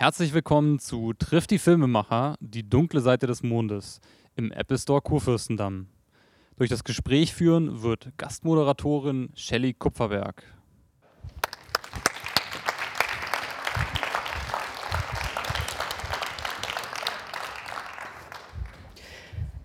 Herzlich 0.00 0.32
willkommen 0.32 0.78
zu 0.78 1.12
Trifft 1.12 1.50
die 1.50 1.58
Filmemacher, 1.58 2.36
die 2.38 2.62
dunkle 2.62 3.00
Seite 3.00 3.26
des 3.26 3.42
Mondes 3.42 4.00
im 4.36 4.52
Apple 4.52 4.78
Store 4.78 5.02
Kurfürstendamm. 5.02 5.88
Durch 6.56 6.70
das 6.70 6.84
Gespräch 6.84 7.34
führen 7.34 7.82
wird 7.82 8.12
Gastmoderatorin 8.16 9.30
Shelley 9.34 9.74
Kupferberg. 9.74 10.44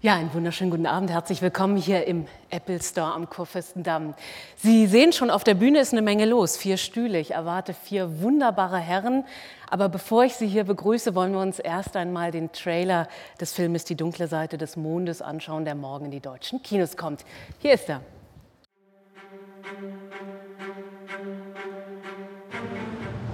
Ja, 0.03 0.15
einen 0.15 0.33
wunderschönen 0.33 0.69
guten 0.69 0.85
Abend. 0.85 1.11
Herzlich 1.11 1.41
willkommen 1.41 1.77
hier 1.77 2.05
im 2.05 2.25
Apple 2.49 2.81
Store 2.83 3.13
am 3.13 3.29
Kurfürstendamm. 3.29 4.15
Sie 4.57 4.85
sehen 4.85 5.13
schon, 5.13 5.29
auf 5.29 5.45
der 5.45 5.53
Bühne 5.53 5.79
ist 5.79 5.93
eine 5.93 6.01
Menge 6.01 6.25
los. 6.25 6.57
Vier 6.57 6.75
Stühle. 6.75 7.21
Ich 7.21 7.31
erwarte 7.31 7.73
vier 7.73 8.19
wunderbare 8.19 8.79
Herren. 8.79 9.23
Aber 9.69 9.87
bevor 9.87 10.25
ich 10.25 10.33
Sie 10.33 10.45
hier 10.45 10.65
begrüße, 10.65 11.15
wollen 11.15 11.31
wir 11.31 11.39
uns 11.39 11.57
erst 11.57 11.95
einmal 11.95 12.31
den 12.31 12.51
Trailer 12.51 13.07
des 13.39 13.53
Filmes 13.53 13.85
Die 13.85 13.95
dunkle 13.95 14.27
Seite 14.27 14.57
des 14.57 14.75
Mondes 14.75 15.21
anschauen, 15.21 15.63
der 15.63 15.75
morgen 15.75 16.03
in 16.03 16.11
die 16.11 16.19
deutschen 16.19 16.61
Kinos 16.61 16.97
kommt. 16.97 17.23
Hier 17.59 17.75
ist 17.75 17.87
er. 17.87 18.01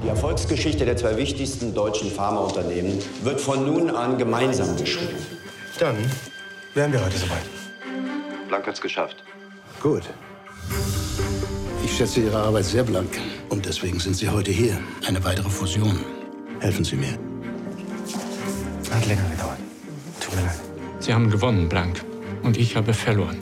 Die 0.04 0.08
Erfolgsgeschichte 0.08 0.86
der 0.86 0.98
zwei 0.98 1.18
wichtigsten 1.18 1.74
deutschen 1.74 2.12
Pharmaunternehmen 2.12 3.00
wird 3.24 3.42
von 3.42 3.66
nun 3.66 3.90
an 3.90 4.20
gemeinsam 4.20 4.78
geschrieben. 4.78 5.18
Dann 5.80 5.98
wären 6.74 6.94
wir 6.94 7.04
heute 7.04 7.18
soweit. 7.18 7.44
Blank 8.48 8.68
hat's 8.68 8.82
geschafft. 8.82 9.24
Gut. 9.82 10.04
Ich 11.84 11.96
schätze 11.96 12.22
Ihre 12.22 12.38
Arbeit 12.38 12.66
sehr 12.66 12.84
blank. 12.84 13.20
Und 13.50 13.66
deswegen 13.66 14.00
sind 14.00 14.16
Sie 14.16 14.30
heute 14.30 14.52
hier. 14.52 14.78
Eine 15.08 15.24
weitere 15.24 15.50
Fusion. 15.50 16.00
Helfen 16.60 16.84
Sie 16.84 16.96
mir. 16.96 17.18
Hat 18.92 19.06
länger 19.08 19.28
gedauert. 19.30 19.58
Tut 20.20 20.36
mir 20.36 20.42
leid. 20.42 20.60
Sie 21.00 21.14
haben 21.14 21.30
gewonnen, 21.30 21.70
Blank. 21.70 22.04
Und 22.44 22.58
ich 22.58 22.76
habe 22.76 22.94
verloren. 22.94 23.38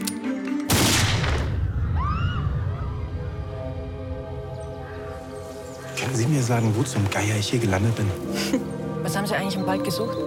Können 6.00 6.16
Sie 6.16 6.28
mir 6.28 6.42
sagen, 6.42 6.73
wo 6.75 6.83
zum 6.83 7.09
Geier 7.09 7.38
ich 7.38 7.50
hier 7.50 7.59
gelandet 7.59 7.95
bin? 7.95 8.08
Was 9.03 9.16
haben 9.16 9.25
Sie 9.25 9.36
eigentlich 9.36 9.55
im 9.55 9.66
Wald 9.66 9.83
gesucht? 9.83 10.17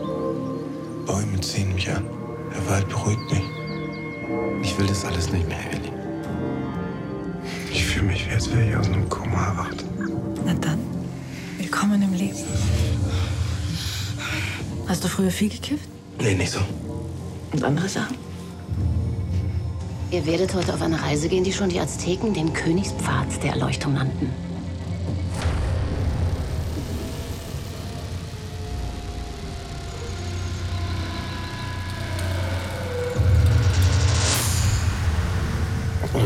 Bäume 1.07 1.41
ziehen 1.41 1.75
mich 1.75 1.91
an. 1.91 2.20
Der 2.55 2.69
Wald 2.69 2.89
beruhigt 2.89 3.31
mich. 3.31 3.43
Ich 4.63 4.79
will 4.79 4.87
das 4.87 5.05
alles 5.05 5.31
nicht 5.33 5.47
mehr, 5.49 5.59
Ellie. 5.73 5.93
Ich 7.71 7.85
fühle 7.85 8.07
mich, 8.07 8.29
wie 8.29 8.35
als 8.35 8.51
wäre 8.53 8.69
ich 8.69 8.77
aus 8.77 8.87
einem 8.87 9.09
Koma 9.09 9.47
erwacht. 9.47 9.85
Na 10.45 10.55
dann, 10.55 10.79
willkommen 11.59 12.03
im 12.03 12.13
Leben. 12.15 12.39
Hast 14.87 15.05
du 15.05 15.09
früher 15.09 15.31
viel 15.31 15.49
gekifft? 15.49 15.89
Nee, 16.21 16.35
nicht 16.35 16.51
so. 16.51 16.61
Und 17.53 17.63
andere 17.63 17.89
Sachen? 17.89 18.17
Ihr 20.11 20.27
werdet 20.27 20.53
heute 20.55 20.75
auf 20.75 20.83
eine 20.83 21.01
Reise 21.01 21.29
gehen, 21.29 21.45
die 21.45 21.53
schon 21.53 21.69
die 21.69 21.79
Azteken 21.79 22.35
den 22.35 22.53
Königspfad 22.53 23.43
der 23.45 23.53
Erleuchtung 23.53 23.95
nannten. 23.95 24.31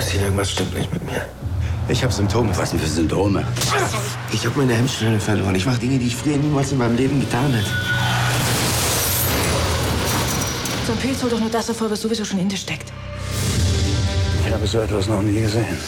Lucille, 0.04 0.24
irgendwas 0.24 0.50
stimmt 0.50 0.74
nicht 0.76 0.92
mit 0.92 1.02
mir. 1.04 1.24
Ich 1.88 2.02
habe 2.02 2.12
Symptome. 2.12 2.50
Was 2.56 2.70
denn 2.70 2.80
für 2.80 2.86
Symptome? 2.86 3.44
Ich 4.32 4.44
habe 4.44 4.58
meine 4.58 4.74
Hemmschwelle 4.74 5.18
verloren. 5.18 5.54
Ich 5.54 5.64
mache 5.64 5.78
Dinge, 5.78 5.98
die 5.98 6.08
ich 6.08 6.16
früher 6.16 6.36
niemals 6.36 6.72
in 6.72 6.78
meinem 6.78 6.96
Leben 6.96 7.20
getan 7.20 7.52
hätte. 7.52 7.70
So 10.86 10.92
ein 10.92 10.98
Pilz 10.98 11.22
holt 11.22 11.32
doch 11.32 11.40
nur 11.40 11.50
das 11.50 11.68
hervor, 11.68 11.90
was 11.90 12.02
sowieso 12.02 12.24
schon 12.24 12.38
in 12.38 12.48
dir 12.48 12.56
steckt. 12.56 12.92
Ich 14.46 14.52
habe 14.52 14.66
so 14.66 14.80
etwas 14.80 15.08
noch 15.08 15.22
nie 15.22 15.40
gesehen. 15.40 15.78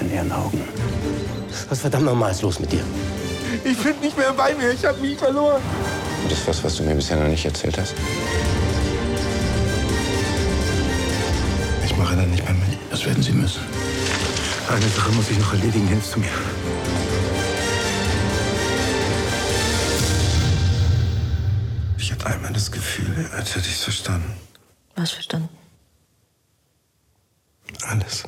In 0.00 0.12
Ihren 0.12 0.32
Augen. 0.32 0.60
Was 1.68 1.80
verdammt 1.80 2.06
nochmal 2.06 2.32
ist 2.32 2.42
los 2.42 2.58
mit 2.58 2.72
dir? 2.72 2.82
Ich 3.64 3.78
bin 3.78 3.94
nicht 4.00 4.16
mehr 4.16 4.32
bei 4.32 4.54
mir. 4.54 4.72
Ich 4.72 4.84
habe 4.84 5.00
mich 5.00 5.16
verloren. 5.16 5.62
Das 6.28 6.38
ist 6.38 6.48
was, 6.48 6.64
was 6.64 6.76
du 6.76 6.82
mir 6.82 6.94
bisher 6.94 7.16
noch 7.16 7.28
nicht 7.28 7.44
erzählt 7.44 7.78
hast. 7.78 7.94
Das 13.02 13.08
werden 13.08 13.22
Sie 13.24 13.32
müssen. 13.32 13.60
Eine 14.68 14.86
Sache 14.86 15.10
muss 15.10 15.28
ich 15.28 15.36
noch 15.36 15.52
erledigen. 15.52 15.88
Hilfst 15.88 16.14
du 16.14 16.20
mir? 16.20 16.28
Ich 21.98 22.12
hatte 22.12 22.26
einmal 22.26 22.52
das 22.52 22.70
Gefühl, 22.70 23.28
als 23.34 23.56
hätte 23.56 23.66
ich 23.66 23.74
es 23.74 23.82
verstanden. 23.82 24.32
Was 24.94 25.10
verstanden? 25.10 25.48
Alles. 27.88 28.22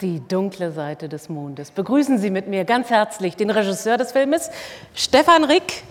Die 0.00 0.20
dunkle 0.26 0.72
Seite 0.72 1.08
des 1.08 1.28
Mondes. 1.28 1.70
Begrüßen 1.70 2.18
Sie 2.18 2.30
mit 2.30 2.48
mir 2.48 2.64
ganz 2.64 2.90
herzlich 2.90 3.36
den 3.36 3.50
Regisseur 3.50 3.96
des 3.96 4.10
Filmes, 4.10 4.50
Stefan 4.92 5.44
Rick. 5.44 5.84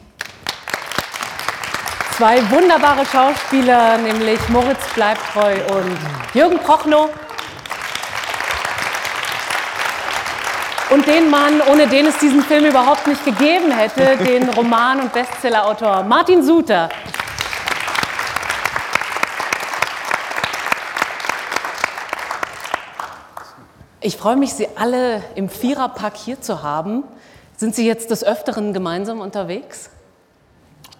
Zwei 2.17 2.47
wunderbare 2.51 3.07
Schauspieler, 3.07 3.97
nämlich 3.97 4.37
Moritz 4.49 4.87
Bleibtreu 4.93 5.55
und 5.75 5.97
Jürgen 6.35 6.59
Prochnow. 6.59 7.09
Und 10.91 11.07
den 11.07 11.31
Mann, 11.31 11.59
ohne 11.71 11.87
den 11.87 12.05
es 12.05 12.15
diesen 12.19 12.43
Film 12.43 12.65
überhaupt 12.65 13.07
nicht 13.07 13.25
gegeben 13.25 13.71
hätte, 13.71 14.15
den 14.23 14.47
Roman- 14.49 14.99
und 14.99 15.11
Bestsellerautor 15.11 16.03
Martin 16.03 16.43
Suter. 16.43 16.89
Ich 24.01 24.17
freue 24.17 24.35
mich, 24.35 24.53
Sie 24.53 24.67
alle 24.75 25.23
im 25.33 25.49
Viererpack 25.49 26.15
hier 26.15 26.39
zu 26.39 26.61
haben. 26.61 27.05
Sind 27.57 27.73
Sie 27.73 27.87
jetzt 27.87 28.11
des 28.11 28.23
Öfteren 28.23 28.71
gemeinsam 28.71 29.19
unterwegs? 29.19 29.89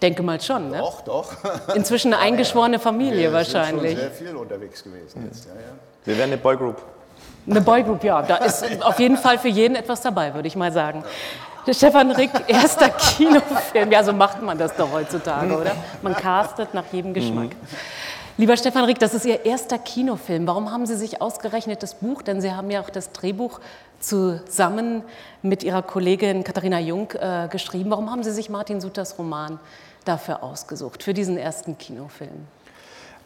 Ich 0.04 0.08
denke 0.10 0.22
mal 0.22 0.38
schon, 0.38 0.70
ne? 0.70 0.80
Doch, 0.80 1.00
doch. 1.00 1.32
Inzwischen 1.74 2.12
eine 2.12 2.22
eingeschworene 2.26 2.78
Familie 2.78 3.22
Wir 3.22 3.32
wahrscheinlich. 3.32 3.96
sind 3.96 4.00
schon 4.02 4.16
sehr 4.18 4.26
viel 4.28 4.36
unterwegs 4.36 4.84
gewesen 4.84 5.24
jetzt. 5.24 5.46
Ja, 5.46 5.52
ja. 5.54 5.60
Wir 6.04 6.18
werden 6.18 6.32
eine 6.32 6.36
Boygroup. 6.36 6.76
Eine 7.48 7.62
Boygroup, 7.62 8.04
ja. 8.04 8.20
Da 8.20 8.36
ist 8.36 8.82
auf 8.82 9.00
jeden 9.00 9.16
Fall 9.16 9.38
für 9.38 9.48
jeden 9.48 9.76
etwas 9.76 10.02
dabei, 10.02 10.34
würde 10.34 10.46
ich 10.46 10.56
mal 10.56 10.70
sagen. 10.70 11.02
Stefan 11.70 12.10
Rick, 12.10 12.32
erster 12.48 12.90
Kinofilm. 12.90 13.90
Ja, 13.90 14.04
so 14.04 14.12
macht 14.12 14.42
man 14.42 14.58
das 14.58 14.76
doch 14.76 14.92
heutzutage, 14.92 15.56
oder? 15.56 15.72
Man 16.02 16.14
castet 16.14 16.74
nach 16.74 16.84
jedem 16.92 17.14
Geschmack. 17.14 17.52
Lieber 18.36 18.56
Stefan 18.58 18.84
Rick, 18.84 18.98
das 18.98 19.14
ist 19.14 19.24
Ihr 19.24 19.46
erster 19.46 19.78
Kinofilm. 19.78 20.46
Warum 20.46 20.70
haben 20.70 20.84
Sie 20.84 20.96
sich 20.96 21.22
ausgerechnet 21.22 21.82
das 21.82 21.94
Buch, 21.94 22.20
denn 22.20 22.42
Sie 22.42 22.52
haben 22.52 22.70
ja 22.70 22.82
auch 22.82 22.90
das 22.90 23.12
Drehbuch 23.12 23.60
zusammen 24.00 25.02
mit 25.40 25.62
Ihrer 25.62 25.82
Kollegin 25.82 26.44
Katharina 26.44 26.78
Jung 26.80 27.10
äh, 27.12 27.48
geschrieben. 27.48 27.90
Warum 27.90 28.10
haben 28.10 28.22
Sie 28.22 28.32
sich 28.32 28.50
Martin 28.50 28.80
Suters 28.80 29.18
Roman 29.18 29.60
dafür 30.04 30.42
ausgesucht, 30.42 31.02
für 31.02 31.14
diesen 31.14 31.36
ersten 31.36 31.78
Kinofilm? 31.78 32.46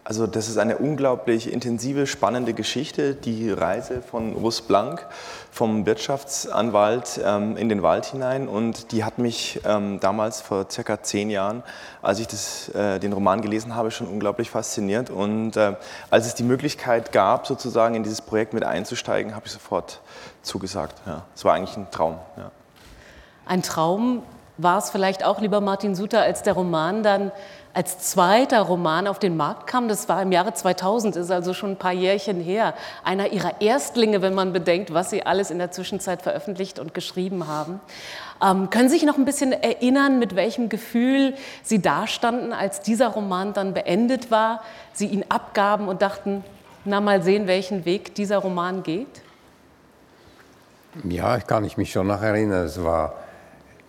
Also 0.09 0.27
das 0.27 0.49
ist 0.49 0.57
eine 0.57 0.79
unglaublich 0.79 1.53
intensive, 1.53 2.07
spannende 2.07 2.55
Geschichte, 2.55 3.15
die 3.15 3.51
Reise 3.51 4.01
von 4.01 4.33
Russ 4.33 4.63
Blank 4.63 5.07
vom 5.51 5.85
Wirtschaftsanwalt 5.85 7.21
ähm, 7.23 7.59
in 7.59 7.69
den 7.69 7.83
Wald 7.83 8.07
hinein 8.07 8.49
und 8.49 8.93
die 8.93 9.05
hat 9.05 9.19
mich 9.19 9.61
ähm, 9.67 10.01
damals 10.01 10.41
vor 10.41 10.65
circa 10.71 11.03
zehn 11.03 11.29
Jahren, 11.29 11.63
als 12.01 12.21
ich 12.21 12.27
das, 12.27 12.71
äh, 12.71 12.99
den 13.01 13.13
Roman 13.13 13.43
gelesen 13.43 13.75
habe, 13.75 13.91
schon 13.91 14.07
unglaublich 14.07 14.49
fasziniert 14.49 15.11
und 15.11 15.59
äh, 15.59 15.77
als 16.09 16.27
es 16.27 16.35
die 16.35 16.43
Möglichkeit 16.43 17.13
gab, 17.13 17.47
sozusagen 17.47 17.95
in 17.95 18.03
dieses 18.03 18.23
Projekt 18.23 18.55
mit 18.55 18.65
einzusteigen, 18.65 19.35
habe 19.35 19.45
ich 19.45 19.53
sofort 19.53 20.01
zugesagt. 20.41 20.95
Ja. 21.05 21.27
Es 21.35 21.45
war 21.45 21.53
eigentlich 21.53 21.77
ein 21.77 21.91
Traum. 21.91 22.17
Ja. 22.39 22.51
Ein 23.45 23.63
Traum 23.63 24.23
war 24.59 24.79
es 24.79 24.91
vielleicht 24.91 25.25
auch, 25.25 25.41
lieber 25.41 25.61
Martin 25.61 25.95
Suter, 25.95 26.21
als 26.21 26.43
der 26.43 26.53
Roman 26.53 27.03
dann 27.03 27.33
als 27.75 27.99
zweiter 28.01 28.63
Roman 28.63 29.07
auf 29.07 29.21
den 29.21 29.37
Markt 29.37 29.69
kam. 29.69 29.87
Das 29.87 30.09
war 30.09 30.21
im 30.21 30.33
Jahre 30.33 30.53
2000, 30.53 31.15
ist 31.15 31.31
also 31.31 31.55
schon 31.55 31.73
ein 31.73 31.77
paar 31.77 31.93
Jährchen 31.93 32.41
her. 32.41 32.75
Einer 33.05 33.31
ihrer 33.31 33.61
Erstlinge, 33.61 34.21
wenn 34.21 34.35
man 34.35 34.53
bedenkt, 34.53 34.93
was 34.93 35.11
sie 35.11 35.25
alles 35.25 35.53
in 35.53 35.59
der 35.59 35.71
Zwischenzeit 35.71 36.23
veröffentlicht 36.23 36.81
und 36.81 36.93
geschrieben 36.93 37.47
haben. 37.47 37.81
Ähm, 38.43 38.71
können 38.71 38.89
Sie 38.89 38.97
sich 38.97 39.07
noch 39.07 39.17
ein 39.17 39.25
bisschen 39.25 39.53
erinnern, 39.53 40.19
mit 40.19 40.35
welchem 40.35 40.69
Gefühl 40.69 41.35
Sie 41.63 41.81
dastanden, 41.81 42.53
als 42.53 42.81
dieser 42.81 43.09
Roman 43.09 43.53
dann 43.53 43.75
beendet 43.75 44.31
war, 44.31 44.63
Sie 44.93 45.07
ihn 45.07 45.25
abgaben 45.29 45.87
und 45.87 46.03
dachten, 46.03 46.43
na 46.85 47.01
mal 47.01 47.23
sehen, 47.23 47.47
welchen 47.47 47.85
Weg 47.85 48.15
dieser 48.15 48.39
Roman 48.39 48.83
geht? 48.83 49.23
Ja, 51.05 51.37
ich 51.37 51.47
kann 51.47 51.65
ich 51.65 51.77
mich 51.77 51.93
schon 51.93 52.09
noch 52.09 52.23
erinnern. 52.23 52.65
Es 52.65 52.83
war, 52.83 53.15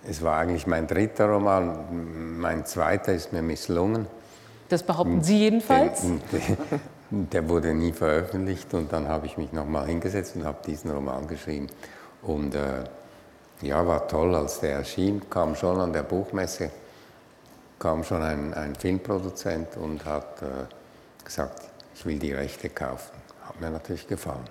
es 0.09 0.21
war 0.23 0.38
eigentlich 0.38 0.65
mein 0.67 0.88
dritter 0.88 1.27
Roman. 1.27 2.39
Mein 2.39 2.65
zweiter 2.65 3.13
ist 3.13 3.31
mir 3.31 3.41
misslungen. 3.41 4.07
Das 4.67 4.83
behaupten 4.83 5.23
Sie 5.23 5.38
jedenfalls? 5.38 6.01
Der, 6.31 6.57
der 7.11 7.50
wurde 7.50 7.73
nie 7.73 7.91
veröffentlicht 7.91 8.73
und 8.73 8.91
dann 8.91 9.07
habe 9.07 9.25
ich 9.25 9.38
mich 9.38 9.51
nochmal 9.51 9.88
hingesetzt 9.88 10.35
und 10.35 10.45
habe 10.45 10.59
diesen 10.65 10.91
Roman 10.91 11.27
geschrieben. 11.27 11.67
Und 12.21 12.56
äh, 12.56 12.83
Ja, 13.61 13.85
war 13.85 14.07
toll, 14.07 14.35
als 14.35 14.59
der 14.61 14.77
erschien, 14.77 15.29
kam 15.29 15.56
schon 15.56 15.79
an 15.79 15.91
der 15.91 16.03
Buchmesse, 16.03 16.71
kam 17.77 18.03
schon 18.03 18.21
ein, 18.21 18.53
ein 18.53 18.75
Filmproduzent 18.75 19.75
und 19.77 20.06
hat 20.06 20.41
äh, 20.41 21.25
gesagt, 21.25 21.63
ich 21.94 22.06
will 22.06 22.17
die 22.19 22.33
Rechte 22.33 22.69
kaufen. 22.69 23.11
Hat 23.44 23.59
mir 23.59 23.69
natürlich 23.69 24.07
gefallen. 24.07 24.47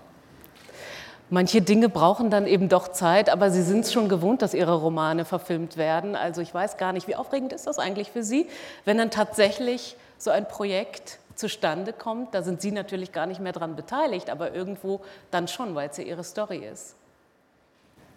Manche 1.30 1.60
Dinge 1.60 1.90
brauchen 1.90 2.30
dann 2.30 2.46
eben 2.46 2.70
doch 2.70 2.88
Zeit, 2.88 3.28
aber 3.28 3.50
Sie 3.50 3.62
sind 3.62 3.84
es 3.84 3.92
schon 3.92 4.08
gewohnt, 4.08 4.40
dass 4.40 4.54
Ihre 4.54 4.74
Romane 4.74 5.26
verfilmt 5.26 5.76
werden. 5.76 6.16
Also 6.16 6.40
ich 6.40 6.54
weiß 6.54 6.78
gar 6.78 6.92
nicht, 6.92 7.06
wie 7.06 7.16
aufregend 7.16 7.52
ist 7.52 7.66
das 7.66 7.78
eigentlich 7.78 8.10
für 8.10 8.22
Sie, 8.22 8.46
wenn 8.86 8.96
dann 8.96 9.10
tatsächlich 9.10 9.96
so 10.16 10.30
ein 10.30 10.48
Projekt 10.48 11.18
zustande 11.34 11.92
kommt. 11.92 12.34
Da 12.34 12.42
sind 12.42 12.62
Sie 12.62 12.72
natürlich 12.72 13.12
gar 13.12 13.26
nicht 13.26 13.40
mehr 13.40 13.52
daran 13.52 13.76
beteiligt, 13.76 14.30
aber 14.30 14.54
irgendwo 14.54 15.00
dann 15.30 15.48
schon, 15.48 15.74
weil 15.74 15.90
es 15.90 15.98
ja 15.98 16.04
Ihre 16.04 16.24
Story 16.24 16.66
ist. 16.72 16.94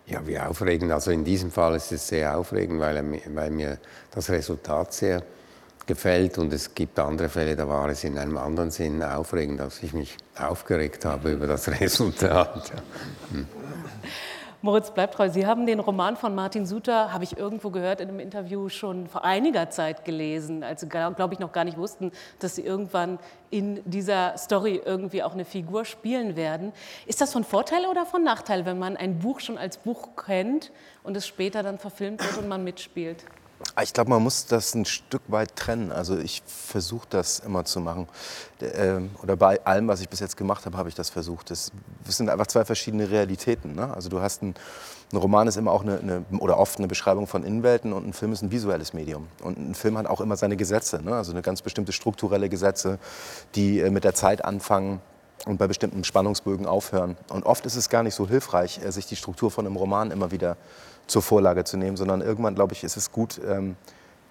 Ja, 0.07 0.25
wie 0.25 0.39
aufregend. 0.39 0.91
Also 0.91 1.11
in 1.11 1.25
diesem 1.25 1.51
Fall 1.51 1.75
ist 1.75 1.91
es 1.91 2.07
sehr 2.07 2.37
aufregend, 2.37 2.79
weil, 2.79 3.03
weil 3.35 3.51
mir 3.51 3.77
das 4.11 4.29
Resultat 4.29 4.93
sehr 4.93 5.21
gefällt 5.91 6.37
und 6.37 6.53
es 6.53 6.73
gibt 6.73 6.97
andere 6.99 7.27
Fälle, 7.27 7.55
da 7.57 7.67
war 7.67 7.89
es 7.89 8.05
in 8.05 8.17
einem 8.17 8.37
anderen 8.37 8.71
Sinn 8.71 9.03
aufregend, 9.03 9.59
dass 9.59 9.83
ich 9.83 9.91
mich 9.91 10.15
aufgeregt 10.39 11.03
habe 11.03 11.31
über 11.31 11.47
das 11.47 11.69
Resultat. 11.81 12.71
Moritz 14.61 14.91
bleibt 14.91 15.15
treu. 15.15 15.27
Sie 15.27 15.45
haben 15.45 15.65
den 15.65 15.79
Roman 15.81 16.15
von 16.15 16.33
Martin 16.33 16.65
Suter, 16.65 17.11
habe 17.11 17.25
ich 17.25 17.35
irgendwo 17.35 17.71
gehört 17.71 17.99
in 17.99 18.07
einem 18.07 18.19
Interview, 18.19 18.69
schon 18.69 19.07
vor 19.07 19.25
einiger 19.25 19.69
Zeit 19.69 20.05
gelesen, 20.05 20.63
als 20.63 20.81
Sie, 20.81 20.87
glaube 20.87 21.33
ich, 21.33 21.39
noch 21.39 21.51
gar 21.51 21.65
nicht 21.65 21.77
wussten, 21.77 22.11
dass 22.39 22.55
Sie 22.55 22.61
irgendwann 22.61 23.19
in 23.49 23.81
dieser 23.83 24.37
Story 24.37 24.79
irgendwie 24.85 25.23
auch 25.23 25.33
eine 25.33 25.45
Figur 25.45 25.83
spielen 25.83 26.37
werden. 26.37 26.71
Ist 27.05 27.19
das 27.19 27.33
von 27.33 27.43
Vorteil 27.43 27.85
oder 27.85 28.05
von 28.05 28.23
Nachteil, 28.23 28.65
wenn 28.65 28.79
man 28.79 28.95
ein 28.95 29.19
Buch 29.19 29.41
schon 29.41 29.57
als 29.57 29.77
Buch 29.77 30.15
kennt 30.15 30.71
und 31.03 31.17
es 31.17 31.27
später 31.27 31.63
dann 31.63 31.79
verfilmt 31.79 32.23
wird 32.23 32.37
und 32.37 32.47
man 32.47 32.63
mitspielt? 32.63 33.25
Ah, 33.75 33.83
ich 33.83 33.93
glaube, 33.93 34.09
man 34.09 34.21
muss 34.21 34.45
das 34.45 34.75
ein 34.75 34.85
Stück 34.85 35.21
weit 35.27 35.55
trennen. 35.55 35.91
Also 35.91 36.17
ich 36.17 36.43
versuche 36.45 37.07
das 37.09 37.39
immer 37.39 37.65
zu 37.65 37.79
machen. 37.79 38.07
Ähm, 38.61 39.11
oder 39.21 39.35
bei 39.35 39.63
allem, 39.65 39.87
was 39.87 40.01
ich 40.01 40.09
bis 40.09 40.19
jetzt 40.19 40.37
gemacht 40.37 40.65
habe, 40.65 40.77
habe 40.77 40.89
ich 40.89 40.95
das 40.95 41.09
versucht. 41.09 41.49
Das 41.49 41.71
sind 42.05 42.29
einfach 42.29 42.47
zwei 42.47 42.65
verschiedene 42.65 43.09
Realitäten. 43.09 43.75
Ne? 43.75 43.93
Also 43.93 44.09
du 44.09 44.21
hast 44.21 44.41
ein, 44.43 44.55
ein 45.11 45.17
Roman 45.17 45.47
ist 45.47 45.57
immer 45.57 45.71
auch 45.71 45.83
eine, 45.83 45.99
eine, 45.99 46.25
oder 46.39 46.57
oft 46.57 46.77
eine 46.77 46.87
Beschreibung 46.87 47.27
von 47.27 47.43
Innenwelten 47.43 47.93
und 47.93 48.07
ein 48.07 48.13
Film 48.13 48.33
ist 48.33 48.41
ein 48.41 48.51
visuelles 48.51 48.93
Medium. 48.93 49.27
Und 49.41 49.57
ein 49.57 49.75
Film 49.75 49.97
hat 49.97 50.05
auch 50.05 50.21
immer 50.21 50.35
seine 50.35 50.57
Gesetze. 50.57 51.01
Ne? 51.01 51.15
Also 51.15 51.31
eine 51.31 51.41
ganz 51.41 51.61
bestimmte 51.61 51.91
strukturelle 51.91 52.49
Gesetze, 52.49 52.99
die 53.55 53.79
äh, 53.79 53.89
mit 53.89 54.03
der 54.03 54.13
Zeit 54.13 54.43
anfangen 54.43 55.01
und 55.45 55.57
bei 55.57 55.67
bestimmten 55.67 56.03
Spannungsbögen 56.03 56.65
aufhören. 56.65 57.17
Und 57.29 57.45
oft 57.45 57.65
ist 57.65 57.75
es 57.75 57.89
gar 57.89 58.03
nicht 58.03 58.15
so 58.15 58.27
hilfreich, 58.27 58.79
äh, 58.83 58.91
sich 58.91 59.05
die 59.05 59.15
Struktur 59.15 59.51
von 59.51 59.65
einem 59.65 59.75
Roman 59.75 60.11
immer 60.11 60.31
wieder 60.31 60.57
zur 61.11 61.21
Vorlage 61.21 61.63
zu 61.63 61.77
nehmen, 61.77 61.97
sondern 61.97 62.21
irgendwann, 62.21 62.55
glaube 62.55 62.73
ich, 62.73 62.83
ist 62.83 62.97
es 62.97 63.11
gut, 63.11 63.39
ähm, 63.47 63.75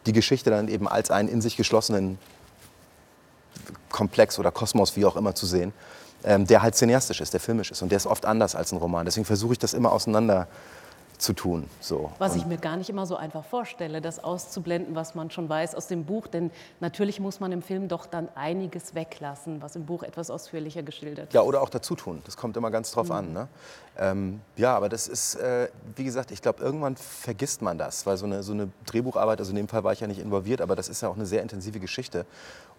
die 0.06 0.12
Geschichte 0.12 0.50
dann 0.50 0.68
eben 0.68 0.88
als 0.88 1.10
einen 1.10 1.28
in 1.28 1.40
sich 1.40 1.56
geschlossenen 1.56 2.18
Komplex 3.90 4.38
oder 4.38 4.50
Kosmos, 4.50 4.96
wie 4.96 5.04
auch 5.04 5.16
immer, 5.16 5.34
zu 5.34 5.46
sehen, 5.46 5.72
ähm, 6.24 6.46
der 6.46 6.62
halt 6.62 6.74
cineastisch 6.74 7.20
ist, 7.20 7.32
der 7.32 7.40
filmisch 7.40 7.70
ist. 7.70 7.82
Und 7.82 7.90
der 7.90 7.96
ist 7.96 8.06
oft 8.06 8.24
anders 8.24 8.54
als 8.54 8.72
ein 8.72 8.78
Roman. 8.78 9.04
Deswegen 9.04 9.26
versuche 9.26 9.52
ich 9.52 9.58
das 9.58 9.74
immer 9.74 9.92
auseinander 9.92 10.48
zu 11.20 11.32
tun. 11.32 11.68
So. 11.80 12.10
Was 12.18 12.36
ich 12.36 12.46
mir 12.46 12.56
gar 12.56 12.76
nicht 12.76 12.90
immer 12.90 13.06
so 13.06 13.16
einfach 13.16 13.44
vorstelle, 13.44 14.00
das 14.00 14.22
auszublenden, 14.22 14.94
was 14.94 15.14
man 15.14 15.30
schon 15.30 15.48
weiß 15.48 15.74
aus 15.74 15.86
dem 15.86 16.04
Buch. 16.04 16.26
Denn 16.26 16.50
natürlich 16.80 17.20
muss 17.20 17.40
man 17.40 17.52
im 17.52 17.62
Film 17.62 17.88
doch 17.88 18.06
dann 18.06 18.28
einiges 18.34 18.94
weglassen, 18.94 19.62
was 19.62 19.76
im 19.76 19.86
Buch 19.86 20.02
etwas 20.02 20.30
ausführlicher 20.30 20.82
geschildert 20.82 21.28
ist. 21.28 21.34
Ja, 21.34 21.42
oder 21.42 21.62
auch 21.62 21.68
dazu 21.68 21.94
tun. 21.94 22.22
Das 22.24 22.36
kommt 22.36 22.56
immer 22.56 22.70
ganz 22.70 22.90
drauf 22.92 23.08
mhm. 23.08 23.12
an. 23.12 23.32
Ne? 23.32 23.48
Ähm, 23.98 24.40
ja, 24.56 24.74
aber 24.74 24.88
das 24.88 25.08
ist, 25.08 25.34
äh, 25.34 25.68
wie 25.96 26.04
gesagt, 26.04 26.30
ich 26.30 26.40
glaube, 26.40 26.62
irgendwann 26.62 26.96
vergisst 26.96 27.60
man 27.60 27.76
das, 27.76 28.06
weil 28.06 28.16
so 28.16 28.24
eine, 28.26 28.42
so 28.42 28.52
eine 28.52 28.70
Drehbucharbeit, 28.86 29.38
also 29.40 29.50
in 29.50 29.56
dem 29.56 29.68
Fall 29.68 29.84
war 29.84 29.92
ich 29.92 30.00
ja 30.00 30.06
nicht 30.06 30.20
involviert, 30.20 30.60
aber 30.60 30.74
das 30.74 30.88
ist 30.88 31.02
ja 31.02 31.08
auch 31.08 31.16
eine 31.16 31.26
sehr 31.26 31.42
intensive 31.42 31.80
Geschichte. 31.80 32.24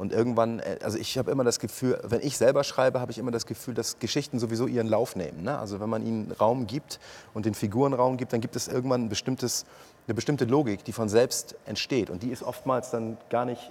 Und 0.02 0.14
irgendwann, 0.14 0.58
äh, 0.58 0.80
also 0.82 0.98
ich 0.98 1.20
habe 1.20 1.30
immer 1.30 1.44
das 1.44 1.60
Gefühl, 1.60 2.02
wenn 2.04 2.22
ich 2.22 2.36
selber 2.36 2.64
schreibe, 2.64 3.00
habe 3.00 3.12
ich 3.12 3.20
immer 3.20 3.30
das 3.30 3.46
Gefühl, 3.46 3.76
dass 3.76 4.00
Geschichten 4.00 4.40
sowieso 4.40 4.66
ihren 4.66 4.88
Lauf 4.88 5.16
nehmen. 5.16 5.44
Ne? 5.44 5.56
Also 5.56 5.80
wenn 5.80 5.92
man 5.92 6.04
ihnen 6.04 6.32
Raum 6.32 6.66
gibt 6.66 7.00
und 7.36 7.46
den 7.46 7.54
Figuren 7.54 7.94
Raum 7.94 8.18
gibt, 8.18 8.34
dann 8.34 8.42
gibt 8.42 8.56
es 8.56 8.68
irgendwann 8.68 9.04
ein 9.04 9.10
bestimmtes, 9.10 9.64
eine 10.08 10.16
bestimmte 10.16 10.46
Logik, 10.46 10.84
die 10.86 10.92
von 10.92 11.08
selbst 11.08 11.54
entsteht. 11.68 12.10
Und 12.10 12.24
die 12.24 12.30
ist 12.30 12.42
oftmals 12.42 12.90
dann 12.90 13.20
gar 13.30 13.46
nicht, 13.46 13.62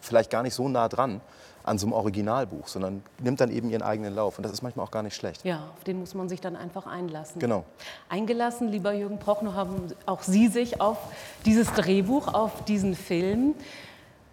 vielleicht 0.00 0.28
gar 0.28 0.42
nicht 0.42 0.54
so 0.54 0.68
nah 0.68 0.88
dran 0.88 1.20
an 1.62 1.78
so 1.78 1.86
einem 1.86 1.92
Originalbuch, 1.92 2.66
sondern 2.66 3.04
nimmt 3.20 3.40
dann 3.40 3.52
eben 3.52 3.70
ihren 3.70 3.82
eigenen 3.82 4.12
Lauf. 4.12 4.38
Und 4.38 4.42
das 4.42 4.50
ist 4.50 4.62
manchmal 4.62 4.86
auch 4.86 4.90
gar 4.90 5.04
nicht 5.04 5.14
schlecht. 5.14 5.44
Ja, 5.44 5.68
auf 5.72 5.84
den 5.84 6.00
muss 6.00 6.14
man 6.14 6.28
sich 6.28 6.40
dann 6.40 6.56
einfach 6.56 6.88
einlassen. 6.88 7.38
Genau. 7.38 7.64
Eingelassen, 8.08 8.66
lieber 8.70 8.92
Jürgen 8.92 9.20
Prochnow, 9.20 9.54
haben 9.54 9.92
auch 10.04 10.24
Sie 10.24 10.48
sich 10.48 10.80
auf 10.80 10.98
dieses 11.44 11.72
Drehbuch, 11.74 12.34
auf 12.34 12.64
diesen 12.64 12.96
Film. 12.96 13.54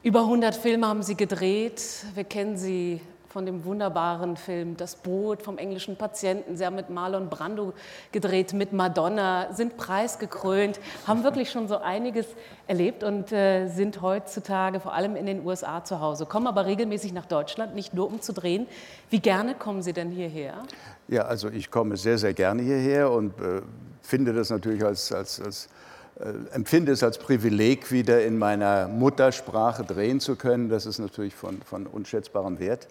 Über 0.03 0.19
100 0.19 0.53
Filme 0.53 0.85
haben 0.85 1.01
Sie 1.01 1.15
gedreht. 1.15 1.81
Wir 2.13 2.25
kennen 2.25 2.57
Sie 2.57 2.99
von 3.29 3.45
dem 3.45 3.63
wunderbaren 3.63 4.35
Film 4.35 4.75
Das 4.75 4.97
Boot 4.97 5.41
vom 5.41 5.57
englischen 5.57 5.95
Patienten. 5.95 6.57
Sie 6.57 6.65
haben 6.65 6.75
mit 6.75 6.89
Marlon 6.89 7.29
Brando 7.29 7.71
gedreht, 8.11 8.51
mit 8.51 8.73
Madonna, 8.73 9.53
sind 9.53 9.77
preisgekrönt, 9.77 10.81
haben 11.07 11.23
wirklich 11.23 11.51
schon 11.51 11.69
so 11.69 11.77
einiges 11.77 12.25
erlebt 12.67 13.05
und 13.05 13.31
äh, 13.31 13.69
sind 13.69 14.01
heutzutage 14.01 14.81
vor 14.81 14.93
allem 14.93 15.15
in 15.15 15.25
den 15.25 15.45
USA 15.45 15.85
zu 15.85 16.01
Hause, 16.01 16.25
kommen 16.25 16.47
aber 16.47 16.65
regelmäßig 16.65 17.13
nach 17.13 17.25
Deutschland, 17.25 17.73
nicht 17.73 17.93
nur 17.93 18.07
um 18.07 18.19
zu 18.19 18.33
drehen. 18.33 18.67
Wie 19.09 19.21
gerne 19.21 19.55
kommen 19.55 19.81
Sie 19.81 19.93
denn 19.93 20.11
hierher? 20.11 20.63
Ja, 21.07 21.21
also 21.21 21.47
ich 21.47 21.71
komme 21.71 21.95
sehr, 21.95 22.17
sehr 22.17 22.33
gerne 22.33 22.61
hierher 22.61 23.09
und 23.09 23.39
äh, 23.39 23.61
finde 24.01 24.33
das 24.33 24.49
natürlich 24.49 24.83
als, 24.83 25.13
als, 25.13 25.39
als 25.39 25.69
empfinde 26.51 26.91
es 26.91 27.03
als 27.03 27.17
Privileg, 27.17 27.91
wieder 27.91 28.23
in 28.23 28.37
meiner 28.37 28.87
Muttersprache 28.87 29.83
drehen 29.83 30.19
zu 30.19 30.35
können. 30.35 30.69
Das 30.69 30.85
ist 30.85 30.99
natürlich 30.99 31.35
von, 31.35 31.61
von 31.61 31.87
unschätzbarem 31.87 32.59
Wert. 32.59 32.87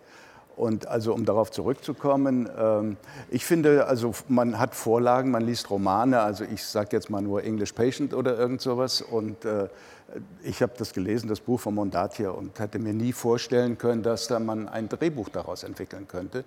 Und 0.56 0.86
also 0.86 1.14
um 1.14 1.24
darauf 1.24 1.50
zurückzukommen, 1.50 2.48
ähm, 2.58 2.96
ich 3.30 3.44
finde, 3.44 3.86
also 3.86 4.12
man 4.28 4.58
hat 4.58 4.74
Vorlagen, 4.74 5.30
man 5.30 5.42
liest 5.42 5.70
Romane, 5.70 6.20
also 6.20 6.44
ich 6.44 6.62
sage 6.62 6.90
jetzt 6.92 7.08
mal 7.08 7.22
nur 7.22 7.42
English 7.42 7.72
Patient 7.72 8.12
oder 8.12 8.38
irgend 8.38 8.60
sowas 8.60 9.00
und 9.00 9.44
äh, 9.44 9.68
ich 10.42 10.60
habe 10.60 10.72
das 10.76 10.92
gelesen, 10.92 11.28
das 11.28 11.40
Buch 11.40 11.58
von 11.58 11.74
Mondatia 11.74 12.30
und 12.30 12.58
hätte 12.58 12.78
mir 12.78 12.92
nie 12.92 13.12
vorstellen 13.12 13.78
können, 13.78 14.02
dass 14.02 14.28
da 14.28 14.38
man 14.38 14.68
ein 14.68 14.90
Drehbuch 14.90 15.30
daraus 15.30 15.62
entwickeln 15.62 16.06
könnte. 16.06 16.44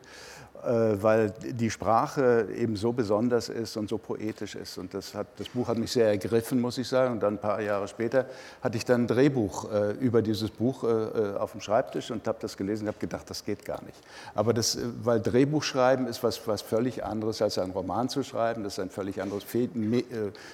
Äh, 0.66 1.04
weil 1.04 1.30
die 1.30 1.70
Sprache 1.70 2.48
eben 2.56 2.76
so 2.76 2.92
besonders 2.92 3.50
ist 3.50 3.78
und 3.78 3.88
so 3.88 4.00
poetisch 4.00 4.56
ist. 4.56 4.80
Und 4.80 4.96
das, 4.96 5.14
hat, 5.14 5.28
das 5.38 5.50
Buch 5.50 5.68
hat 5.68 5.78
mich 5.78 5.92
sehr 5.92 6.08
ergriffen, 6.08 6.60
muss 6.60 6.80
ich 6.80 6.88
sagen. 6.88 7.14
Und 7.14 7.20
dann 7.22 7.36
ein 7.36 7.40
paar 7.40 7.62
Jahre 7.62 7.88
später 7.88 8.26
hatte 8.64 8.76
ich 8.78 8.84
dann 8.84 9.04
ein 9.04 9.08
Drehbuch 9.08 9.72
äh, 9.72 9.92
über 9.92 10.24
dieses 10.24 10.50
Buch 10.50 10.84
äh, 10.84 11.38
auf 11.38 11.52
dem 11.52 11.62
Schreibtisch 11.62 12.10
und 12.10 12.28
habe 12.28 12.40
das 12.42 12.58
gelesen 12.58 12.84
und 12.84 12.88
habe 12.88 13.00
gedacht, 13.00 13.30
das 13.30 13.46
geht 13.46 13.64
gar 13.64 13.84
nicht. 13.84 13.98
Aber 14.34 14.54
das, 14.54 14.80
weil 15.04 15.20
Drehbuchschreiben 15.20 16.08
ist 16.08 16.24
was, 16.24 16.48
was 16.48 16.64
völlig 16.64 17.04
anderes 17.04 17.44
als 17.44 17.60
ein 17.60 17.70
Roman 17.70 18.10
zu 18.10 18.24
schreiben. 18.24 18.64
Das 18.64 18.74
ist 18.74 18.80
ein 18.80 18.90
völlig 18.90 19.22
anderes 19.22 19.44
Fe 19.44 19.70
Me 19.74 20.04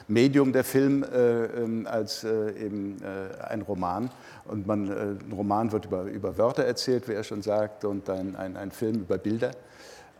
Medium 0.09 0.51
der 0.51 0.63
Film 0.65 1.05
ähm, 1.13 1.87
als 1.89 2.23
eben 2.23 2.97
ein 3.47 3.61
Roman. 3.61 4.09
Und 4.45 4.67
man, 4.67 4.89
ein 4.89 5.31
Roman 5.31 5.71
wird 5.71 5.85
über, 5.85 6.03
über 6.03 6.37
Wörter 6.37 6.63
erzählt, 6.63 7.07
wie 7.07 7.13
er 7.13 7.23
schon 7.23 7.41
sagt, 7.41 7.85
und 7.85 8.09
ein, 8.09 8.35
ein, 8.35 8.57
ein 8.57 8.71
Film 8.71 8.95
über 8.95 9.17
Bilder. 9.17 9.51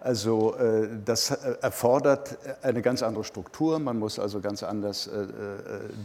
Also 0.02 0.56
äh, 0.56 0.88
das 1.06 1.30
äh, 1.30 1.56
erfordert 1.62 2.38
eine 2.64 2.82
ganz 2.82 3.04
andere 3.04 3.24
Struktur, 3.24 3.78
man 3.80 4.00
muss 4.00 4.18
also 4.18 4.42
ganz 4.42 4.64
anders 4.64 5.08
äh, 5.08 5.28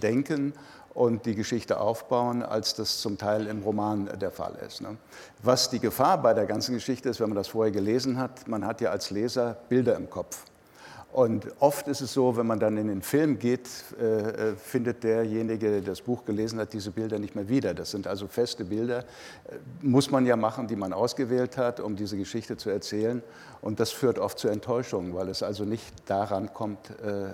denken 0.03 0.53
und 0.93 1.25
die 1.25 1.35
Geschichte 1.35 1.81
aufbauen, 1.81 2.43
als 2.43 2.75
das 2.75 3.01
zum 3.01 3.17
Teil 3.17 3.47
im 3.47 3.63
Roman 3.63 4.11
der 4.19 4.31
Fall 4.31 4.55
ist. 4.67 4.83
Ne? 4.83 4.97
Was 5.43 5.71
die 5.71 5.81
Gefahr 5.81 6.21
bei 6.21 6.35
der 6.35 6.45
ganzen 6.45 6.75
Geschichte 6.75 7.09
ist, 7.09 7.21
wenn 7.21 7.31
man 7.31 7.37
das 7.37 7.49
vorher 7.49 7.73
gelesen 7.73 8.19
hat, 8.19 8.47
man 8.47 8.67
hat 8.67 8.83
ja 8.83 8.91
als 8.91 9.11
Leser 9.11 9.57
Bilder 9.69 9.97
im 9.97 10.11
Kopf. 10.11 10.45
Und 11.17 11.47
oft 11.61 11.89
ist 11.89 12.03
es 12.03 12.13
so, 12.13 12.37
wenn 12.37 12.47
man 12.47 12.61
dann 12.61 12.77
in 12.77 12.89
den 12.89 13.01
Film 13.01 13.39
geht, 13.39 13.71
äh, 13.99 14.51
äh, 14.51 14.55
findet 14.55 15.03
derjenige, 15.03 15.71
der 15.71 15.81
das 15.81 16.03
Buch 16.03 16.27
gelesen 16.27 16.61
hat, 16.61 16.75
diese 16.75 16.91
Bilder 16.91 17.19
nicht 17.19 17.35
mehr 17.35 17.49
wieder. 17.49 17.73
Das 17.73 17.91
sind 17.91 18.07
also 18.07 18.27
feste 18.27 18.67
Bilder, 18.67 18.99
äh, 18.99 19.55
muss 19.81 20.11
man 20.11 20.27
ja 20.27 20.37
machen, 20.37 20.69
die 20.69 20.77
man 20.77 20.93
ausgewählt 20.93 21.57
hat, 21.57 21.81
um 21.81 21.97
diese 21.97 22.19
Geschichte 22.19 22.59
zu 22.59 22.69
erzählen. 22.69 23.23
Und 23.63 23.81
das 23.81 23.93
führt 23.93 24.19
oft 24.19 24.39
zu 24.39 24.49
Enttäuschungen, 24.49 25.15
weil 25.15 25.31
es 25.31 25.43
also 25.43 25.65
nicht 25.65 25.87
daran 26.05 26.53
kommt, 26.53 26.91
äh, 27.03 27.31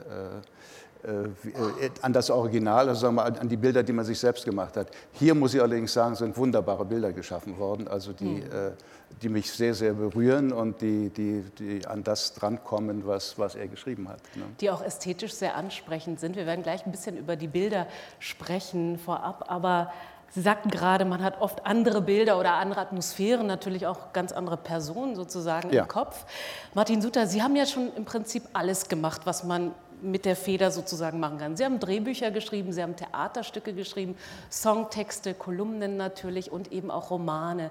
äh, 1.04 1.24
äh, 1.24 1.90
an 2.02 2.12
das 2.12 2.30
Original, 2.30 2.88
also 2.88 3.00
sagen 3.00 3.16
wir, 3.16 3.24
an 3.24 3.48
die 3.48 3.56
Bilder, 3.56 3.82
die 3.82 3.92
man 3.92 4.04
sich 4.04 4.20
selbst 4.20 4.44
gemacht 4.44 4.76
hat. 4.76 4.92
Hier 5.10 5.34
muss 5.34 5.54
ich 5.54 5.60
allerdings 5.60 5.92
sagen, 5.92 6.14
sind 6.14 6.36
wunderbare 6.36 6.84
Bilder 6.84 7.12
geschaffen 7.12 7.58
worden, 7.58 7.88
also 7.88 8.12
die, 8.12 8.42
mhm. 8.42 8.76
Die 9.22 9.28
mich 9.28 9.50
sehr, 9.52 9.74
sehr 9.74 9.94
berühren 9.94 10.52
und 10.52 10.80
die, 10.80 11.10
die, 11.10 11.44
die 11.58 11.86
an 11.86 12.02
das 12.02 12.34
drankommen, 12.34 13.06
was, 13.06 13.38
was 13.38 13.54
er 13.54 13.68
geschrieben 13.68 14.08
hat. 14.08 14.20
Ne? 14.34 14.44
Die 14.60 14.70
auch 14.70 14.82
ästhetisch 14.82 15.32
sehr 15.34 15.56
ansprechend 15.56 16.20
sind. 16.20 16.36
Wir 16.36 16.46
werden 16.46 16.62
gleich 16.62 16.84
ein 16.84 16.92
bisschen 16.92 17.16
über 17.16 17.36
die 17.36 17.48
Bilder 17.48 17.86
sprechen 18.18 18.98
vorab, 18.98 19.44
aber 19.48 19.92
Sie 20.34 20.40
sagten 20.40 20.70
gerade, 20.70 21.04
man 21.04 21.22
hat 21.22 21.42
oft 21.42 21.66
andere 21.66 22.00
Bilder 22.00 22.40
oder 22.40 22.54
andere 22.54 22.80
Atmosphären, 22.80 23.46
natürlich 23.46 23.86
auch 23.86 24.14
ganz 24.14 24.32
andere 24.32 24.56
Personen 24.56 25.14
sozusagen 25.14 25.70
ja. 25.70 25.82
im 25.82 25.88
Kopf. 25.88 26.24
Martin 26.72 27.02
Suter, 27.02 27.26
Sie 27.26 27.42
haben 27.42 27.54
ja 27.54 27.66
schon 27.66 27.94
im 27.94 28.06
Prinzip 28.06 28.44
alles 28.54 28.88
gemacht, 28.88 29.22
was 29.24 29.44
man 29.44 29.74
mit 30.00 30.24
der 30.24 30.34
Feder 30.34 30.70
sozusagen 30.70 31.20
machen 31.20 31.38
kann. 31.38 31.56
Sie 31.56 31.64
haben 31.64 31.78
Drehbücher 31.78 32.30
geschrieben, 32.30 32.72
Sie 32.72 32.82
haben 32.82 32.96
Theaterstücke 32.96 33.72
geschrieben, 33.72 34.16
Songtexte, 34.50 35.34
Kolumnen 35.34 35.98
natürlich 35.98 36.50
und 36.50 36.72
eben 36.72 36.90
auch 36.90 37.10
Romane. 37.10 37.70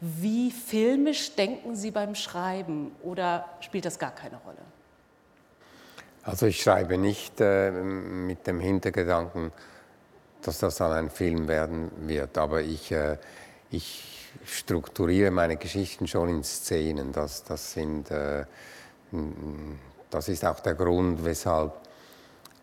Wie 0.00 0.50
filmisch 0.50 1.34
denken 1.34 1.74
Sie 1.74 1.90
beim 1.90 2.14
Schreiben 2.14 2.92
oder 3.02 3.44
spielt 3.60 3.84
das 3.84 3.98
gar 3.98 4.12
keine 4.12 4.36
Rolle? 4.36 4.58
Also 6.22 6.46
ich 6.46 6.62
schreibe 6.62 6.98
nicht 6.98 7.40
äh, 7.40 7.70
mit 7.70 8.46
dem 8.46 8.60
Hintergedanken, 8.60 9.50
dass 10.42 10.58
das 10.58 10.76
dann 10.76 10.92
ein 10.92 11.10
Film 11.10 11.48
werden 11.48 11.90
wird, 12.06 12.38
aber 12.38 12.60
ich, 12.60 12.92
äh, 12.92 13.16
ich 13.70 14.30
strukturiere 14.44 15.30
meine 15.30 15.56
Geschichten 15.56 16.06
schon 16.06 16.28
in 16.28 16.44
Szenen. 16.44 17.12
Das, 17.12 17.44
das, 17.44 17.72
sind, 17.72 18.10
äh, 18.10 18.44
das 20.10 20.28
ist 20.28 20.44
auch 20.44 20.60
der 20.60 20.74
Grund, 20.74 21.24
weshalb 21.24 21.72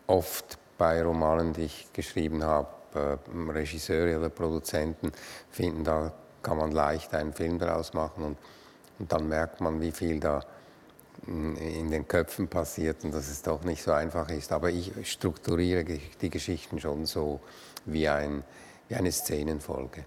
oft 0.06 0.58
bei 0.78 1.02
Romanen, 1.02 1.52
die 1.52 1.62
ich 1.62 1.92
geschrieben 1.92 2.44
habe, 2.44 2.68
äh, 2.94 3.50
Regisseure 3.50 4.18
oder 4.18 4.28
Produzenten 4.30 5.12
finden, 5.50 5.84
da 5.84 6.12
kann 6.46 6.58
man 6.58 6.70
leicht 6.70 7.12
einen 7.12 7.32
Film 7.32 7.58
daraus 7.58 7.92
machen 7.92 8.22
und, 8.22 8.38
und 9.00 9.10
dann 9.10 9.28
merkt 9.28 9.60
man, 9.60 9.80
wie 9.80 9.90
viel 9.90 10.20
da 10.20 10.42
in 11.26 11.90
den 11.90 12.06
Köpfen 12.06 12.46
passiert 12.46 13.02
und 13.02 13.12
dass 13.12 13.28
es 13.28 13.42
doch 13.42 13.64
nicht 13.64 13.82
so 13.82 13.90
einfach 13.90 14.28
ist. 14.30 14.52
Aber 14.52 14.70
ich 14.70 14.92
strukturiere 15.02 15.84
die 16.20 16.30
Geschichten 16.30 16.78
schon 16.78 17.04
so 17.04 17.40
wie, 17.84 18.08
ein, 18.08 18.44
wie 18.88 18.94
eine 18.94 19.10
Szenenfolge. 19.10 20.04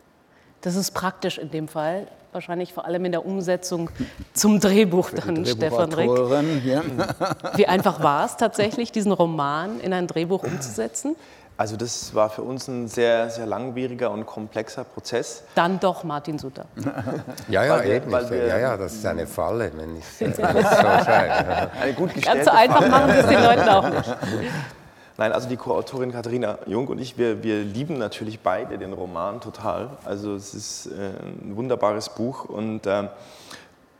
Das 0.61 0.75
ist 0.75 0.91
praktisch 0.91 1.39
in 1.39 1.51
dem 1.51 1.67
Fall, 1.67 2.07
wahrscheinlich 2.31 2.73
vor 2.73 2.85
allem 2.85 3.03
in 3.03 3.11
der 3.11 3.25
Umsetzung 3.25 3.89
zum 4.33 4.61
Drehbuch 4.61 5.09
dann, 5.09 5.45
Stefan 5.45 5.91
Rick. 5.91 6.09
Ja. 6.63 6.83
Wie 7.55 7.67
einfach 7.67 8.01
war 8.01 8.25
es 8.25 8.37
tatsächlich, 8.37 8.93
diesen 8.93 9.11
Roman 9.11 9.81
in 9.81 9.91
ein 9.91 10.07
Drehbuch 10.07 10.43
umzusetzen? 10.43 11.17
Also 11.59 11.75
das 11.75 12.15
war 12.15 12.29
für 12.29 12.41
uns 12.41 12.69
ein 12.69 12.87
sehr, 12.87 13.29
sehr 13.29 13.45
langwieriger 13.45 14.11
und 14.11 14.25
komplexer 14.25 14.85
Prozess. 14.85 15.43
Dann 15.55 15.77
doch 15.77 16.05
Martin 16.05 16.39
Sutter. 16.39 16.63
ja, 17.49 17.65
ja, 17.65 17.73
weil 17.73 17.89
eben. 17.89 18.09
Weil 18.09 18.29
wir, 18.29 18.47
ja, 18.47 18.57
ja, 18.59 18.77
das 18.77 18.93
ist 18.93 19.05
eine 19.05 19.27
Falle, 19.27 19.69
wenn 19.75 19.97
ich 19.97 20.21
äh, 20.21 20.31
so 20.31 20.41
schreibe. 20.41 21.69
Eine 21.81 21.93
gut 21.95 22.13
gestellte 22.13 22.45
Ganz 22.45 22.45
so 22.45 22.51
einfach 22.55 22.77
Falle. 22.77 22.89
machen 22.89 23.07
wir 23.09 23.19
es 23.19 23.27
den 23.27 23.43
Leuten 23.43 23.67
auch 23.67 23.89
nicht. 23.89 24.15
Nein, 25.17 25.33
also 25.33 25.49
die 25.49 25.57
Co-Autorin 25.57 26.13
Katharina 26.13 26.59
Jung 26.65 26.87
und 26.87 27.01
ich, 27.01 27.17
wir, 27.17 27.43
wir 27.43 27.61
lieben 27.61 27.97
natürlich 27.97 28.39
beide 28.39 28.77
den 28.77 28.93
Roman 28.93 29.41
total. 29.41 29.89
Also 30.05 30.35
es 30.35 30.53
ist 30.53 30.85
äh, 30.85 31.09
ein 31.19 31.57
wunderbares 31.57 32.07
Buch 32.07 32.45
und, 32.45 32.87
äh, 32.87 33.09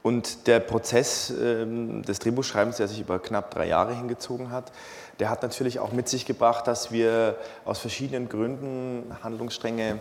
und 0.02 0.48
der 0.48 0.60
Prozess 0.60 1.30
äh, 1.30 1.66
des 2.02 2.20
Drehbuchschreibens, 2.20 2.78
der 2.78 2.88
sich 2.88 3.02
über 3.02 3.20
knapp 3.20 3.52
drei 3.52 3.68
Jahre 3.68 3.94
hingezogen 3.94 4.52
hat, 4.52 4.72
der 5.20 5.30
hat 5.30 5.44
natürlich 5.44 5.80
auch 5.80 5.92
mit 5.92 6.08
sich 6.08 6.26
gebracht, 6.26 6.68
dass 6.68 6.92
wir 6.92 7.36
aus 7.66 7.80
verschiedenen 7.80 8.30
Gründen 8.30 9.16
Handlungsstränge 9.22 10.00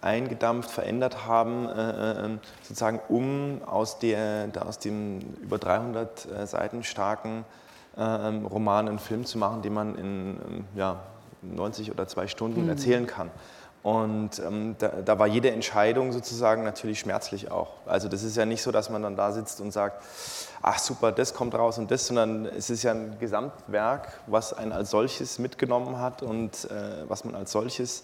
eingedampft, 0.00 0.70
verändert 0.70 1.26
haben, 1.26 1.68
äh, 1.68 2.26
äh 2.26 2.38
sozusagen 2.62 3.00
um 3.08 3.62
aus, 3.64 3.98
der, 3.98 4.48
aus 4.64 4.78
dem 4.78 5.20
über 5.42 5.58
300 5.58 6.26
äh, 6.26 6.46
Seiten 6.46 6.82
starken 6.82 7.44
äh, 7.96 8.02
Roman 8.02 8.88
einen 8.88 8.98
Film 8.98 9.24
zu 9.24 9.38
machen, 9.38 9.62
den 9.62 9.74
man 9.74 9.96
in 9.96 10.36
ähm, 10.48 10.64
ja, 10.74 11.00
90 11.42 11.90
oder 11.90 12.06
zwei 12.08 12.26
Stunden 12.26 12.64
mhm. 12.64 12.68
erzählen 12.68 13.06
kann. 13.06 13.30
Und 13.86 14.40
ähm, 14.40 14.74
da, 14.80 14.88
da, 14.88 15.16
war 15.20 15.28
jede 15.28 15.52
Entscheidung 15.52 16.10
sozusagen 16.10 16.64
natürlich 16.64 16.98
schmerzlich 16.98 17.52
auch. 17.52 17.74
Also 17.86 18.08
das 18.08 18.24
ist 18.24 18.36
ja 18.36 18.44
nicht 18.44 18.60
so, 18.60 18.72
dass 18.72 18.90
man 18.90 19.00
dann 19.00 19.14
da 19.14 19.30
sitzt 19.30 19.60
und 19.60 19.70
sagt, 19.70 20.02
ach 20.66 20.80
super, 20.80 21.12
das 21.12 21.32
kommt 21.32 21.54
raus 21.54 21.78
und 21.78 21.90
das, 21.92 22.08
sondern 22.08 22.44
es 22.44 22.70
ist 22.70 22.82
ja 22.82 22.90
ein 22.90 23.18
Gesamtwerk, 23.20 24.20
was 24.26 24.52
einen 24.52 24.72
als 24.72 24.90
solches 24.90 25.38
mitgenommen 25.38 25.98
hat 26.00 26.22
und 26.22 26.64
äh, 26.64 27.08
was 27.08 27.24
man 27.24 27.36
als 27.36 27.52
solches 27.52 28.02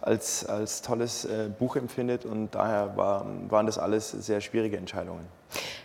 als, 0.00 0.46
als 0.46 0.82
tolles 0.82 1.24
äh, 1.24 1.48
Buch 1.58 1.74
empfindet. 1.74 2.24
Und 2.24 2.54
daher 2.54 2.96
war, 2.96 3.26
waren 3.48 3.66
das 3.66 3.76
alles 3.76 4.10
sehr 4.10 4.40
schwierige 4.40 4.76
Entscheidungen. 4.76 5.26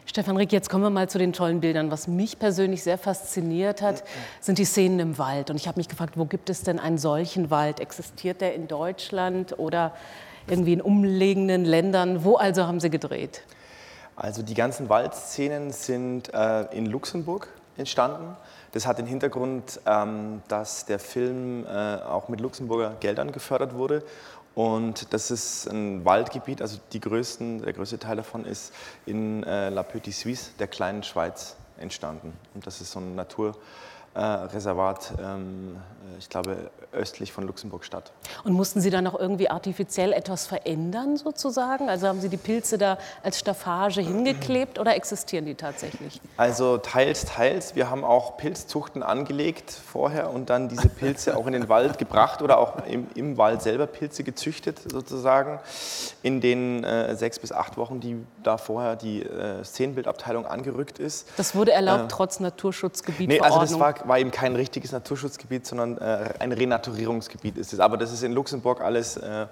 Stefan 0.06 0.38
Rick, 0.38 0.52
jetzt 0.52 0.70
kommen 0.70 0.84
wir 0.84 0.90
mal 0.92 1.10
zu 1.10 1.18
den 1.18 1.34
tollen 1.34 1.60
Bildern. 1.60 1.90
Was 1.90 2.08
mich 2.08 2.38
persönlich 2.38 2.84
sehr 2.84 3.00
fasziniert 3.00 3.82
hat, 3.82 4.04
sind 4.42 4.60
die 4.60 4.66
Szenen 4.66 5.00
im 5.00 5.18
Wald. 5.18 5.50
Und 5.50 5.56
ich 5.56 5.68
habe 5.68 5.80
mich 5.80 5.90
gefragt, 5.90 6.18
wo 6.18 6.26
gibt 6.26 6.52
es 6.52 6.62
denn 6.62 6.80
einen 6.80 7.00
solchen 7.00 7.50
Wald? 7.50 7.80
Existiert 7.80 8.42
der 8.42 8.54
in 8.54 8.68
Deutschland 8.68 9.58
oder 9.58 9.96
irgendwie 10.48 10.74
in 10.74 10.82
umliegenden 10.82 11.66
Ländern? 11.66 12.24
Wo 12.24 12.36
also 12.36 12.68
haben 12.68 12.80
Sie 12.80 12.92
gedreht? 12.92 13.42
Also 14.22 14.44
die 14.44 14.54
ganzen 14.54 14.88
Waldszenen 14.88 15.72
sind 15.72 16.32
äh, 16.32 16.66
in 16.76 16.86
Luxemburg 16.86 17.48
entstanden. 17.76 18.38
Das 18.72 18.86
hat 18.86 19.00
den 19.00 19.08
Hintergrund, 19.08 19.80
ähm, 19.88 20.44
dass 20.48 20.86
der 20.86 21.00
Film 21.00 21.66
äh, 21.66 21.96
auch 22.04 22.30
mit 22.30 22.40
Luxemburger 22.40 22.96
Geldern 23.00 23.32
gefördert 23.32 23.74
wurde 23.74 24.04
und 24.54 25.12
das 25.12 25.32
ist 25.32 25.66
ein 25.68 26.06
Waldgebiet, 26.06 26.62
also 26.62 26.78
größten, 26.92 27.64
der 27.64 27.74
größte 27.74 27.98
Teil 27.98 28.18
davon 28.18 28.46
ist 28.46 28.74
in 29.08 29.44
äh, 29.44 29.70
La 29.70 29.82
Petite 29.82 30.16
Suisse, 30.16 30.52
der 30.60 30.68
kleinen 30.68 31.02
Schweiz, 31.02 31.56
entstanden. 31.78 32.34
Und 32.54 32.68
das 32.68 32.80
ist 32.80 32.92
so 32.92 33.00
ein 33.00 33.16
Natur, 33.16 33.56
äh, 34.14 34.20
Reservat, 34.20 35.14
ähm, 35.22 35.78
äh, 36.14 36.20
ich 36.20 36.30
glaube, 36.30 36.70
östlich 36.92 37.32
von 37.32 37.46
Luxemburg 37.46 37.86
statt. 37.86 38.12
Und 38.44 38.54
mussten 38.54 38.82
Sie 38.82 38.90
dann 38.90 39.04
noch 39.04 39.18
irgendwie 39.18 39.50
artifiziell 39.50 40.12
etwas 40.14 40.46
verändern 40.46 41.18
sozusagen? 41.18 41.90
Also 41.90 42.08
haben 42.08 42.20
Sie 42.20 42.30
die 42.30 42.38
Pilze 42.38 42.78
da 42.78 42.98
als 43.24 43.40
Staffage 43.40 44.02
hingeklebt 44.02 44.80
oder 44.80 44.96
existieren 44.96 45.46
die 45.46 45.56
tatsächlich? 45.56 46.20
Also 46.38 46.78
teils, 46.78 47.26
teils. 47.26 47.76
Wir 47.76 47.90
haben 47.90 48.04
auch 48.04 48.38
Pilzzuchten 48.38 49.04
angelegt 49.04 49.72
vorher 49.72 50.32
und 50.32 50.50
dann 50.50 50.68
diese 50.68 50.90
Pilze 50.90 51.38
auch 51.38 51.48
in 51.48 51.54
den 51.54 51.70
Wald 51.70 51.98
gebracht 51.98 52.42
oder 52.42 52.58
auch 52.58 52.86
im, 52.86 53.08
im 53.16 53.38
Wald 53.38 53.62
selber 53.62 53.88
Pilze 53.88 54.24
gezüchtet 54.24 54.80
sozusagen 54.92 55.60
in 56.22 56.42
den 56.42 56.84
äh, 56.84 57.16
sechs 57.16 57.40
bis 57.40 57.52
acht 57.52 57.78
Wochen, 57.78 58.00
die 58.00 58.18
da 58.44 58.58
vorher 58.58 58.96
die 58.96 59.24
äh, 59.24 59.64
Szenenbildabteilung 59.64 60.46
angerückt 60.46 61.00
ist. 61.00 61.30
Das 61.38 61.56
wurde 61.56 61.72
erlaubt 61.72 62.04
äh, 62.04 62.08
trotz 62.10 62.40
Naturschutzgebiet. 62.40 63.30
Nee, 63.30 63.40
also 63.40 63.60
das 63.60 63.80
war 63.80 63.94
war 64.08 64.20
eben 64.20 64.32
kein 64.32 64.56
richtiges 64.56 64.92
Naturschutzgebiet, 64.92 65.66
sondern 65.66 65.98
äh, 65.98 66.34
ein 66.40 66.52
Renaturierungsgebiet 66.52 67.58
ist 67.58 67.74
es. 67.74 67.80
Aber 67.80 67.98
das 67.98 68.12
ist 68.12 68.24
in 68.24 68.34
Luxemburg 68.34 68.82
alles 68.82 69.18
äh, 69.18 69.48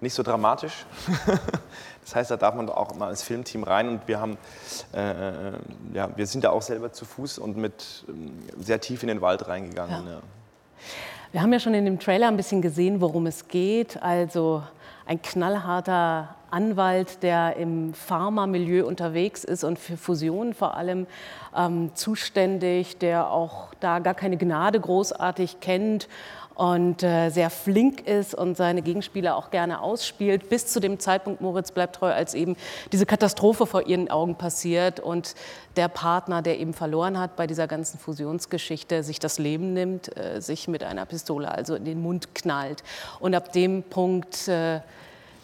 nicht 0.00 0.14
so 0.14 0.22
dramatisch. 0.22 0.86
das 2.04 2.14
heißt, 2.14 2.30
da 2.30 2.36
darf 2.36 2.54
man 2.54 2.68
auch 2.68 2.94
mal 2.94 3.08
als 3.08 3.22
Filmteam 3.22 3.64
rein 3.64 3.88
und 3.88 4.06
wir 4.06 4.20
haben, 4.20 4.36
äh, 4.92 5.52
ja, 5.94 6.10
wir 6.14 6.26
sind 6.26 6.44
da 6.44 6.50
auch 6.50 6.62
selber 6.62 6.92
zu 6.92 7.04
Fuß 7.04 7.38
und 7.38 7.56
mit 7.56 8.04
ähm, 8.08 8.32
sehr 8.58 8.80
tief 8.80 9.02
in 9.02 9.08
den 9.08 9.20
Wald 9.20 9.48
reingegangen. 9.48 10.06
Ja. 10.06 10.12
Ja. 10.12 10.20
Wir 11.32 11.42
haben 11.42 11.52
ja 11.52 11.60
schon 11.60 11.74
in 11.74 11.84
dem 11.84 11.98
Trailer 11.98 12.28
ein 12.28 12.36
bisschen 12.36 12.62
gesehen, 12.62 13.00
worum 13.00 13.26
es 13.26 13.48
geht. 13.48 14.02
Also 14.02 14.62
ein 15.06 15.20
knallharter 15.20 16.35
Anwalt, 16.50 17.22
der 17.22 17.56
im 17.56 17.94
Pharma-Milieu 17.94 18.86
unterwegs 18.86 19.44
ist 19.44 19.64
und 19.64 19.78
für 19.78 19.96
Fusionen 19.96 20.54
vor 20.54 20.76
allem 20.76 21.06
ähm, 21.56 21.90
zuständig, 21.94 22.98
der 22.98 23.30
auch 23.30 23.74
da 23.80 23.98
gar 23.98 24.14
keine 24.14 24.36
Gnade 24.36 24.80
großartig 24.80 25.60
kennt 25.60 26.08
und 26.56 27.02
äh, 27.02 27.28
sehr 27.28 27.50
flink 27.50 28.06
ist 28.06 28.34
und 28.34 28.56
seine 28.56 28.80
Gegenspieler 28.80 29.36
auch 29.36 29.50
gerne 29.50 29.82
ausspielt, 29.82 30.48
bis 30.48 30.66
zu 30.66 30.80
dem 30.80 30.98
Zeitpunkt, 30.98 31.42
Moritz 31.42 31.70
bleibt 31.70 31.96
treu, 31.96 32.10
als 32.10 32.32
eben 32.32 32.56
diese 32.92 33.04
Katastrophe 33.04 33.66
vor 33.66 33.86
ihren 33.86 34.10
Augen 34.10 34.36
passiert 34.36 34.98
und 34.98 35.34
der 35.76 35.88
Partner, 35.88 36.40
der 36.40 36.58
eben 36.58 36.72
verloren 36.72 37.18
hat 37.18 37.36
bei 37.36 37.46
dieser 37.46 37.66
ganzen 37.66 37.98
Fusionsgeschichte, 37.98 39.02
sich 39.02 39.18
das 39.18 39.38
Leben 39.38 39.74
nimmt, 39.74 40.16
äh, 40.16 40.40
sich 40.40 40.66
mit 40.66 40.82
einer 40.82 41.04
Pistole 41.04 41.50
also 41.52 41.74
in 41.74 41.84
den 41.84 42.00
Mund 42.00 42.34
knallt. 42.34 42.82
Und 43.20 43.34
ab 43.34 43.52
dem 43.52 43.82
Punkt 43.82 44.48
äh, 44.48 44.80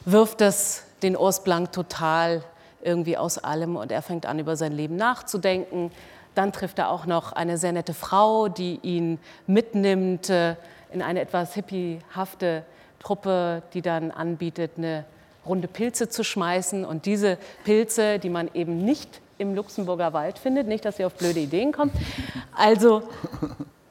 wirft 0.06 0.40
das 0.40 0.84
den 1.02 1.16
Urs 1.16 1.44
Blank 1.44 1.72
total 1.72 2.42
irgendwie 2.82 3.16
aus 3.16 3.38
allem 3.38 3.76
und 3.76 3.92
er 3.92 4.02
fängt 4.02 4.26
an, 4.26 4.38
über 4.38 4.56
sein 4.56 4.72
Leben 4.72 4.96
nachzudenken. 4.96 5.90
Dann 6.34 6.52
trifft 6.52 6.78
er 6.78 6.90
auch 6.90 7.06
noch 7.06 7.32
eine 7.32 7.58
sehr 7.58 7.72
nette 7.72 7.94
Frau, 7.94 8.48
die 8.48 8.80
ihn 8.82 9.18
mitnimmt 9.46 10.30
äh, 10.30 10.56
in 10.92 11.02
eine 11.02 11.20
etwas 11.20 11.54
hippiehafte 11.54 12.64
Truppe, 12.98 13.62
die 13.74 13.82
dann 13.82 14.10
anbietet, 14.10 14.72
eine 14.76 15.04
Runde 15.44 15.68
Pilze 15.68 16.08
zu 16.08 16.24
schmeißen. 16.24 16.84
Und 16.84 17.06
diese 17.06 17.38
Pilze, 17.64 18.18
die 18.18 18.30
man 18.30 18.50
eben 18.54 18.84
nicht 18.84 19.20
im 19.38 19.54
Luxemburger 19.54 20.12
Wald 20.12 20.38
findet, 20.38 20.68
nicht, 20.68 20.84
dass 20.84 20.96
sie 20.96 21.04
auf 21.04 21.14
blöde 21.14 21.40
Ideen 21.40 21.72
kommt, 21.72 21.92
also 22.54 23.02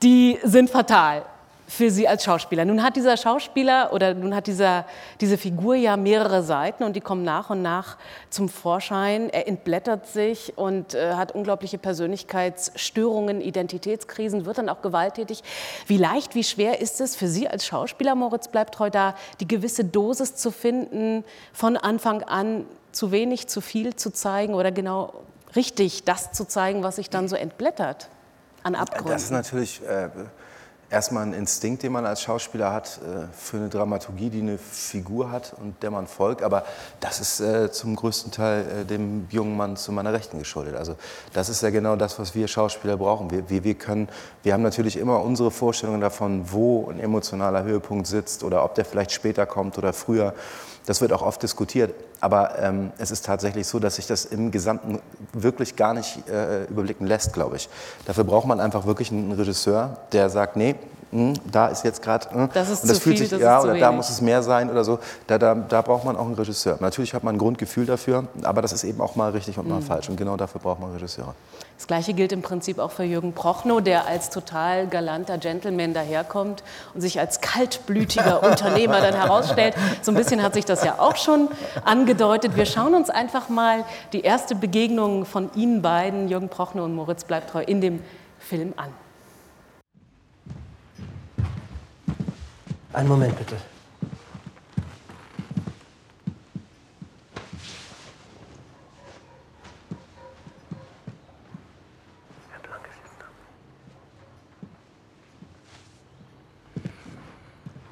die 0.02 0.40
sind 0.44 0.70
fatal 0.70 1.24
für 1.72 1.90
Sie 1.90 2.06
als 2.06 2.26
Schauspieler. 2.26 2.66
Nun 2.66 2.84
hat 2.84 2.98
dieser 2.98 3.16
Schauspieler 3.16 3.94
oder 3.94 4.14
nun 4.14 4.36
hat 4.36 4.48
dieser, 4.48 4.86
diese 5.22 5.38
Figur 5.38 5.76
ja 5.76 5.96
mehrere 5.96 6.44
Seiten 6.44 6.84
und 6.84 6.98
die 6.98 7.02
kommen 7.02 7.24
nach 7.24 7.50
und 7.50 7.62
nach 7.62 7.98
zum 8.30 8.50
Vorschein. 8.50 9.30
Er 9.30 9.48
entblättert 9.48 10.06
sich 10.06 10.58
und 10.58 10.94
äh, 10.94 11.14
hat 11.14 11.34
unglaubliche 11.34 11.78
Persönlichkeitsstörungen, 11.78 13.40
Identitätskrisen, 13.40 14.46
wird 14.46 14.58
dann 14.58 14.68
auch 14.68 14.82
gewalttätig. 14.82 15.44
Wie 15.88 15.96
leicht, 15.96 16.36
wie 16.36 16.44
schwer 16.44 16.82
ist 16.82 17.00
es 17.00 17.16
für 17.16 17.30
Sie 17.30 17.48
als 17.48 17.66
Schauspieler, 17.66 18.16
Moritz 18.16 18.50
bleibt 18.50 18.76
treu 18.76 18.90
da, 18.90 19.16
die 19.40 19.48
gewisse 19.48 19.86
Dosis 19.86 20.36
zu 20.36 20.52
finden, 20.52 21.24
von 21.54 21.78
Anfang 21.78 22.22
an 22.24 22.66
zu 22.92 23.14
wenig, 23.14 23.48
zu 23.48 23.62
viel 23.62 23.96
zu 23.96 24.12
zeigen 24.12 24.56
oder 24.56 24.74
genau 24.74 25.14
richtig 25.56 26.04
das 26.04 26.34
zu 26.34 26.46
zeigen, 26.46 26.84
was 26.84 26.98
sich 26.98 27.10
dann 27.10 27.30
so 27.30 27.38
entblättert 27.38 28.10
an 28.62 28.76
Abgründen? 28.76 29.14
Das 29.14 29.24
ist 29.24 29.32
natürlich... 29.32 29.82
Äh 29.88 30.10
erstmal 30.92 31.24
ein 31.24 31.34
Instinkt, 31.34 31.84
den 31.84 31.94
man 31.94 32.06
als 32.06 32.22
Schauspieler 32.22 32.72
hat, 32.74 33.00
äh, 33.00 33.34
für 33.34 33.58
eine 33.58 33.70
Dramaturgie, 33.70 34.30
die 34.30 34.42
eine 34.42 34.58
Figur 34.58 35.32
hat 35.32 35.54
und 35.60 35.82
der 35.82 35.90
man 35.90 36.06
folgt. 36.06 36.44
Aber 36.44 36.66
das 37.00 37.20
ist 37.20 37.40
äh, 37.40 37.72
zum 37.72 37.96
größten 37.96 38.32
Teil 38.32 38.66
äh, 38.82 38.86
dem 38.86 39.28
jungen 39.32 39.56
Mann 39.56 39.78
zu 39.78 39.92
meiner 39.92 40.14
Rechten 40.14 40.38
geschuldet. 40.38 40.76
Also 40.76 40.96
das 41.34 41.50
ist 41.50 41.64
ja 41.64 41.70
genau 41.70 41.96
das, 41.96 42.20
was 42.20 42.36
wir 42.36 42.48
Schauspieler 42.48 42.98
brauchen. 42.98 43.32
Wir, 43.32 43.50
wir, 43.50 43.64
wir, 43.64 43.76
können, 43.76 44.10
wir 44.44 44.54
haben 44.54 44.64
natürlich 44.64 44.98
immer 44.98 45.22
unsere 45.24 45.50
Vorstellungen 45.50 46.02
davon, 46.02 46.52
wo 46.52 46.90
ein 46.90 47.00
emotionaler 47.00 47.64
Höhepunkt 47.64 48.06
sitzt 48.06 48.44
oder 48.44 48.64
ob 48.64 48.76
der 48.76 48.86
vielleicht 48.86 49.12
später 49.12 49.46
kommt 49.46 49.78
oder 49.78 49.94
früher. 49.94 50.36
Das 50.86 51.00
wird 51.00 51.14
auch 51.14 51.22
oft 51.22 51.42
diskutiert. 51.42 51.94
Aber 52.22 52.60
ähm, 52.60 52.92
es 53.00 53.10
ist 53.10 53.26
tatsächlich 53.26 53.68
so, 53.68 53.80
dass 53.80 53.96
sich 53.96 54.06
das 54.06 54.26
im 54.26 54.52
Gesamten 54.52 55.00
wirklich 55.34 55.76
gar 55.76 55.96
nicht 55.96 56.28
äh, 56.30 56.66
überblicken 56.66 57.08
lässt, 57.08 57.34
glaube 57.34 57.56
ich. 57.56 57.68
Dafür 58.06 58.24
braucht 58.24 58.46
man 58.48 58.60
einfach 58.60 58.86
wirklich 58.86 59.12
einen 59.12 59.32
Regisseur, 59.32 59.98
der 60.12 60.30
sagt, 60.30 60.56
nee, 60.56 60.76
mh, 61.12 61.20
hm, 61.20 61.34
da 61.52 61.68
ist 61.68 61.84
jetzt 61.84 62.02
gerade, 62.02 62.28
äh, 62.30 62.48
das 62.54 62.70
ist 62.70 62.84
und 62.84 62.90
das 62.90 62.98
zu 62.98 63.04
fühlt 63.04 63.18
viel, 63.18 63.28
sich, 63.28 63.30
das 63.30 63.42
ja, 63.42 63.58
ist 63.58 63.64
zu 63.64 63.70
oder 63.70 63.80
da 63.80 63.92
muss 63.92 64.10
es 64.10 64.22
mehr 64.22 64.42
sein 64.44 64.70
oder 64.70 64.84
so. 64.84 65.00
Da, 65.28 65.38
da, 65.38 65.56
da 65.56 65.82
braucht 65.82 66.06
man 66.06 66.16
auch 66.16 66.26
einen 66.26 66.36
Regisseur. 66.36 66.78
Natürlich 66.80 67.14
hat 67.14 67.24
man 67.24 67.36
ein 67.36 67.38
Grundgefühl 67.38 67.86
dafür, 67.86 68.26
aber 68.44 68.62
das 68.62 68.74
ist 68.74 68.84
eben 68.84 69.02
auch 69.02 69.16
mal 69.16 69.32
richtig 69.32 69.58
und 69.58 69.68
mal 69.68 69.80
Mhm. 69.80 69.86
falsch. 69.86 70.10
Und 70.10 70.18
genau 70.18 70.38
dafür 70.38 70.62
braucht 70.62 70.80
man 70.80 70.92
Regisseure. 70.94 71.34
Das 71.78 71.88
Gleiche 71.88 72.14
gilt 72.14 72.32
im 72.32 72.44
Prinzip 72.44 72.78
auch 72.78 72.92
für 72.92 73.04
Jürgen 73.04 73.34
Prochnow, 73.34 73.82
der 73.82 74.06
als 74.06 74.30
total 74.30 74.88
galanter 74.88 75.40
Gentleman 75.40 75.94
daherkommt 75.94 76.64
und 76.94 77.02
sich 77.02 77.20
als 77.20 77.42
kaltblütiger 77.42 78.44
Unternehmer 78.50 79.02
dann 79.02 79.16
herausstellt. 79.16 79.76
So 80.04 80.12
ein 80.12 80.16
bisschen 80.16 80.44
hat 80.44 80.54
sich 80.54 80.66
das 80.66 80.84
ja 80.84 80.96
auch 81.00 81.16
schon 81.16 81.48
angedeutet. 81.84 82.56
Wir 82.56 82.68
schauen 82.68 82.94
uns 82.94 83.10
einfach 83.10 83.50
mal 83.50 83.84
die 84.14 84.22
erste 84.22 84.54
Begegnung 84.54 85.26
von 85.26 85.50
Ihnen 85.56 85.82
beiden, 85.82 86.28
Jürgen 86.28 86.50
Prochnow 86.50 86.86
und 86.86 86.94
Moritz 86.94 87.24
Bleibtreu, 87.24 87.64
in 87.64 87.82
dem 87.82 88.02
Film 88.40 88.74
an. 88.78 88.90
Einen 92.94 93.08
Moment 93.08 93.38
bitte. 93.38 93.56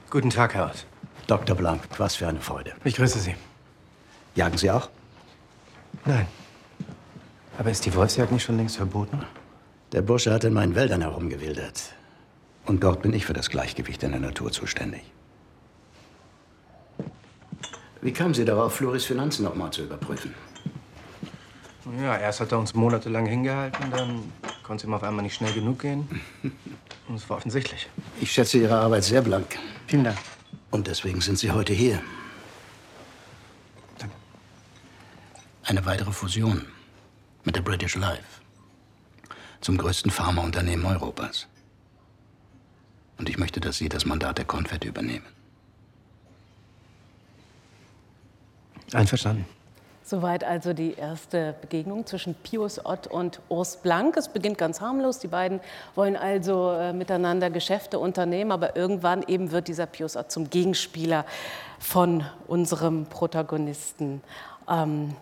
Guten 0.09 0.31
Tag, 0.31 0.55
Herr 0.55 0.65
Ott. 0.65 0.85
Dr. 1.27 1.55
Blank, 1.55 1.83
was 1.97 2.15
für 2.15 2.27
eine 2.27 2.41
Freude. 2.41 2.73
Ich 2.83 2.95
grüße 2.95 3.19
Sie. 3.19 3.35
Jagen 4.35 4.57
Sie 4.57 4.71
auch? 4.71 4.89
Nein. 6.03 6.25
Aber 7.57 7.69
ist 7.69 7.85
die 7.85 7.93
Wolfsjagd 7.93 8.31
nicht 8.31 8.43
schon 8.43 8.57
längst 8.57 8.77
verboten? 8.77 9.23
Der 9.91 10.01
Bursche 10.01 10.33
hat 10.33 10.43
in 10.43 10.53
meinen 10.53 10.75
Wäldern 10.75 11.01
herumgewildert. 11.01 11.93
Und 12.69 12.83
dort 12.83 13.01
bin 13.01 13.13
ich 13.13 13.25
für 13.25 13.33
das 13.33 13.49
Gleichgewicht 13.49 14.03
in 14.03 14.11
der 14.11 14.19
Natur 14.19 14.51
zuständig. 14.51 15.01
Wie 17.99 18.13
kamen 18.13 18.35
Sie 18.35 18.45
darauf, 18.45 18.75
Floris 18.75 19.05
Finanzen 19.05 19.43
noch 19.43 19.55
mal 19.55 19.71
zu 19.71 19.81
überprüfen? 19.85 20.35
Ja, 21.99 22.15
erst 22.15 22.41
hat 22.41 22.51
er 22.51 22.59
uns 22.59 22.75
monatelang 22.75 23.25
hingehalten, 23.25 23.89
dann 23.89 24.31
konnte 24.61 24.83
es 24.83 24.87
ihm 24.87 24.93
auf 24.93 25.01
einmal 25.01 25.23
nicht 25.23 25.33
schnell 25.33 25.51
genug 25.51 25.79
gehen. 25.79 26.07
Und 27.07 27.15
es 27.15 27.27
war 27.27 27.37
offensichtlich. 27.37 27.89
Ich 28.21 28.31
schätze 28.31 28.59
Ihre 28.59 28.77
Arbeit 28.77 29.03
sehr 29.03 29.23
blank. 29.23 29.57
Vielen 29.87 30.03
Dank. 30.03 30.19
Und 30.69 30.85
deswegen 30.85 31.21
sind 31.21 31.39
Sie 31.39 31.49
heute 31.49 31.73
hier. 31.73 31.99
Eine 35.63 35.83
weitere 35.87 36.11
Fusion 36.11 36.67
mit 37.45 37.55
der 37.55 37.63
British 37.63 37.95
Life. 37.95 38.43
Zum 39.59 39.75
größten 39.75 40.11
Pharmaunternehmen 40.11 40.85
Europas. 40.85 41.47
Und 43.19 43.29
ich 43.29 43.37
möchte, 43.37 43.59
dass 43.59 43.77
Sie 43.77 43.89
das 43.89 44.05
Mandat 44.05 44.37
der 44.37 44.45
Confed 44.45 44.85
übernehmen. 44.85 45.25
Einverstanden. 48.93 49.45
Soweit 50.03 50.43
also 50.43 50.73
die 50.73 50.93
erste 50.93 51.53
Begegnung 51.61 52.07
zwischen 52.07 52.33
Pius 52.33 52.83
Ott 52.83 53.05
und 53.05 53.41
Urs 53.49 53.77
Blank. 53.77 54.17
Es 54.17 54.29
beginnt 54.29 54.57
ganz 54.57 54.81
harmlos. 54.81 55.19
Die 55.19 55.27
beiden 55.27 55.59
wollen 55.93 56.15
also 56.15 56.71
äh, 56.71 56.93
miteinander 56.93 57.51
Geschäfte 57.51 57.99
unternehmen, 57.99 58.51
aber 58.51 58.75
irgendwann 58.75 59.21
eben 59.27 59.51
wird 59.51 59.67
dieser 59.67 59.85
Pius 59.85 60.15
Ott 60.15 60.31
zum 60.31 60.49
Gegenspieler 60.49 61.25
von 61.77 62.25
unserem 62.47 63.05
Protagonisten 63.05 64.23
ähm, 64.67 65.13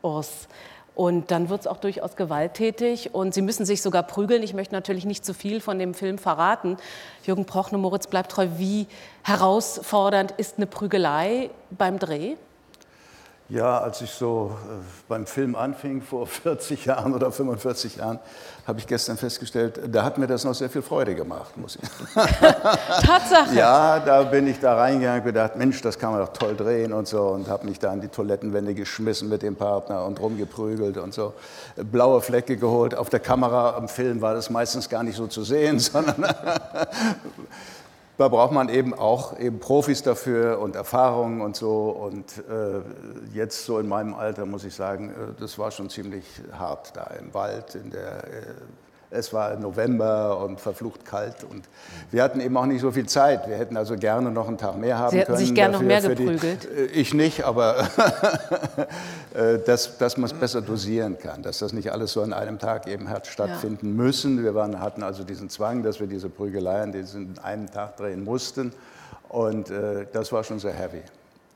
Urs. 0.00 0.48
Und 0.94 1.30
dann 1.30 1.48
wird 1.48 1.62
es 1.62 1.66
auch 1.66 1.78
durchaus 1.78 2.16
gewalttätig 2.16 3.14
und 3.14 3.32
sie 3.32 3.40
müssen 3.40 3.64
sich 3.64 3.80
sogar 3.80 4.02
prügeln. 4.02 4.42
Ich 4.42 4.52
möchte 4.52 4.74
natürlich 4.74 5.06
nicht 5.06 5.24
zu 5.24 5.32
viel 5.32 5.60
von 5.60 5.78
dem 5.78 5.94
Film 5.94 6.18
verraten. 6.18 6.76
Jürgen 7.24 7.46
Prochnow, 7.46 7.80
Moritz 7.80 8.06
bleibt 8.06 8.32
treu. 8.32 8.48
Wie 8.58 8.86
herausfordernd 9.22 10.32
ist 10.32 10.58
eine 10.58 10.66
Prügelei 10.66 11.50
beim 11.70 11.98
Dreh? 11.98 12.36
Ja, 13.48 13.80
als 13.80 14.00
ich 14.00 14.10
so 14.10 14.56
äh, 14.64 14.82
beim 15.08 15.26
Film 15.26 15.56
anfing, 15.56 16.00
vor 16.00 16.26
40 16.42 16.86
Jahren 16.86 17.14
oder 17.14 17.30
45 17.30 17.96
Jahren, 17.96 18.18
habe 18.66 18.78
ich 18.78 18.86
gestern 18.86 19.16
festgestellt, 19.16 19.80
da 19.88 20.04
hat 20.04 20.18
mir 20.18 20.26
das 20.26 20.44
noch 20.44 20.54
sehr 20.54 20.70
viel 20.70 20.82
Freude 20.82 21.14
gemacht, 21.14 21.56
muss 21.56 21.76
ich. 21.76 21.88
Tatsache. 22.14 23.54
Ja, 23.54 23.98
da 23.98 24.22
bin 24.22 24.46
ich 24.46 24.60
da 24.60 24.76
reingegangen 24.76 25.20
und 25.20 25.26
gedacht, 25.26 25.56
Mensch, 25.56 25.82
das 25.82 25.98
kann 25.98 26.12
man 26.12 26.20
doch 26.20 26.32
toll 26.32 26.54
drehen 26.54 26.92
und 26.92 27.08
so 27.08 27.22
und 27.28 27.48
habe 27.48 27.66
mich 27.66 27.80
da 27.80 27.90
an 27.90 28.00
die 28.00 28.08
Toilettenwände 28.08 28.74
geschmissen 28.74 29.28
mit 29.28 29.42
dem 29.42 29.56
Partner 29.56 30.04
und 30.04 30.20
rumgeprügelt 30.20 30.96
und 30.96 31.12
so. 31.12 31.34
Blaue 31.76 32.20
Flecke 32.20 32.56
geholt. 32.56 32.94
Auf 32.94 33.10
der 33.10 33.20
Kamera 33.20 33.76
im 33.78 33.88
Film 33.88 34.20
war 34.20 34.34
das 34.34 34.48
meistens 34.48 34.88
gar 34.88 35.02
nicht 35.02 35.16
so 35.16 35.26
zu 35.26 35.42
sehen, 35.42 35.78
sondern 35.80 36.24
da 38.22 38.28
braucht 38.28 38.52
man 38.52 38.68
eben 38.68 38.94
auch 38.94 39.36
eben 39.40 39.58
Profis 39.58 40.04
dafür 40.04 40.60
und 40.60 40.76
Erfahrungen 40.76 41.40
und 41.40 41.56
so. 41.56 41.88
Und 41.88 42.38
äh, 42.48 42.82
jetzt 43.34 43.66
so 43.66 43.80
in 43.80 43.88
meinem 43.88 44.14
Alter 44.14 44.46
muss 44.46 44.62
ich 44.62 44.76
sagen, 44.76 45.10
äh, 45.10 45.40
das 45.40 45.58
war 45.58 45.72
schon 45.72 45.90
ziemlich 45.90 46.24
hart 46.52 46.96
da 46.96 47.02
im 47.18 47.34
Wald. 47.34 47.74
In 47.74 47.90
der, 47.90 48.22
äh, 48.22 48.44
es 49.12 49.32
war 49.32 49.54
November 49.56 50.38
und 50.44 50.60
verflucht 50.60 51.04
kalt 51.04 51.44
und 51.44 51.64
wir 52.10 52.22
hatten 52.22 52.40
eben 52.40 52.56
auch 52.56 52.66
nicht 52.66 52.80
so 52.80 52.90
viel 52.90 53.06
Zeit. 53.06 53.46
Wir 53.48 53.56
hätten 53.56 53.76
also 53.76 53.96
gerne 53.96 54.30
noch 54.30 54.48
einen 54.48 54.58
Tag 54.58 54.76
mehr 54.78 54.98
haben 54.98 55.10
Sie 55.10 55.18
hätten 55.18 55.26
können. 55.34 55.38
sich 55.46 55.54
gerne 55.54 55.74
noch 55.74 55.82
mehr 55.82 56.00
für 56.02 56.14
die- 56.14 56.24
geprügelt. 56.24 56.64
Äh, 56.64 56.84
Ich 56.86 57.12
nicht, 57.14 57.44
aber 57.44 57.78
äh, 59.34 59.58
dass, 59.66 59.98
dass 59.98 60.16
man 60.16 60.30
es 60.30 60.32
besser 60.32 60.62
dosieren 60.62 61.18
kann, 61.18 61.42
dass 61.42 61.58
das 61.58 61.72
nicht 61.72 61.92
alles 61.92 62.12
so 62.12 62.22
an 62.22 62.32
einem 62.32 62.58
Tag 62.58 62.86
eben 62.88 63.08
hat 63.08 63.26
stattfinden 63.26 63.94
müssen. 63.96 64.42
Wir 64.42 64.54
waren, 64.54 64.80
hatten 64.80 65.02
also 65.02 65.24
diesen 65.24 65.48
Zwang, 65.48 65.82
dass 65.82 66.00
wir 66.00 66.06
diese 66.06 66.28
Prügeleien 66.28 66.92
diesen 66.92 67.38
einen 67.42 67.70
Tag 67.70 67.96
drehen 67.96 68.24
mussten 68.24 68.72
und 69.28 69.70
äh, 69.70 70.06
das 70.12 70.32
war 70.32 70.44
schon 70.44 70.58
sehr 70.58 70.72
heavy. 70.72 71.02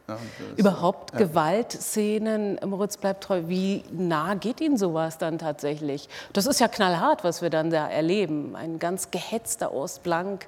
Ja, 0.08 0.18
Überhaupt 0.56 1.12
ja. 1.12 1.18
Gewaltszenen, 1.18 2.60
Moritz 2.64 2.96
bleibt 2.96 3.24
treu, 3.24 3.42
wie 3.46 3.82
nah 3.90 4.34
geht 4.34 4.60
Ihnen 4.60 4.76
sowas 4.76 5.18
dann 5.18 5.38
tatsächlich? 5.38 6.08
Das 6.32 6.46
ist 6.46 6.60
ja 6.60 6.68
knallhart, 6.68 7.24
was 7.24 7.42
wir 7.42 7.50
dann 7.50 7.70
da 7.70 7.88
erleben. 7.88 8.54
Ein 8.54 8.78
ganz 8.78 9.10
gehetzter 9.10 9.72
Urs 9.72 9.98
Blank, 9.98 10.46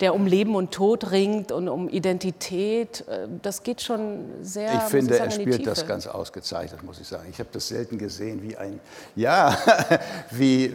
der 0.00 0.14
um 0.14 0.26
Leben 0.26 0.54
und 0.54 0.72
Tod 0.72 1.10
ringt 1.10 1.52
und 1.52 1.68
um 1.68 1.88
Identität. 1.88 3.04
Äh, 3.08 3.28
Das 3.42 3.62
geht 3.62 3.80
schon 3.80 4.26
sehr 4.42 4.74
Ich 4.74 4.80
finde, 4.82 5.14
sagen, 5.14 5.30
er 5.30 5.30
spielt 5.30 5.66
das 5.66 5.86
ganz 5.86 6.06
ausgezeichnet, 6.06 6.82
muss 6.82 7.00
ich 7.00 7.08
sagen. 7.08 7.28
Ich 7.30 7.38
habe 7.38 7.48
das 7.52 7.68
selten 7.68 7.96
gesehen, 7.98 8.42
wie 8.42 8.56
ein, 8.56 8.80
ja, 9.14 9.56
wie, 10.30 10.74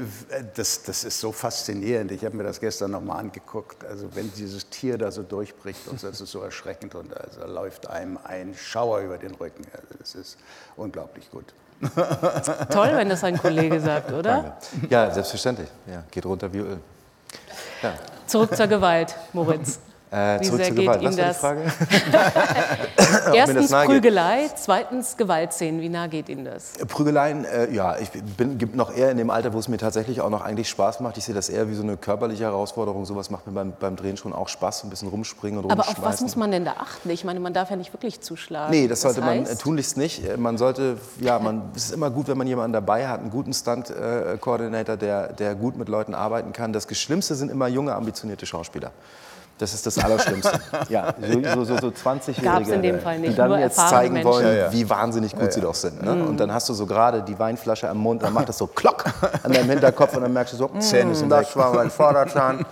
das, 0.56 0.84
das 0.84 1.04
ist 1.04 1.20
so 1.20 1.32
faszinierend. 1.32 2.12
Ich 2.12 2.26
habe 2.26 2.36
mir 2.36 2.44
das 2.44 2.60
gestern 2.60 2.92
nochmal 2.92 3.20
angeguckt. 3.20 3.86
Also 3.86 4.08
wenn 4.16 4.32
dieses 4.34 4.70
Tier 4.70 4.98
da 4.98 5.12
so 5.12 5.24
durchbricht 5.24 5.88
und 5.88 6.00
so, 6.00 6.08
das 6.08 6.22
ist 6.22 6.32
so 6.32 6.42
erschreckend 6.42 6.96
und 6.96 7.16
also 7.16 7.46
läuft 7.46 7.88
einem 7.88 8.18
ein 8.24 8.56
Schauer 8.56 9.00
über 9.02 9.18
den 9.18 9.36
Rücken. 9.36 9.64
Also 9.74 9.88
das 10.00 10.16
ist 10.16 10.38
unglaublich 10.76 11.30
gut. 11.30 11.54
Toll, 12.72 12.92
wenn 12.96 13.10
das 13.10 13.24
ein 13.24 13.38
Kollege 13.38 13.80
sagt, 13.80 14.12
oder? 14.12 14.58
Ja, 14.90 15.10
selbstverständlich. 15.12 15.68
Ja, 15.88 16.04
geht 16.12 16.26
runter 16.26 16.52
wie 16.54 16.60
Öl. 16.60 16.78
Ja. 17.82 17.94
Zurück 18.28 18.56
zur 18.56 18.68
Gewalt, 18.68 19.16
Moritz. 19.34 19.80
Äh, 20.14 20.42
Wie 20.42 20.44
zurück 20.44 20.58
sehr 20.60 20.68
zur 20.68 20.76
geht 20.76 20.84
Gewalt. 20.86 21.02
Ihnen 21.04 21.18
Was 21.18 21.40
war 21.42 21.56
die 21.56 21.64
das? 21.64 21.82
Frage? 22.12 22.12
Das 22.12 23.26
Erstens. 23.34 23.72
Prügelei, 23.72 24.50
zweitens 24.56 25.16
Gewaltszenen. 25.16 25.80
Wie 25.80 25.88
nah 25.88 26.08
geht 26.08 26.28
Ihnen 26.28 26.44
das? 26.44 26.74
Prügeleien, 26.90 27.46
äh, 27.46 27.72
ja, 27.72 27.98
ich 27.98 28.10
bin 28.12 28.58
gibt 28.58 28.76
noch 28.76 28.94
eher 28.94 29.10
in 29.10 29.18
dem 29.18 29.30
Alter, 29.30 29.54
wo 29.54 29.60
es 29.60 29.70
mir 29.70 29.78
tatsächlich 29.78 30.20
auch 30.20 30.30
noch 30.30 30.42
eigentlich 30.42 30.68
Spaß 30.70 31.00
macht. 31.00 31.18
Ich 31.18 31.24
sehe 31.24 31.34
das 31.34 31.48
eher 31.48 31.70
wie 31.70 31.76
so 31.76 31.84
eine 31.84 31.96
körperliche 31.96 32.44
Herausforderung. 32.44 33.06
Sowas 33.06 33.30
macht 33.30 33.48
mir 33.48 33.54
beim, 33.54 33.72
beim 33.80 33.96
Drehen 33.96 34.18
schon 34.18 34.34
auch 34.34 34.50
Spaß, 34.50 34.84
ein 34.84 34.90
bisschen 34.90 35.08
rumspringen 35.08 35.60
und 35.64 35.72
Aber 35.72 35.84
rumschmeißen. 35.84 36.04
auf 36.04 36.12
was 36.14 36.20
muss 36.20 36.36
man 36.36 36.52
denn 36.52 36.66
da 36.66 36.74
achten? 36.78 37.10
Ich 37.10 37.24
meine, 37.24 37.40
man 37.40 37.54
darf 37.54 37.70
ja 37.70 37.78
nicht 37.78 37.94
wirklich 37.94 38.20
zuschlagen. 38.20 38.70
Nee, 38.72 38.90
das 38.90 39.00
sollte 39.02 39.22
man 39.22 39.46
äh, 39.46 39.46
heißt? 39.46 39.62
tunlichst 39.62 39.96
nicht. 39.96 40.28
Äh, 40.28 40.36
Man 40.36 40.58
sollte, 40.58 40.98
ja, 41.22 41.40
man, 41.40 41.72
es 41.74 41.86
ist 41.86 41.92
immer 41.94 42.10
gut, 42.10 42.28
wenn 42.28 42.38
man 42.38 42.48
jemanden 42.48 42.74
dabei 42.74 43.08
hat, 43.08 43.22
einen 43.22 43.30
guten 43.30 43.54
Stunt-Coordinator, 43.54 44.98
der, 44.98 45.32
der 45.32 45.56
gut 45.56 45.78
mit 45.78 45.88
Leuten 45.88 46.14
arbeiten 46.14 46.52
kann. 46.52 46.74
Das 46.74 46.86
Schlimmste 46.92 47.36
sind 47.36 47.50
immer 47.50 47.70
junge, 47.70 47.96
ambitionierte 47.96 48.46
Schauspieler. 48.46 48.92
Das 49.62 49.76
ist 49.76 49.86
das 49.86 50.00
Allerschlimmste. 50.00 50.60
ja, 50.90 51.14
so, 51.54 51.64
so, 51.66 51.78
so 51.78 51.88
20-Jährige, 51.90 52.42
Gab's 52.42 52.70
in 52.70 52.82
dem 52.82 53.00
Fall 53.00 53.20
nicht, 53.20 53.34
die 53.34 53.38
dann 53.38 53.50
nur 53.50 53.60
jetzt 53.60 53.76
zeigen 53.78 54.16
Menschen. 54.16 54.32
wollen, 54.32 54.48
Ja, 54.48 54.54
ja. 54.54 54.74
wie 54.74 54.90
wahnsinnig 54.90 55.34
gut 55.34 55.44
Ja, 55.44 55.52
sie 55.52 55.62
doch 55.62 55.76
sind. 55.76 56.02
Ne? 56.04 56.26
Und 56.26 56.40
dann 56.40 56.52
hast 56.52 56.68
du 56.70 56.74
so 56.74 56.88
gerade 56.88 57.22
die 57.22 57.38
Weinflasche 57.38 57.88
am 57.88 58.00
Mund, 58.00 58.24
dann 58.24 58.34
macht 58.34 58.50
das 58.50 58.58
so 58.58 58.66
klock 58.66 59.06
an 59.44 59.52
deinem 59.52 59.70
Hinterkopf 59.70 60.16
und 60.16 60.24
dann 60.24 60.34
merkst 60.34 60.54
du 60.54 60.58
so, 60.58 60.72
Zähne 60.80 61.12
mm, 61.12 61.16
sind 61.16 61.30
das 61.30 61.50
weg." 61.50 61.56
war 61.58 61.76
mein 61.76 61.92
Vorderzahn. 61.92 62.66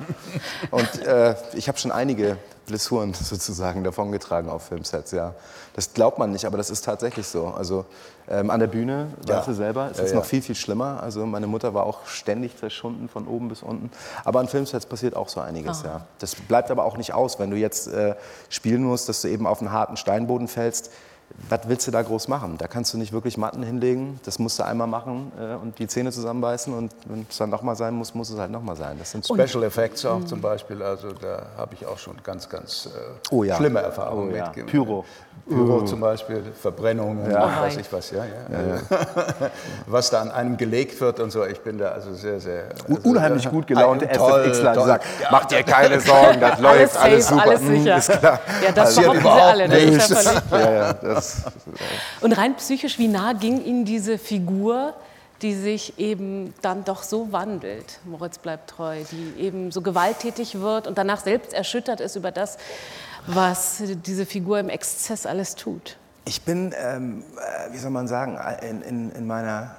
und 0.71 1.06
äh, 1.06 1.36
ich 1.54 1.67
habe 1.67 1.78
schon 1.78 1.91
einige 1.91 2.38
Blessuren 2.69 3.13
sozusagen 3.19 3.84
davongetragen 3.84 4.49
auf 4.49 4.63
Filmsets, 4.67 5.12
ja. 5.12 5.34
Das 5.73 5.93
glaubt 5.93 6.17
man 6.17 6.32
nicht, 6.32 6.45
aber 6.45 6.58
das 6.58 6.69
ist 6.69 6.86
tatsächlich 6.86 7.27
so. 7.27 7.47
Also 7.47 7.86
ähm, 8.29 8.49
an 8.49 8.60
der 8.60 8.67
Bühne, 8.67 9.08
Ja. 9.27 9.38
weißt 9.38 9.47
du 9.49 9.53
selber, 9.53 9.89
ist 9.91 9.97
Ja, 9.97 10.03
es 10.05 10.12
ja. 10.12 10.17
noch 10.17 10.25
viel, 10.25 10.41
viel 10.41 10.55
schlimmer. 10.55 11.01
Also 11.03 11.25
meine 11.25 11.47
Mutter 11.47 11.73
war 11.73 11.84
auch 11.84 12.05
ständig 12.05 12.58
zerschunden 12.58 13.10
von 13.10 13.27
oben 13.27 13.49
bis 13.49 13.62
unten. 13.63 13.91
Aber 14.23 14.39
an 14.39 14.47
Filmsets 14.47 14.86
passiert 14.86 15.15
auch 15.15 15.29
so 15.29 15.39
einiges, 15.41 15.84
ja. 15.84 16.05
Das 16.19 16.36
bleibt 16.36 16.71
aber 16.71 16.86
auch 16.86 16.97
nicht 16.97 17.13
aus, 17.13 17.39
wenn 17.39 17.49
du 17.51 17.58
jetzt 17.58 17.88
äh, 17.88 18.15
spielen 18.49 18.84
musst, 18.84 19.10
dass 19.10 19.21
du 19.21 19.27
eben 19.27 19.45
auf 19.47 19.60
einen 19.62 19.71
harten 19.71 19.97
Steinboden 19.97 20.47
fällst. 20.47 20.91
Was 21.50 21.62
willst 21.68 21.88
du 21.88 21.92
da 21.92 22.02
groß 22.02 22.28
machen? 22.28 22.58
Da 22.58 22.68
kannst 22.68 22.94
du 22.94 22.98
nicht 22.98 23.12
wirklich 23.13 23.38
Matten 23.38 23.63
hinlegen. 23.63 24.20
Das 24.26 24.39
musst 24.39 24.60
du 24.60 24.63
einmal 24.63 24.88
machen 24.88 25.32
äh, 25.39 25.56
und 25.56 25.80
die 25.80 25.88
Zähne 25.88 26.12
zusammenbeißen. 26.12 26.74
Und 26.74 26.92
wenn 27.06 27.26
es 27.30 27.38
dann 27.38 27.50
nochmal 27.50 27.76
sein 27.76 27.94
muss, 27.96 28.13
muss 28.13 28.30
es 28.30 28.38
halt 28.39 28.52
nochmal 28.52 28.76
sein. 28.76 28.98
Das 29.00 29.12
sind 29.12 29.26
Special 29.26 29.63
Effects 29.63 30.06
auch 30.06 30.24
zum 30.26 30.42
Beispiel, 30.42 30.82
also 30.84 31.12
da 31.13 31.44
habe 31.58 31.74
ich 31.76 31.86
auch 31.86 31.98
schon 31.98 32.15
ganz, 32.24 32.50
ganz 32.50 32.88
äh, 32.88 33.00
Oh 33.32 33.44
ja. 33.44 33.56
schlimme 33.56 33.80
Erfahrungen 33.80 34.32
Oh 34.32 34.36
ja. 34.36 34.46
mitgemacht. 34.46 34.72
Pyro. 34.72 35.06
Pyro 35.48 35.82
zum 35.86 36.02
Beispiel, 36.02 36.44
Verbrennungen, 36.62 37.32
Ja. 37.32 37.44
was 37.46 37.58
weiß 37.62 37.78
ich 37.78 37.92
was, 37.94 38.12
ja, 38.12 38.26
ja. 38.26 38.80
was 39.88 40.10
da 40.12 40.22
an 40.22 40.32
einem 40.32 40.58
gelegt 40.58 41.00
wird 41.02 41.20
und 41.20 41.32
so. 41.32 41.46
Ich 41.46 41.62
bin 41.62 41.78
da 41.78 41.89
also 41.89 42.13
sehr, 42.13 42.39
sehr... 42.39 42.65
Also, 42.88 43.10
Unheimlich 43.10 43.46
äh, 43.46 43.50
gut 43.50 43.68
toll, 43.68 44.00
SFXler, 44.00 44.72
die 44.74 44.78
toll. 44.78 44.88
sagt, 44.88 45.06
Ja, 45.22 45.28
mach 45.32 45.46
dir 45.46 45.63
keine 45.63 46.00
Sorgen, 46.02 46.39
das 46.39 46.60
läuft, 46.60 46.94
safe, 46.94 47.06
alles 47.06 47.28
super. 47.28 47.42
alles 47.44 47.60
Hm, 47.62 47.68
sicher. 47.80 47.98
ist 47.98 48.12
klar. 48.20 48.39
Ja, 48.63 48.72
das 48.72 48.96
Passiert 48.96 49.13
behaupten 49.24 49.24
sie 49.24 49.42
alle. 49.42 49.70
Das 51.02 51.18
das, 51.19 51.43
Und 52.21 52.34
rein 52.34 52.55
psychisch, 52.55 52.97
wie 52.99 53.08
nah 53.08 53.34
ging 53.34 53.63
Ihnen 53.63 53.86
diese 53.86 54.17
Figur, 54.17 54.93
die 55.41 55.55
sich 55.55 55.97
eben 55.97 56.53
dann 56.62 56.84
doch 56.84 57.03
so 57.03 57.32
wandelt, 57.32 57.99
Moritz 58.05 58.39
bleibt 58.39 58.71
treu, 58.71 59.03
die 59.12 59.41
eben 59.41 59.71
so 59.71 59.82
gewalttätig 59.82 60.60
wird 60.60 60.88
und 60.88 60.97
danach 60.97 61.23
selbst 61.23 61.53
erschüttert 61.53 62.01
ist 62.01 62.15
über 62.15 62.32
das, 62.32 62.58
was 63.25 63.82
diese 64.05 64.25
Figur 64.25 64.60
im 64.60 64.69
Exzess 64.69 65.25
alles 65.25 65.55
tut? 65.55 65.97
Ich 66.25 66.41
bin, 66.43 66.73
ähm, 66.77 67.23
äh, 67.38 67.73
wie 67.73 67.77
soll 67.77 67.91
man 67.91 68.08
sagen, 68.08 68.38
in, 68.62 68.82
in, 68.82 69.12
in 69.12 69.27
meiner, 69.27 69.75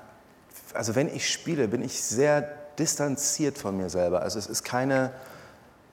also 0.74 0.94
wenn 0.94 1.14
ich 1.14 1.30
spiele, 1.30 1.68
bin 1.68 1.82
ich 1.82 2.00
sehr 2.02 2.42
distanziert 2.78 3.58
von 3.58 3.76
mir 3.76 3.90
selber. 3.90 4.22
Also 4.22 4.38
es 4.38 4.46
ist 4.46 4.64
keine, 4.64 5.12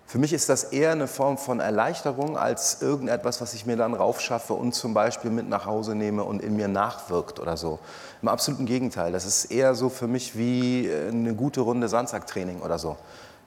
für 0.08 0.20
mich 0.20 0.32
ist 0.32 0.48
das 0.48 0.64
eher 0.64 0.94
eine 0.94 1.06
Form 1.06 1.38
von 1.38 1.60
Erleichterung 1.60 2.38
als 2.38 2.82
irgendetwas, 2.82 3.42
was 3.42 3.54
ich 3.54 3.66
mir 3.66 3.76
dann 3.76 3.94
raufschaffe 3.94 4.54
und 4.54 4.74
zum 4.74 4.94
Beispiel 4.94 5.30
mit 5.30 5.50
nach 5.50 5.66
Hause 5.66 5.96
nehme 5.96 6.24
und 6.24 6.42
in 6.42 6.56
mir 6.56 6.70
nachwirkt 6.70 7.42
oder 7.42 7.58
so. 7.58 7.80
Im 8.22 8.30
absoluten 8.30 8.66
Gegenteil. 8.66 9.12
Das 9.12 9.26
ist 9.26 9.52
eher 9.52 9.76
so 9.76 9.90
für 9.90 10.08
mich 10.08 10.38
wie 10.38 10.88
äh, 10.88 11.10
eine 11.10 11.36
gute 11.36 11.60
Runde 11.60 11.90
Sandsacktraining 11.90 12.62
oder 12.62 12.80
so. 12.80 12.96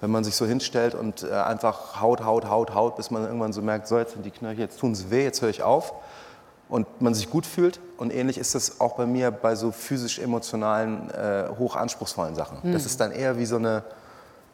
Wenn 0.03 0.11
man 0.11 0.23
sich 0.23 0.37
so 0.37 0.45
hinstellt 0.45 0.95
und 0.95 1.23
äh, 1.23 1.33
einfach 1.33 1.99
haut, 2.03 2.23
haut, 2.27 2.45
haut, 2.51 2.75
haut, 2.75 2.97
bis 2.97 3.11
man 3.11 3.25
irgendwann 3.25 3.55
so 3.55 3.63
merkt, 3.63 3.89
so 3.89 3.99
jetzt 3.99 4.13
sind 4.13 4.27
die 4.27 4.31
Knöchel, 4.31 4.61
jetzt 4.61 4.79
tun 4.79 4.95
sie 4.95 5.11
weh, 5.11 5.25
jetzt 5.25 5.41
höre 5.41 5.49
ich 5.49 5.63
auf 5.63 5.95
und 6.69 7.01
man 7.01 7.15
sich 7.15 7.31
gut 7.31 7.47
fühlt. 7.47 7.81
Und 7.97 8.13
ähnlich 8.13 8.37
ist 8.37 8.55
es 8.55 8.83
auch 8.83 8.97
bei 8.97 9.07
mir 9.07 9.31
bei 9.31 9.55
so 9.55 9.73
physisch-emotionalen, 9.73 11.09
äh, 11.11 11.45
hochanspruchsvollen 11.59 12.35
Sachen. 12.35 12.59
Das 12.71 12.85
ist 12.85 13.01
dann 13.01 13.13
eher 13.13 13.39
wie 13.39 13.47
so, 13.47 13.57
eine, 13.57 13.83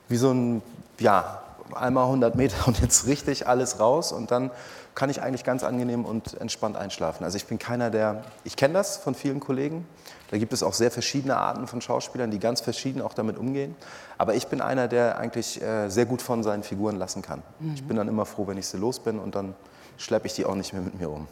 wie 0.08 0.16
so 0.16 0.30
ein, 0.30 0.62
ja, 1.00 1.42
einmal 1.74 2.04
100 2.04 2.34
Meter 2.34 2.66
und 2.66 2.80
jetzt 2.80 3.06
richtig 3.06 3.46
alles 3.46 3.80
raus 3.80 4.12
und 4.12 4.30
dann 4.30 4.50
kann 4.94 5.10
ich 5.10 5.20
eigentlich 5.20 5.44
ganz 5.44 5.62
angenehm 5.62 6.04
und 6.04 6.40
entspannt 6.40 6.76
einschlafen. 6.76 7.24
Also 7.24 7.36
ich 7.36 7.44
bin 7.44 7.58
keiner, 7.58 7.90
der, 7.90 8.22
ich 8.44 8.56
kenne 8.56 8.74
das 8.74 8.96
von 8.96 9.14
vielen 9.14 9.40
Kollegen, 9.40 9.86
da 10.30 10.38
gibt 10.38 10.52
es 10.52 10.62
auch 10.62 10.72
sehr 10.72 10.90
verschiedene 10.90 11.36
Arten 11.36 11.66
von 11.66 11.80
Schauspielern, 11.80 12.30
die 12.30 12.38
ganz 12.38 12.60
verschieden 12.60 13.02
auch 13.02 13.12
damit 13.12 13.36
umgehen. 13.36 13.76
Aber 14.18 14.34
ich 14.34 14.46
bin 14.48 14.60
einer, 14.60 14.88
der 14.88 15.18
eigentlich 15.18 15.60
äh, 15.62 15.88
sehr 15.88 16.06
gut 16.06 16.22
von 16.22 16.42
seinen 16.42 16.62
Figuren 16.62 16.96
lassen 16.96 17.22
kann. 17.22 17.42
Ich 17.74 17.84
bin 17.84 17.96
dann 17.96 18.08
immer 18.08 18.24
froh, 18.24 18.46
wenn 18.46 18.56
ich 18.56 18.66
sie 18.66 18.78
los 18.78 18.98
bin 18.98 19.18
und 19.18 19.34
dann 19.34 19.54
schleppe 19.98 20.26
ich 20.26 20.34
die 20.34 20.44
auch 20.46 20.54
nicht 20.54 20.72
mehr 20.72 20.82
mit 20.82 20.98
mir 20.98 21.10
um. 21.10 21.28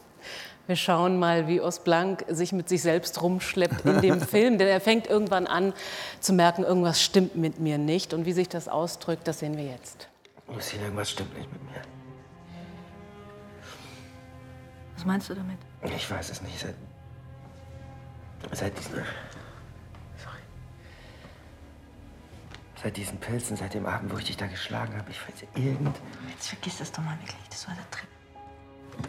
Wir 0.67 0.77
schauen 0.77 1.19
mal, 1.19 1.47
wie 1.47 1.61
Os 1.61 1.81
Blanc 1.81 2.25
sich 2.29 2.53
mit 2.53 2.71
sich 2.71 2.81
selbst 2.81 3.21
rumschleppt 3.21 3.85
in 3.85 4.01
dem 4.01 4.21
Film, 4.27 4.57
denn 4.57 4.69
er 4.69 4.81
fängt 4.81 5.07
irgendwann 5.07 5.47
an 5.47 5.75
zu 6.21 6.33
merken, 6.33 6.65
irgendwas 6.65 7.03
stimmt 7.03 7.37
mit 7.37 7.61
mir 7.61 7.77
nicht. 7.77 8.15
Und 8.15 8.25
wie 8.25 8.33
sich 8.33 8.49
das 8.49 8.69
ausdrückt, 8.69 9.29
das 9.29 9.41
sehen 9.41 9.59
wir 9.59 9.65
jetzt. 9.65 10.09
Lucille, 10.55 10.83
irgendwas 10.85 11.11
stimmt 11.11 11.37
nicht 11.37 11.53
mit 11.53 11.63
mir. 11.65 11.83
Was 14.97 15.05
meinst 15.05 15.29
du 15.29 15.35
damit? 15.35 15.59
Ich 15.83 16.11
weiß 16.11 16.31
es 16.31 16.41
nicht. 16.43 16.59
Seit, 16.59 16.75
seit 18.53 18.79
diesen. 18.79 18.95
Sorry. 18.95 20.39
Seit 22.83 22.97
diesen 22.97 23.19
Pilzen, 23.19 23.57
seit 23.57 23.75
dem 23.75 23.87
Abend, 23.87 24.13
wo 24.13 24.19
ich 24.19 24.25
dich 24.25 24.37
da 24.37 24.47
geschlagen 24.47 24.97
habe, 24.97 25.11
ich 25.11 25.21
weiß 25.21 25.45
irgend. 25.57 25.97
Jetzt 26.31 26.49
vergiss 26.49 26.79
das 26.79 26.93
doch 26.93 27.03
mal 27.03 27.19
wirklich. 27.21 27.49
Das 27.51 27.67
war 27.69 27.75
der 27.75 27.91
Trip. 27.91 28.09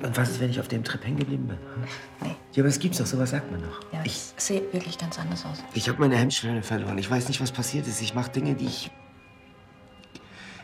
Und 0.03 0.17
was 0.17 0.29
ist, 0.31 0.39
wenn 0.39 0.49
ich 0.49 0.59
auf 0.59 0.67
dem 0.67 0.83
Trip 0.83 1.05
hängen 1.05 1.17
geblieben 1.19 1.47
bin? 1.47 1.57
hm? 1.57 1.83
Nee. 2.21 2.35
Ja, 2.53 2.63
aber 2.63 2.69
es 2.69 2.79
gibt's 2.79 2.97
doch, 2.97 3.05
sowas 3.05 3.29
sagt 3.29 3.51
man 3.51 3.61
doch. 3.61 3.81
Ja, 3.93 4.01
ich 4.03 4.33
sehe 4.37 4.61
wirklich 4.73 4.97
ganz 4.97 5.19
anders 5.19 5.45
aus. 5.45 5.63
Ich 5.73 5.87
habe 5.87 5.99
meine 5.99 6.17
Hemmschwelle 6.17 6.63
verloren. 6.63 6.97
Ich 6.97 7.09
weiß 7.09 7.27
nicht, 7.27 7.39
was 7.39 7.51
passiert 7.51 7.85
ist. 7.85 8.01
Ich 8.01 8.15
mache 8.15 8.31
Dinge, 8.31 8.55
die 8.55 8.65
ich. 8.65 8.89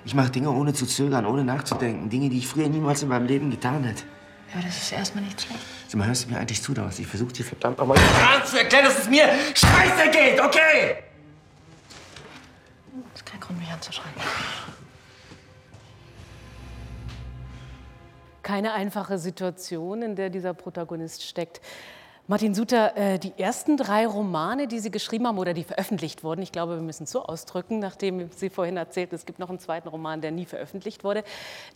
Ich 0.04 0.16
mache 0.16 0.32
Dinge 0.32 0.52
ohne 0.52 0.74
zu 0.74 0.86
zögern, 0.86 1.26
ohne 1.26 1.44
nachzudenken. 1.44 2.10
Dinge, 2.10 2.30
die 2.30 2.40
ich 2.40 2.48
früher 2.48 2.68
niemals 2.68 3.04
in 3.04 3.10
meinem 3.10 3.28
Leben 3.28 3.52
getan 3.52 3.84
hätte. 3.84 4.04
Aber 4.54 4.64
das 4.64 4.78
ist 4.78 4.92
erstmal 4.92 5.24
nicht 5.24 5.40
schlecht. 5.42 5.62
Sag 5.88 6.00
mal, 6.00 6.08
hörst 6.08 6.26
du 6.26 6.30
mir 6.32 6.40
eigentlich 6.40 6.62
zu, 6.62 6.74
Dawes? 6.74 7.00
Ich 7.00 7.08
versuche 7.08 7.32
dir 7.32 7.46
verdammt 7.46 7.78
nochmal 7.78 7.98
zu 8.46 8.58
erklären, 8.58 8.86
dass 8.86 9.00
es 9.00 9.10
mir 9.10 9.26
scheiße 9.54 10.10
geht, 10.12 10.42
okay? 10.42 11.04
Das 13.12 13.22
ist 13.22 13.26
kein 13.26 13.40
Grund, 13.40 13.60
mich 13.60 13.72
anzuschreien. 13.72 14.14
Keine 18.42 18.74
einfache 18.74 19.18
Situation, 19.18 20.02
in 20.02 20.16
der 20.16 20.30
dieser 20.30 20.54
Protagonist 20.54 21.24
steckt. 21.24 21.62
Martin 22.28 22.54
Suter, 22.54 22.96
äh, 22.96 23.18
die 23.18 23.34
ersten 23.38 23.78
drei 23.78 24.06
Romane, 24.06 24.68
die 24.68 24.78
Sie 24.80 24.92
geschrieben 24.92 25.26
haben 25.26 25.40
oder 25.40 25.56
die 25.56 25.64
veröffentlicht 25.64 26.24
wurden, 26.24 26.44
ich 26.44 26.52
glaube, 26.52 26.76
wir 26.76 26.82
müssen 26.82 27.04
es 27.04 27.12
so 27.12 27.24
ausdrücken, 27.24 27.80
nachdem 27.80 28.30
Sie 28.32 28.52
vorhin 28.52 28.78
erzählten, 28.78 29.16
es 29.16 29.26
gibt 29.26 29.40
noch 29.40 29.50
einen 29.50 29.58
zweiten 29.58 29.88
Roman, 29.88 30.22
der 30.22 30.30
nie 30.30 30.46
veröffentlicht 30.46 31.04
wurde, 31.04 31.24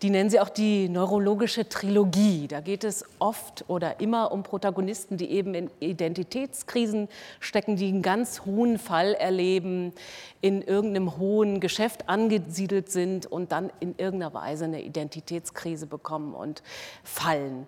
die 0.04 0.12
nennen 0.12 0.30
Sie 0.30 0.40
auch 0.40 0.50
die 0.50 0.88
neurologische 0.88 1.68
Trilogie. 1.68 2.48
Da 2.48 2.62
geht 2.62 2.84
es 2.84 3.06
oft 3.18 3.66
oder 3.68 4.00
immer 4.00 4.32
um 4.32 4.44
Protagonisten, 4.44 5.18
die 5.18 5.32
eben 5.32 5.56
in 5.56 5.72
Identitätskrisen 5.80 7.10
stecken, 7.40 7.76
die 7.76 7.88
einen 7.88 8.04
ganz 8.04 8.46
hohen 8.46 8.78
Fall 8.78 9.16
erleben, 9.16 9.94
in 10.42 10.62
irgendeinem 10.62 11.18
hohen 11.18 11.60
Geschäft 11.60 12.08
angesiedelt 12.08 12.92
sind 12.92 13.26
und 13.26 13.52
dann 13.52 13.72
in 13.80 13.96
irgendeiner 13.98 14.36
Weise 14.36 14.66
eine 14.66 14.84
Identitätskrise 14.84 15.88
bekommen 15.88 16.36
und 16.36 16.62
fallen. 17.04 17.66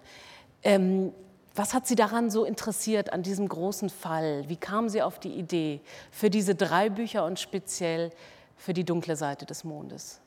Ähm, 0.61 1.11
was 1.58 1.74
hat 1.74 1.88
Sie 1.88 1.96
daran 1.96 2.30
so 2.30 2.46
interessiert, 2.46 3.12
an 3.13 3.24
diesem 3.24 3.48
großen 3.48 3.89
Fall? 3.89 4.48
Wie 4.48 4.58
kamen 4.58 4.89
Sie 4.89 5.02
auf 5.02 5.20
die 5.20 5.34
Idee 5.34 5.82
für 6.12 6.30
diese 6.30 6.56
drei 6.56 6.89
Bücher 6.89 7.26
und 7.26 7.39
speziell 7.39 8.12
für 8.58 8.74
die 8.74 8.84
dunkle 8.84 9.15
Seite 9.15 9.46
des 9.46 9.63
Mondes? 9.63 10.20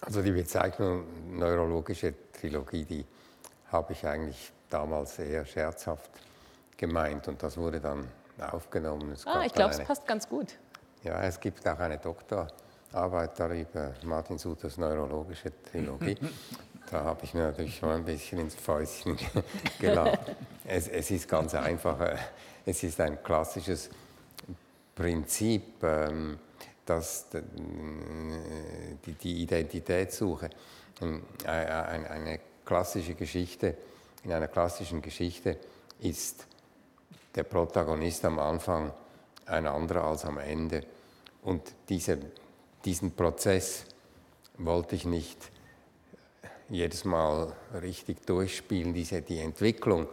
Also 0.00 0.22
die 0.22 0.32
Bezeichnung 0.32 1.04
neurologische 1.38 2.14
Trilogie, 2.32 2.84
die 2.84 3.04
habe 3.72 3.92
ich 3.92 4.06
eigentlich 4.06 4.52
damals 4.68 5.18
eher 5.18 5.44
scherzhaft 5.44 6.10
gemeint 6.76 7.28
und 7.28 7.42
das 7.42 7.56
wurde 7.56 7.80
dann 7.80 8.06
aufgenommen. 8.52 9.12
Es 9.12 9.26
Ah, 9.26 9.42
ich 9.44 9.52
glaube, 9.52 9.72
es 9.72 9.80
passt 9.80 10.06
ganz 10.06 10.28
gut. 10.28 10.54
Ja, 11.02 11.22
es 11.22 11.40
gibt 11.40 11.66
auch 11.66 11.78
eine 11.78 11.98
Doktorarbeit 11.98 13.38
darüber, 13.38 13.94
Martin 14.04 14.38
Suters 14.38 14.76
neurologische 14.76 15.50
Trilogie. 15.62 16.18
Da 16.90 17.02
habe 17.04 17.24
ich 17.24 17.34
mir 17.34 17.42
natürlich 17.48 17.76
schon 17.76 17.90
ein 17.90 18.04
bisschen 18.04 18.38
ins 18.40 18.54
Fäustchen 18.54 19.18
gelacht. 19.80 20.18
Es, 20.64 20.88
es 20.88 21.10
ist 21.10 21.28
ganz 21.28 21.54
einfach. 21.54 22.00
äh, 22.00 22.16
Es 22.64 22.82
ist 22.82 23.00
ein 23.00 23.22
klassisches 23.22 23.90
Prinzip, 24.94 25.82
ähm, 25.82 26.38
dass 26.84 27.28
d- 27.30 27.42
die, 29.04 29.12
die 29.14 29.42
Identitätssuche, 29.42 30.50
ähm, 31.02 31.22
ein- 31.44 32.06
eine 32.06 32.40
klassische 32.64 33.14
Geschichte, 33.14 33.76
in 34.24 34.32
einer 34.32 34.48
klassischen 34.48 35.02
Geschichte 35.02 35.58
ist 36.00 36.46
der 37.34 37.44
Protagonist 37.44 38.24
am 38.24 38.38
Anfang 38.38 38.92
ein 39.46 39.66
anderer 39.66 40.04
als 40.04 40.24
am 40.24 40.38
Ende. 40.38 40.82
Und 41.42 41.62
diese, 41.88 42.18
diesen 42.84 43.12
Prozess 43.14 43.84
wollte 44.58 44.96
ich 44.96 45.04
nicht 45.04 45.50
jedes 46.68 47.04
Mal 47.04 47.52
richtig 47.80 48.26
durchspielen. 48.26 48.92
Diese, 48.94 49.22
die 49.22 49.38
Entwicklung 49.38 50.08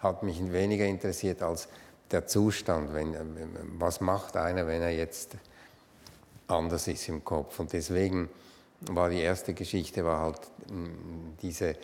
hat 0.00 0.22
mich 0.22 0.52
weniger 0.52 0.84
interessiert 0.84 1.42
als 1.42 1.68
der 2.10 2.26
Zustand. 2.26 2.92
Wenn, 2.92 3.16
was 3.78 4.00
macht 4.00 4.36
einer, 4.36 4.66
wenn 4.66 4.82
er 4.82 4.90
jetzt 4.90 5.36
anders 6.48 6.88
ist 6.88 7.08
im 7.08 7.24
Kopf? 7.24 7.58
Und 7.60 7.72
deswegen 7.72 8.28
war 8.90 9.10
die 9.10 9.20
erste 9.20 9.54
Geschichte 9.54 10.04
war 10.04 10.20
halt 10.20 10.40
mm, 10.68 11.36
diese, 11.40 11.76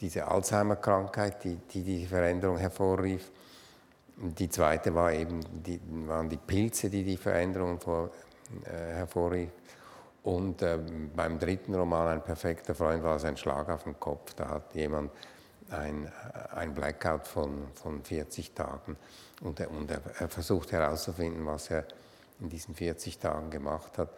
diese 0.00 0.26
Alzheimer-Krankheit, 0.26 1.44
die, 1.44 1.56
die 1.72 1.82
die 1.82 2.06
Veränderung 2.06 2.56
hervorrief. 2.56 3.30
Die 4.16 4.48
zweite 4.48 4.94
war 4.94 5.12
eben 5.12 5.40
die, 5.64 5.80
waren 6.06 6.28
die 6.28 6.36
Pilze, 6.36 6.88
die 6.88 7.04
die 7.04 7.16
Veränderung 7.16 7.80
vor, 7.80 8.10
äh, 8.64 8.94
hervorrief. 8.94 9.50
Und 10.22 10.62
äh, 10.62 10.78
beim 11.16 11.38
dritten 11.38 11.74
Roman, 11.74 12.08
Ein 12.08 12.22
perfekter 12.22 12.74
Freund, 12.74 13.02
war 13.02 13.16
es 13.16 13.24
ein 13.24 13.36
Schlag 13.36 13.68
auf 13.68 13.84
den 13.84 13.98
Kopf. 13.98 14.34
Da 14.34 14.48
hat 14.48 14.74
jemand 14.74 15.10
ein, 15.70 16.10
ein 16.54 16.74
Blackout 16.74 17.26
von, 17.26 17.68
von 17.74 18.04
40 18.04 18.52
Tagen 18.52 18.96
und, 19.42 19.60
er, 19.60 19.70
und 19.70 19.90
er, 19.90 20.00
er, 20.18 20.28
versucht 20.28 20.72
herauszufinden, 20.72 21.46
was 21.46 21.70
er 21.70 21.86
in 22.40 22.48
diesen 22.48 22.74
40 22.74 23.18
Tagen 23.18 23.50
gemacht 23.50 23.98
hat. 23.98 24.08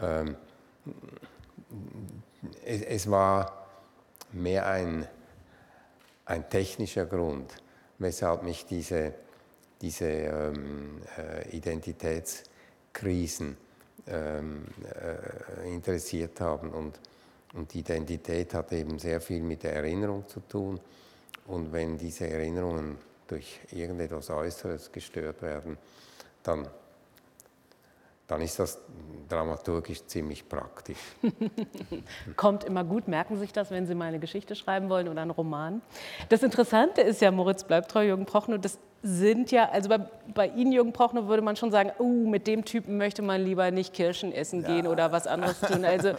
Ähm, 0.00 0.36
es, 2.64 2.80
es, 2.82 3.10
war 3.10 3.66
mehr 4.32 4.66
ein, 4.66 5.06
ein 6.26 6.48
technischer 6.48 7.06
Grund, 7.06 7.52
weshalb 7.98 8.44
mich 8.44 8.66
diese, 8.66 9.14
diese 9.80 10.06
ähm, 10.06 11.02
äh, 11.18 11.48
Identitätskrisen 11.56 13.56
ähm, 14.10 14.64
äh, 14.84 15.72
interessiert 15.72 16.40
haben. 16.40 16.70
Und, 16.70 16.98
und 17.54 17.74
Identität 17.74 18.54
hat 18.54 18.72
eben 18.72 18.98
sehr 18.98 19.20
viel 19.20 19.42
mit 19.42 19.62
der 19.62 19.74
Erinnerung 19.74 20.28
zu 20.28 20.40
tun. 20.40 20.80
Und 21.46 21.72
wenn 21.72 21.98
diese 21.98 22.28
Erinnerungen 22.28 22.98
durch 23.26 23.60
irgendetwas 23.70 24.30
Äußeres 24.30 24.90
gestört 24.90 25.42
werden, 25.42 25.78
dann, 26.42 26.68
dann 28.26 28.40
ist 28.40 28.58
das 28.58 28.78
dramaturgisch 29.28 30.04
ziemlich 30.06 30.48
praktisch. 30.48 30.98
Kommt 32.36 32.64
immer 32.64 32.84
gut, 32.84 33.08
merken 33.08 33.34
Sie 33.34 33.40
sich 33.40 33.52
das, 33.52 33.70
wenn 33.70 33.86
Sie 33.86 33.94
mal 33.94 34.06
eine 34.06 34.18
Geschichte 34.18 34.54
schreiben 34.54 34.88
wollen 34.88 35.08
oder 35.08 35.22
einen 35.22 35.30
Roman. 35.30 35.82
Das 36.28 36.42
Interessante 36.42 37.00
ist 37.02 37.20
ja, 37.20 37.30
Moritz 37.30 37.64
bleibt 37.64 37.90
treu, 37.90 38.04
Jürgen 38.04 38.26
Prochnow, 38.26 38.60
das 38.60 38.78
sind 39.02 39.50
ja, 39.50 39.68
also 39.70 39.88
bei, 39.88 39.98
bei 40.34 40.48
Ihnen, 40.48 40.72
Jürgen 40.72 40.92
Prochnow, 40.92 41.26
würde 41.26 41.42
man 41.42 41.56
schon 41.56 41.70
sagen, 41.70 41.90
oh, 41.98 42.28
mit 42.28 42.46
dem 42.46 42.64
Typen 42.64 42.98
möchte 42.98 43.22
man 43.22 43.42
lieber 43.42 43.70
nicht 43.70 43.94
Kirschen 43.94 44.32
essen 44.32 44.62
gehen 44.62 44.84
ja. 44.84 44.90
oder 44.90 45.10
was 45.10 45.26
anderes 45.26 45.60
tun. 45.60 45.84
Also 45.84 46.12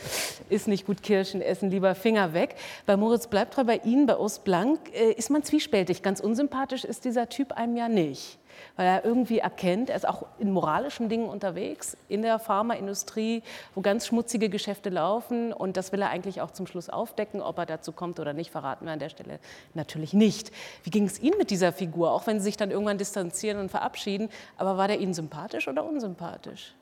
ist 0.49 0.67
nicht 0.67 0.87
gut 0.87 1.03
Kirschen 1.03 1.41
essen, 1.41 1.69
lieber 1.69 1.93
Finger 1.95 2.33
weg. 2.33 2.55
Bei 2.85 2.97
Moritz 2.97 3.27
bleibt 3.27 3.53
treu, 3.53 3.63
bei 3.63 3.81
Ihnen, 3.83 4.07
bei 4.07 4.17
Urs 4.17 4.39
Blank, 4.39 4.79
äh, 4.93 5.11
ist 5.11 5.29
man 5.29 5.43
zwiespältig. 5.43 6.01
Ganz 6.01 6.19
unsympathisch 6.19 6.83
ist 6.83 7.05
dieser 7.05 7.29
Typ 7.29 7.53
einem 7.53 7.77
ja 7.77 7.87
nicht 7.87 8.40
weil 8.75 8.87
er 8.87 9.05
irgendwie 9.05 9.39
erkennt, 9.39 9.89
er 9.89 9.95
ist 9.95 10.07
auch 10.07 10.25
in 10.39 10.51
moralischen 10.51 11.09
Dingen 11.09 11.29
unterwegs, 11.29 11.97
in 12.09 12.21
der 12.21 12.39
Pharmaindustrie, 12.39 13.43
wo 13.75 13.81
ganz 13.81 14.07
schmutzige 14.07 14.49
Geschäfte 14.49 14.89
laufen 14.89 15.53
und 15.53 15.77
das 15.77 15.91
will 15.91 16.01
er 16.01 16.09
eigentlich 16.09 16.41
auch 16.41 16.51
zum 16.51 16.67
Schluss 16.67 16.89
aufdecken, 16.89 17.41
ob 17.41 17.57
er 17.57 17.65
dazu 17.65 17.91
kommt 17.91 18.19
oder 18.19 18.33
nicht, 18.33 18.51
verraten 18.51 18.85
wir 18.85 18.93
an 18.93 18.99
der 18.99 19.09
Stelle 19.09 19.39
natürlich 19.73 20.13
nicht. 20.13 20.51
Wie 20.83 20.89
ging 20.89 21.05
es 21.05 21.19
Ihnen 21.19 21.37
mit 21.37 21.51
dieser 21.51 21.73
Figur, 21.73 22.11
auch 22.11 22.27
wenn 22.27 22.39
Sie 22.39 22.45
sich 22.45 22.57
dann 22.57 22.71
irgendwann 22.71 22.97
distanzieren 22.97 23.59
und 23.59 23.69
verabschieden, 23.69 24.29
aber 24.57 24.77
war 24.77 24.87
der 24.87 24.99
Ihnen 24.99 25.13
sympathisch 25.13 25.67
oder 25.67 25.83
unsympathisch? 25.83 26.73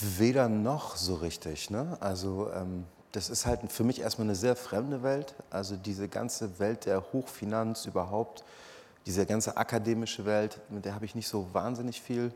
Weder 0.00 0.48
noch 0.48 0.96
so 0.96 1.14
richtig. 1.14 1.70
Ne? 1.70 1.96
Also 2.00 2.50
ähm, 2.54 2.84
das 3.12 3.30
ist 3.30 3.46
halt 3.46 3.72
für 3.72 3.84
mich 3.84 4.00
erstmal 4.00 4.26
eine 4.26 4.34
sehr 4.34 4.54
fremde 4.54 5.02
Welt. 5.02 5.34
Also 5.50 5.76
diese 5.76 6.08
ganze 6.08 6.58
Welt 6.58 6.86
der 6.86 7.12
Hochfinanz 7.12 7.86
überhaupt 7.86 8.44
diese 9.06 9.26
ganze 9.26 9.56
akademische 9.56 10.26
Welt, 10.26 10.60
mit 10.68 10.84
der 10.84 10.94
habe 10.94 11.04
ich 11.04 11.14
nicht 11.14 11.28
so 11.28 11.48
wahnsinnig 11.52 12.00
viel 12.00 12.32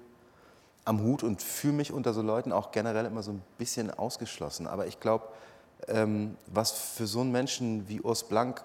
am 0.84 1.02
Hut 1.02 1.22
und 1.22 1.42
fühle 1.42 1.74
mich 1.74 1.92
unter 1.92 2.12
so 2.12 2.22
Leuten 2.22 2.52
auch 2.52 2.72
generell 2.72 3.06
immer 3.06 3.22
so 3.22 3.32
ein 3.32 3.42
bisschen 3.58 3.90
ausgeschlossen. 3.90 4.66
Aber 4.66 4.86
ich 4.86 4.98
glaube, 4.98 5.26
ähm, 5.88 6.36
was 6.46 6.72
für 6.72 7.06
so 7.06 7.20
einen 7.20 7.30
Menschen 7.30 7.88
wie 7.88 8.00
Urs 8.00 8.24
Blank 8.24 8.62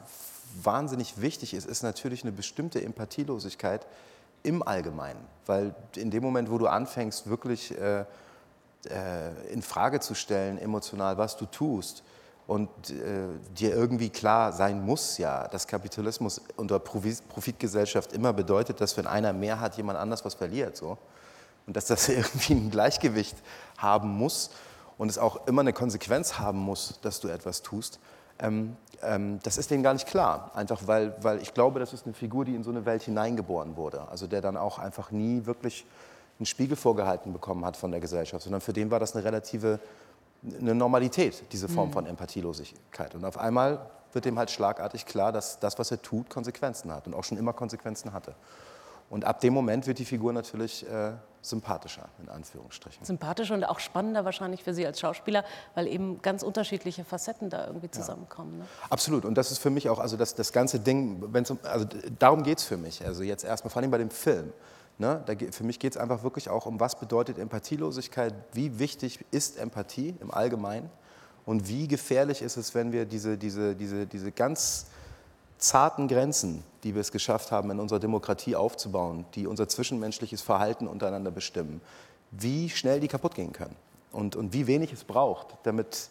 wahnsinnig 0.64 1.22
wichtig 1.22 1.54
ist, 1.54 1.66
ist 1.66 1.84
natürlich 1.84 2.24
eine 2.24 2.32
bestimmte 2.32 2.84
Empathielosigkeit 2.84 3.86
im 4.44 4.64
Allgemeinen. 4.64 5.20
Weil 5.46 5.76
in 5.96 6.10
dem 6.10 6.24
Moment, 6.24 6.50
wo 6.50 6.58
du 6.58 6.68
anfängst, 6.68 7.30
wirklich 7.30 7.78
äh, 7.78 8.02
äh, 8.02 8.06
in 9.52 9.62
Frage 9.62 10.00
zu 10.00 10.16
stellen, 10.16 10.58
emotional, 10.58 11.18
was 11.18 11.38
du 11.38 11.46
tust, 11.46 12.04
und 12.48 12.70
äh, 12.90 13.28
dir 13.58 13.76
irgendwie 13.76 14.10
klar 14.10 14.54
sein 14.54 14.84
muss 14.84 15.18
ja, 15.18 15.50
dass 15.50 15.68
Kapitalismus 15.68 16.42
unter 16.56 16.80
Profitgesellschaft 16.80 18.14
immer 18.14 18.32
bedeutet, 18.32 18.80
dass 18.80 18.96
wenn 18.96 19.06
einer 19.06 19.34
mehr 19.34 19.60
hat, 19.60 19.76
jemand 19.76 20.00
anders 20.00 20.24
was 20.24 20.34
verliert. 20.34 20.78
So. 20.78 20.98
Und 21.68 21.76
dass 21.76 21.86
das 21.86 22.08
irgendwie 22.10 22.54
ein 22.54 22.72
Gleichgewicht 22.72 23.36
haben 23.78 24.10
muss 24.10 24.52
und 24.98 25.10
es 25.10 25.18
auch 25.18 25.46
immer 25.46 25.62
eine 25.62 25.74
Konsequenz 25.74 26.40
haben 26.40 26.60
muss, 26.60 27.00
dass 27.02 27.20
du 27.20 27.28
etwas 27.28 27.62
tust. 27.64 28.00
Ähm, 28.40 28.78
ähm, 29.02 29.40
das 29.44 29.58
ist 29.58 29.70
denen 29.70 29.84
gar 29.84 29.94
nicht 29.94 30.08
klar, 30.08 30.52
einfach 30.56 30.82
weil, 30.86 31.16
weil 31.22 31.42
ich 31.42 31.54
glaube, 31.54 31.82
das 31.82 31.92
ist 31.92 32.06
eine 32.06 32.14
Figur, 32.14 32.46
die 32.46 32.56
in 32.56 32.64
so 32.64 32.70
eine 32.70 32.86
Welt 32.86 33.04
hineingeboren 33.04 33.76
wurde. 33.76 34.08
Also 34.08 34.26
der 34.26 34.42
dann 34.42 34.56
auch 34.56 34.80
einfach 34.80 35.12
nie 35.12 35.46
wirklich 35.46 35.86
einen 36.40 36.46
Spiegel 36.46 36.78
vorgehalten 36.78 37.34
bekommen 37.34 37.66
hat 37.66 37.76
von 37.76 37.92
der 37.92 38.00
Gesellschaft, 38.00 38.44
sondern 38.44 38.62
für 38.62 38.74
den 38.74 38.90
war 38.90 39.00
das 39.00 39.16
eine 39.16 39.26
relative 39.26 39.80
eine 40.44 40.76
Normalität, 40.76 41.52
diese 41.52 41.68
Form 41.68 41.90
mhm. 41.90 41.94
von 41.94 42.06
Empathielosigkeit. 42.06 43.16
Und 43.16 43.26
auf 43.26 43.38
einmal 43.38 43.90
wird 44.14 44.26
dem 44.26 44.38
halt 44.38 44.52
schlagartig 44.52 45.06
klar, 45.06 45.32
dass 45.32 45.60
das, 45.60 45.78
was 45.80 45.92
er 45.92 46.02
tut, 46.02 46.30
Konsequenzen 46.30 46.92
hat 46.92 47.08
und 47.08 47.14
auch 47.14 47.24
schon 47.24 47.38
immer 47.38 47.54
Konsequenzen 47.54 48.14
hatte. 48.14 48.36
Und 49.10 49.24
ab 49.24 49.40
dem 49.40 49.54
Moment 49.54 49.88
wird 49.88 50.00
die 50.00 50.06
Figur 50.06 50.34
natürlich 50.34 50.86
äh, 50.90 51.14
sympathischer, 51.42 52.10
in 52.22 52.28
Anführungsstrichen. 52.28 53.06
Sympathischer 53.06 53.54
und 53.54 53.64
auch 53.64 53.80
spannender 53.80 54.26
wahrscheinlich 54.26 54.64
für 54.64 54.74
Sie 54.74 54.86
als 54.86 55.00
Schauspieler, 55.00 55.46
weil 55.76 55.88
eben 55.88 56.22
ganz 56.22 56.44
unterschiedliche 56.44 57.06
Facetten 57.06 57.50
da 57.50 57.68
irgendwie 57.68 57.90
zusammenkommen. 57.90 58.54
Ja. 58.54 58.64
Ne? 58.64 58.70
Absolut. 58.90 59.24
Und 59.24 59.36
das 59.36 59.52
ist 59.52 59.60
für 59.60 59.70
mich 59.70 59.90
auch, 59.90 60.00
also 60.00 60.18
das, 60.18 60.36
das 60.36 60.52
ganze 60.52 60.80
Ding, 60.80 61.24
wenn's 61.34 61.54
also 61.64 61.86
darum 62.20 62.44
geht 62.44 62.58
es 62.58 62.66
für 62.66 62.78
mich. 62.78 63.06
Also 63.06 63.24
jetzt 63.24 63.46
erstmal, 63.46 63.72
vor 63.72 63.82
allem 63.82 63.92
bei 63.92 63.98
dem 63.98 64.10
Film. 64.10 64.52
Ne? 65.00 65.24
Da, 65.26 65.34
für 65.52 65.64
mich 65.64 65.80
geht 65.80 65.94
es 65.94 65.98
einfach 65.98 66.24
wirklich 66.24 66.50
auch 66.50 66.66
um, 66.66 66.80
was 66.80 67.00
bedeutet 67.00 67.38
Empathielosigkeit, 67.38 68.34
wie 68.54 68.80
wichtig 68.80 69.24
ist 69.32 69.58
Empathie 69.58 70.16
im 70.20 70.32
Allgemeinen 70.32 70.90
und 71.46 71.68
wie 71.68 71.88
gefährlich 71.88 72.42
ist 72.42 72.58
es, 72.58 72.74
wenn 72.74 72.92
wir 72.92 73.06
diese, 73.06 73.38
diese, 73.38 73.76
diese, 73.76 74.08
diese 74.08 74.32
ganz 74.32 74.88
zarten 75.60 76.08
Grenzen, 76.08 76.64
die 76.84 76.96
wir 76.96 77.02
es 77.02 77.12
geschafft 77.12 77.52
haben, 77.52 77.70
in 77.72 77.80
unserer 77.80 78.00
Demokratie 78.00 78.56
aufzubauen, 78.56 79.26
die 79.36 79.48
unser 79.48 79.68
zwischenmenschliches 79.68 80.42
Verhalten 80.42 80.88
untereinander 80.88 81.32
bestimmen, 81.32 81.82
wie 82.32 82.70
schnell 82.70 83.00
die 83.00 83.08
kaputt 83.08 83.36
gehen 83.36 83.54
können 83.54 83.76
und, 84.12 84.36
und 84.36 84.54
wie 84.54 84.68
wenig 84.68 84.94
es 84.94 85.04
braucht, 85.04 85.58
damit 85.64 86.10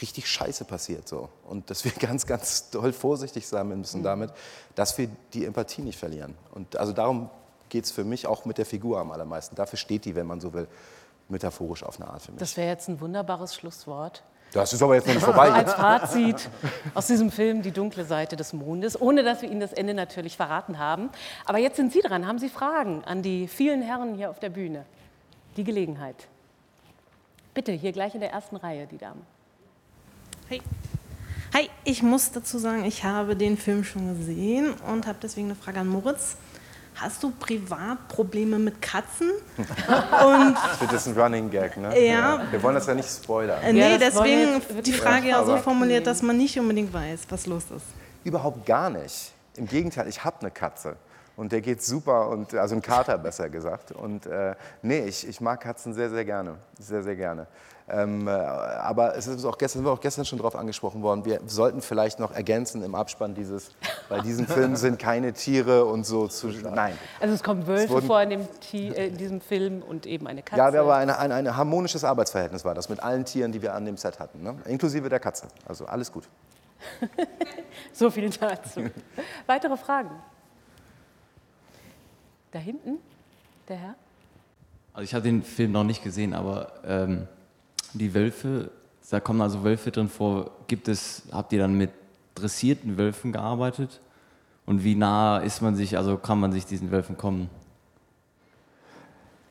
richtig 0.00 0.26
Scheiße 0.28 0.64
passiert 0.64 1.06
so 1.06 1.28
und 1.44 1.68
dass 1.70 1.84
wir 1.84 1.92
ganz, 1.98 2.26
ganz 2.26 2.70
doll 2.70 2.92
vorsichtig 2.92 3.46
sein 3.46 3.68
müssen 3.68 4.00
mhm. 4.00 4.04
damit, 4.04 4.30
dass 4.74 4.96
wir 4.96 5.08
die 5.34 5.44
Empathie 5.44 5.82
nicht 5.82 5.98
verlieren. 5.98 6.34
Und 6.54 6.76
also 6.76 6.92
darum 6.92 7.30
geht 7.72 7.86
es 7.86 7.90
für 7.90 8.04
mich 8.04 8.26
auch 8.26 8.44
mit 8.44 8.58
der 8.58 8.66
Figur 8.66 9.00
am 9.00 9.10
allermeisten. 9.10 9.56
Dafür 9.56 9.78
steht 9.78 10.04
die, 10.04 10.14
wenn 10.14 10.26
man 10.26 10.40
so 10.40 10.52
will, 10.52 10.68
metaphorisch 11.30 11.82
auf 11.82 11.98
eine 11.98 12.10
Art 12.10 12.20
für 12.20 12.30
mich. 12.30 12.38
Das 12.38 12.54
wäre 12.58 12.68
jetzt 12.68 12.86
ein 12.88 13.00
wunderbares 13.00 13.54
Schlusswort. 13.54 14.22
Das 14.52 14.74
ist 14.74 14.82
aber 14.82 14.94
jetzt 14.94 15.06
noch 15.06 15.14
nicht 15.14 15.24
vorbei. 15.24 15.50
Als 15.52 15.72
Fazit 15.72 16.50
aus 16.92 17.06
diesem 17.06 17.30
Film 17.30 17.62
Die 17.62 17.70
dunkle 17.70 18.04
Seite 18.04 18.36
des 18.36 18.52
Mondes, 18.52 19.00
ohne 19.00 19.22
dass 19.22 19.40
wir 19.40 19.50
Ihnen 19.50 19.60
das 19.60 19.72
Ende 19.72 19.94
natürlich 19.94 20.36
verraten 20.36 20.78
haben. 20.78 21.08
Aber 21.46 21.56
jetzt 21.56 21.76
sind 21.76 21.94
Sie 21.94 22.00
dran. 22.00 22.26
Haben 22.26 22.38
Sie 22.38 22.50
Fragen 22.50 23.04
an 23.04 23.22
die 23.22 23.48
vielen 23.48 23.80
Herren 23.80 24.16
hier 24.16 24.28
auf 24.28 24.38
der 24.38 24.50
Bühne? 24.50 24.84
Die 25.56 25.64
Gelegenheit. 25.64 26.28
Bitte, 27.54 27.72
hier 27.72 27.92
gleich 27.92 28.14
in 28.14 28.20
der 28.20 28.32
ersten 28.32 28.56
Reihe, 28.56 28.86
die 28.86 28.98
Damen. 28.98 29.24
Hey. 30.48 30.60
Hi, 31.54 31.70
ich 31.84 32.02
muss 32.02 32.32
dazu 32.32 32.58
sagen, 32.58 32.84
ich 32.84 33.04
habe 33.04 33.34
den 33.34 33.56
Film 33.56 33.82
schon 33.82 34.18
gesehen 34.18 34.74
und 34.92 35.06
habe 35.06 35.18
deswegen 35.22 35.46
eine 35.46 35.54
Frage 35.54 35.80
an 35.80 35.88
Moritz 35.88 36.36
hast 36.94 37.22
du 37.22 37.30
privat 37.30 38.08
Probleme 38.08 38.58
mit 38.58 38.80
Katzen? 38.80 39.30
Und 39.56 40.54
das 40.54 40.80
wird 40.80 40.92
jetzt 40.92 41.08
ein 41.08 41.18
Running 41.18 41.50
Gag, 41.50 41.76
ne? 41.76 41.98
Ja. 41.98 42.36
ja. 42.36 42.42
Wir 42.50 42.62
wollen 42.62 42.74
das 42.74 42.86
ja 42.86 42.94
nicht 42.94 43.08
spoilern. 43.08 43.62
Äh, 43.62 43.72
nee, 43.72 43.92
ja, 43.92 43.98
deswegen 43.98 44.62
die 44.82 44.92
Frage 44.92 45.28
ja, 45.28 45.44
so 45.44 45.56
formuliert, 45.56 46.06
dass 46.06 46.22
man 46.22 46.36
nicht 46.36 46.58
unbedingt 46.58 46.92
weiß, 46.92 47.20
was 47.28 47.46
los 47.46 47.64
ist. 47.74 47.86
Überhaupt 48.24 48.66
gar 48.66 48.90
nicht. 48.90 49.32
Im 49.56 49.66
Gegenteil, 49.66 50.08
ich 50.08 50.22
habe 50.24 50.40
eine 50.40 50.50
Katze. 50.50 50.96
Und 51.36 51.52
der 51.52 51.60
geht 51.60 51.82
super, 51.82 52.28
und, 52.28 52.54
also 52.54 52.74
ein 52.74 52.82
Kater 52.82 53.16
besser 53.18 53.48
gesagt. 53.48 53.92
Und 53.92 54.26
äh, 54.26 54.54
nee, 54.82 55.06
ich, 55.06 55.26
ich 55.26 55.40
mag 55.40 55.60
Katzen 55.60 55.94
sehr, 55.94 56.10
sehr 56.10 56.24
gerne. 56.24 56.56
Sehr, 56.78 57.02
sehr 57.02 57.16
gerne. 57.16 57.46
Ähm, 57.92 58.26
äh, 58.26 58.30
aber 58.30 59.16
es 59.16 59.26
ist 59.26 59.44
auch 59.44 59.58
gestern, 59.58 59.80
sind 59.80 59.86
wir 59.86 59.92
auch 59.92 60.00
gestern 60.00 60.24
schon 60.24 60.38
darauf 60.38 60.56
angesprochen 60.56 61.02
worden, 61.02 61.26
wir 61.26 61.40
sollten 61.46 61.82
vielleicht 61.82 62.18
noch 62.18 62.32
ergänzen 62.32 62.82
im 62.82 62.94
Abspann 62.94 63.34
dieses, 63.34 63.70
bei 64.08 64.20
diesen 64.20 64.46
Filmen 64.46 64.76
sind 64.76 64.98
keine 64.98 65.34
Tiere 65.34 65.84
und 65.84 66.06
so 66.06 66.26
zu. 66.26 66.48
Nein. 66.48 66.96
Also 67.20 67.34
es 67.34 67.42
kommen 67.42 67.66
Wölfe 67.66 67.98
es 67.98 68.04
vor 68.06 68.22
in, 68.22 68.30
dem, 68.30 68.48
äh, 68.72 69.08
in, 69.08 69.18
diesem 69.18 69.40
Film 69.42 69.82
und 69.82 70.06
eben 70.06 70.26
eine 70.26 70.42
Katze. 70.42 70.58
Ja, 70.58 70.68
aber 70.68 70.96
ein, 70.96 71.10
ein, 71.10 71.32
ein 71.32 71.54
harmonisches 71.54 72.02
Arbeitsverhältnis 72.02 72.64
war 72.64 72.74
das 72.74 72.88
mit 72.88 73.00
allen 73.00 73.26
Tieren, 73.26 73.52
die 73.52 73.60
wir 73.60 73.74
an 73.74 73.84
dem 73.84 73.98
Set 73.98 74.18
hatten, 74.18 74.42
ne? 74.42 74.56
inklusive 74.64 75.10
der 75.10 75.20
Katze. 75.20 75.48
Also 75.66 75.84
alles 75.84 76.10
gut. 76.10 76.26
so 77.92 78.10
viel 78.10 78.30
dazu. 78.30 78.84
Weitere 79.46 79.76
Fragen? 79.76 80.10
Da 82.52 82.58
hinten, 82.58 82.98
der 83.68 83.76
Herr? 83.76 83.94
Also 84.94 85.04
ich 85.04 85.14
habe 85.14 85.24
den 85.24 85.42
Film 85.42 85.72
noch 85.72 85.84
nicht 85.84 86.02
gesehen, 86.02 86.32
aber 86.32 86.72
ähm, 86.86 87.28
die 87.94 88.14
Wölfe 88.14 88.70
da 89.12 89.20
kommen 89.20 89.42
also 89.42 89.62
Wölfe 89.62 89.90
drin 89.90 90.08
vor. 90.08 90.52
Gibt 90.68 90.88
es, 90.88 91.24
habt 91.32 91.52
ihr 91.52 91.58
dann 91.58 91.74
mit 91.74 91.90
dressierten 92.34 92.96
Wölfen 92.96 93.30
gearbeitet? 93.30 94.00
Und 94.64 94.84
wie 94.84 94.94
nah 94.94 95.36
ist 95.38 95.60
man 95.60 95.76
sich, 95.76 95.98
also 95.98 96.16
kann 96.16 96.40
man 96.40 96.50
sich 96.50 96.64
diesen 96.64 96.90
Wölfen 96.90 97.18
kommen? 97.18 97.50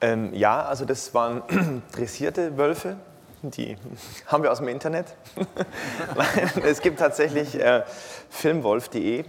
Ähm, 0.02 0.34
ja, 0.34 0.64
also 0.64 0.84
das 0.86 1.14
waren 1.14 1.44
dressierte 1.92 2.58
Wölfe, 2.58 2.98
die 3.44 3.78
haben 4.26 4.42
wir 4.42 4.52
aus 4.52 4.58
dem 4.58 4.68
Internet. 4.68 5.16
es 6.64 6.82
gibt 6.82 6.98
tatsächlich 6.98 7.54
äh, 7.60 7.84
filmwolf.de 8.32 9.26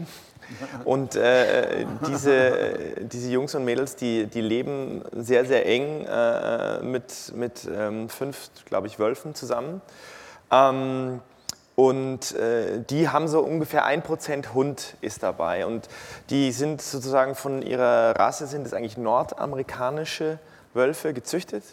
und 0.85 1.17
äh, 1.17 1.87
diese, 2.07 2.75
diese 3.01 3.31
Jungs 3.31 3.55
und 3.55 3.65
Mädels, 3.65 3.97
die, 3.97 4.27
die 4.27 4.41
leben 4.41 5.03
sehr, 5.13 5.45
sehr 5.45 5.67
eng 5.67 6.05
äh, 6.05 6.81
mit, 6.83 7.33
mit 7.35 7.69
ähm, 7.75 8.09
fünf, 8.09 8.51
glaube 8.65 8.87
ich, 8.87 8.99
Wölfen 8.99 9.35
zusammen. 9.35 9.81
Ähm, 10.51 11.21
und 11.75 12.35
äh, 12.37 12.83
die 12.91 13.09
haben 13.09 13.29
so 13.29 13.41
ungefähr 13.41 13.85
ein 13.85 14.03
Prozent 14.03 14.53
Hund 14.53 14.95
ist 15.01 15.23
dabei. 15.23 15.67
Und 15.67 15.89
die 16.29 16.53
sind 16.53 16.83
sozusagen 16.83 17.35
von 17.35 17.63
ihrer 17.63 18.15
Rasse, 18.19 18.47
sind 18.47 18.67
es 18.67 18.75
eigentlich 18.75 18.99
nordamerikanische 18.99 20.39
Wölfe 20.75 21.15
gezüchtet. 21.15 21.65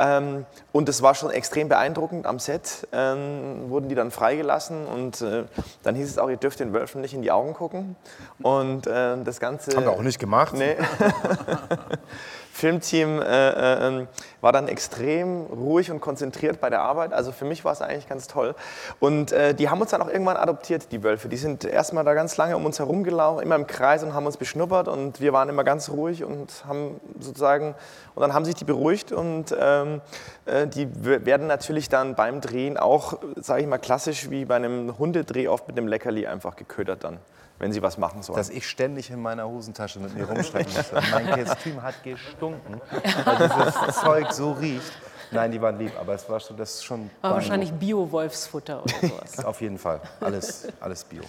Ähm, 0.00 0.46
und 0.72 0.88
es 0.88 1.02
war 1.02 1.14
schon 1.14 1.30
extrem 1.30 1.68
beeindruckend. 1.68 2.24
Am 2.26 2.38
Set 2.38 2.88
ähm, 2.92 3.68
wurden 3.68 3.90
die 3.90 3.94
dann 3.94 4.10
freigelassen 4.10 4.86
und 4.86 5.20
äh, 5.20 5.44
dann 5.82 5.94
hieß 5.94 6.08
es 6.08 6.18
auch, 6.18 6.30
ihr 6.30 6.38
dürft 6.38 6.58
den 6.58 6.72
Wölfen 6.72 7.02
nicht 7.02 7.12
in 7.12 7.20
die 7.20 7.30
Augen 7.30 7.52
gucken. 7.52 7.96
Und 8.42 8.86
äh, 8.86 9.22
das 9.22 9.40
Ganze. 9.40 9.76
Haben 9.76 9.84
wir 9.84 9.92
auch 9.92 10.02
nicht 10.02 10.18
gemacht. 10.18 10.54
Nee. 10.54 10.76
Filmteam 12.52 13.22
äh, 13.22 14.00
äh, 14.00 14.06
war 14.40 14.52
dann 14.52 14.68
extrem 14.68 15.46
ruhig 15.46 15.90
und 15.90 16.00
konzentriert 16.00 16.60
bei 16.60 16.68
der 16.68 16.82
Arbeit. 16.82 17.12
Also 17.12 17.32
für 17.32 17.44
mich 17.44 17.64
war 17.64 17.72
es 17.72 17.80
eigentlich 17.80 18.08
ganz 18.08 18.26
toll. 18.26 18.54
Und 18.98 19.32
äh, 19.32 19.54
die 19.54 19.68
haben 19.68 19.80
uns 19.80 19.90
dann 19.90 20.02
auch 20.02 20.08
irgendwann 20.08 20.36
adoptiert, 20.36 20.92
die 20.92 21.02
Wölfe. 21.02 21.28
Die 21.28 21.36
sind 21.36 21.64
erstmal 21.64 22.04
da 22.04 22.14
ganz 22.14 22.36
lange 22.36 22.56
um 22.56 22.66
uns 22.66 22.78
herumgelaufen, 22.78 23.42
immer 23.42 23.54
im 23.54 23.66
Kreis 23.66 24.02
und 24.02 24.14
haben 24.14 24.26
uns 24.26 24.36
beschnuppert. 24.36 24.88
Und 24.88 25.20
wir 25.20 25.32
waren 25.32 25.48
immer 25.48 25.64
ganz 25.64 25.90
ruhig 25.90 26.24
und 26.24 26.64
haben 26.66 27.00
sozusagen, 27.18 27.74
und 28.14 28.20
dann 28.20 28.34
haben 28.34 28.44
sich 28.44 28.54
die 28.54 28.64
beruhigt 28.64 29.12
und 29.12 29.54
ähm, 29.58 30.00
äh, 30.46 30.66
die 30.66 30.88
werden 31.04 31.46
natürlich 31.46 31.88
dann 31.88 32.14
beim 32.14 32.40
Drehen 32.40 32.76
auch, 32.76 33.18
sage 33.36 33.62
ich 33.62 33.68
mal, 33.68 33.78
klassisch 33.78 34.28
wie 34.30 34.44
bei 34.44 34.56
einem 34.56 34.98
Hundedreh 34.98 35.48
oft 35.48 35.68
mit 35.68 35.78
einem 35.78 35.86
Leckerli 35.86 36.26
einfach 36.26 36.56
geködert 36.56 37.04
dann 37.04 37.18
wenn 37.60 37.72
sie 37.72 37.82
was 37.82 37.98
machen 37.98 38.22
sollen. 38.22 38.38
Dass 38.38 38.48
ich 38.48 38.66
ständig 38.66 39.10
in 39.10 39.20
meiner 39.20 39.46
Hosentasche 39.46 40.00
mit 40.00 40.14
mir 40.14 40.24
rumschleppen 40.24 40.72
musste. 40.72 41.00
mein 41.12 41.44
Kostüm 41.44 41.80
hat 41.82 42.02
gestunken, 42.02 42.80
weil 43.24 43.48
dieses 43.48 44.00
Zeug 44.00 44.32
so 44.32 44.52
riecht. 44.52 44.92
Nein, 45.30 45.52
die 45.52 45.60
waren 45.60 45.78
lieb, 45.78 45.92
aber 46.00 46.14
es 46.14 46.28
war 46.28 46.40
schon, 46.40 46.56
das 46.56 46.76
ist 46.76 46.84
schon. 46.84 47.08
War 47.20 47.34
wahrscheinlich 47.34 47.70
Bio-Wolfsfutter 47.70 48.82
oder 48.82 48.94
sowas. 49.08 49.44
Auf 49.44 49.60
jeden 49.60 49.78
Fall, 49.78 50.00
alles, 50.18 50.66
alles 50.80 51.04
Bio. 51.04 51.22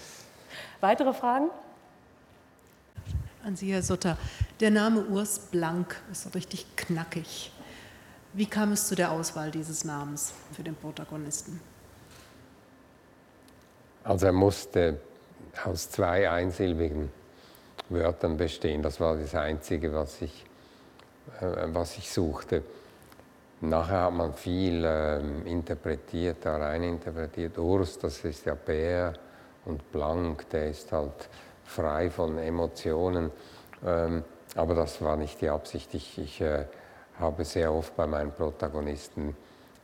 Weitere 0.80 1.14
Fragen? 1.14 1.50
An 3.44 3.56
Sie, 3.56 3.74
Herr 3.74 3.84
Sutter. 3.84 4.18
Der 4.62 4.72
Name 4.72 5.04
Urs 5.06 5.38
Blank 5.38 6.02
ist 6.12 6.24
so 6.24 6.30
richtig 6.30 6.66
knackig. 6.78 7.52
Wie 8.34 8.46
kam 8.46 8.72
es 8.72 8.88
zu 8.88 8.96
der 8.96 9.12
Auswahl 9.12 9.52
dieses 9.52 9.84
Namens 9.84 10.34
für 10.56 10.64
den 10.64 10.76
Protagonisten? 10.76 11.60
Also 14.04 14.28
er 14.28 14.32
musste 14.32 15.00
aus 15.66 15.90
zwei 15.90 16.30
einsilbigen 16.30 17.12
Wörtern 17.90 18.38
bestehen. 18.38 18.82
Das 18.82 19.00
war 19.00 19.16
das 19.16 19.36
Einzige, 19.36 19.94
was 19.94 20.22
ich, 20.22 20.46
äh, 21.42 21.68
was 21.68 21.98
ich 21.98 22.12
suchte. 22.12 22.64
Nachher 23.62 24.04
hat 24.04 24.14
man 24.14 24.34
viel 24.34 24.84
äh, 24.84 25.20
interpretiert, 25.46 26.38
da 26.42 26.58
rein 26.58 26.84
interpretiert. 26.84 27.58
Urs, 27.58 28.00
das 28.00 28.24
ist 28.26 28.46
ja 28.46 28.56
Bär 28.56 29.14
und 29.66 29.92
Blank, 29.92 30.50
der 30.50 30.70
ist 30.70 30.92
halt 30.92 31.30
frei 31.66 32.10
von 32.10 32.38
Emotionen. 32.40 33.32
Ähm, 33.86 34.24
aber 34.56 34.76
das 34.76 35.02
war 35.02 35.16
nicht 35.16 35.42
die 35.42 35.50
Absicht. 35.50 35.94
Ich, 35.94 36.18
ich 36.18 36.42
äh, 36.42 36.66
habe 37.20 37.46
sehr 37.46 37.72
oft 37.72 37.96
bei 37.96 38.08
meinen 38.08 38.32
Protagonisten 38.32 39.36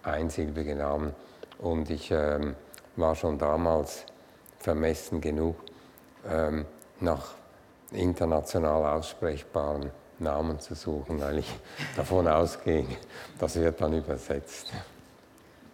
einsilbige 0.03 0.75
Namen 0.75 1.13
und 1.59 1.89
ich 1.89 2.11
ähm, 2.11 2.55
war 2.95 3.15
schon 3.15 3.37
damals 3.37 4.05
vermessen 4.59 5.21
genug, 5.21 5.55
ähm, 6.29 6.65
nach 6.99 7.33
international 7.91 8.85
aussprechbaren 8.85 9.91
Namen 10.19 10.59
zu 10.59 10.75
suchen, 10.75 11.21
weil 11.21 11.39
ich 11.39 11.55
davon 11.95 12.27
ausging, 12.27 12.97
das 13.39 13.55
wird 13.55 13.81
dann 13.81 13.93
übersetzt. 13.93 14.73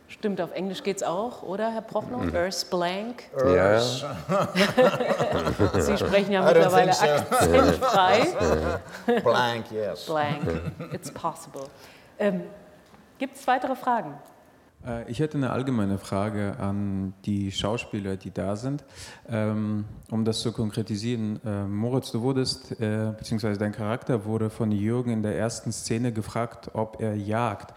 Stimmt, 0.08 0.40
auf 0.42 0.52
Englisch 0.52 0.84
geht 0.84 0.98
es 0.98 1.04
auch, 1.04 1.42
oder, 1.42 1.72
Herr 1.72 1.82
Prochnow? 1.82 2.22
Mhm. 2.22 2.36
Earth 2.36 2.70
Blank. 2.70 3.24
Ja. 3.36 3.80
Sie 5.80 5.98
sprechen 5.98 6.34
ja 6.34 6.44
mittlerweile 6.44 6.94
so. 6.94 7.06
akzentfrei. 7.06 8.28
Blank, 9.24 9.72
yes. 9.72 10.06
Blank, 10.06 10.44
it's 10.92 11.12
possible. 11.12 11.64
Ähm, 12.20 12.44
Gibt 13.18 13.38
es 13.38 13.48
weitere 13.48 13.76
Fragen? 13.76 14.14
Äh, 14.86 15.10
ich 15.10 15.20
hätte 15.20 15.38
eine 15.38 15.52
allgemeine 15.52 15.98
Frage 15.98 16.56
an 16.60 17.14
die 17.26 17.52
Schauspieler, 17.52 18.18
die 18.18 18.32
da 18.32 18.56
sind. 18.56 18.84
Ähm, 19.30 19.86
um 20.10 20.26
das 20.26 20.40
zu 20.40 20.52
konkretisieren, 20.52 21.40
äh, 21.46 21.64
Moritz, 21.66 22.12
du 22.12 22.22
wurdest, 22.22 22.80
äh, 22.80 23.12
beziehungsweise 23.18 23.60
dein 23.60 23.72
Charakter 23.72 24.26
wurde 24.26 24.50
von 24.50 24.72
Jürgen 24.72 25.12
in 25.12 25.24
der 25.24 25.38
ersten 25.38 25.72
Szene 25.72 26.12
gefragt, 26.12 26.72
ob 26.74 27.02
er 27.02 27.16
jagt. 27.16 27.74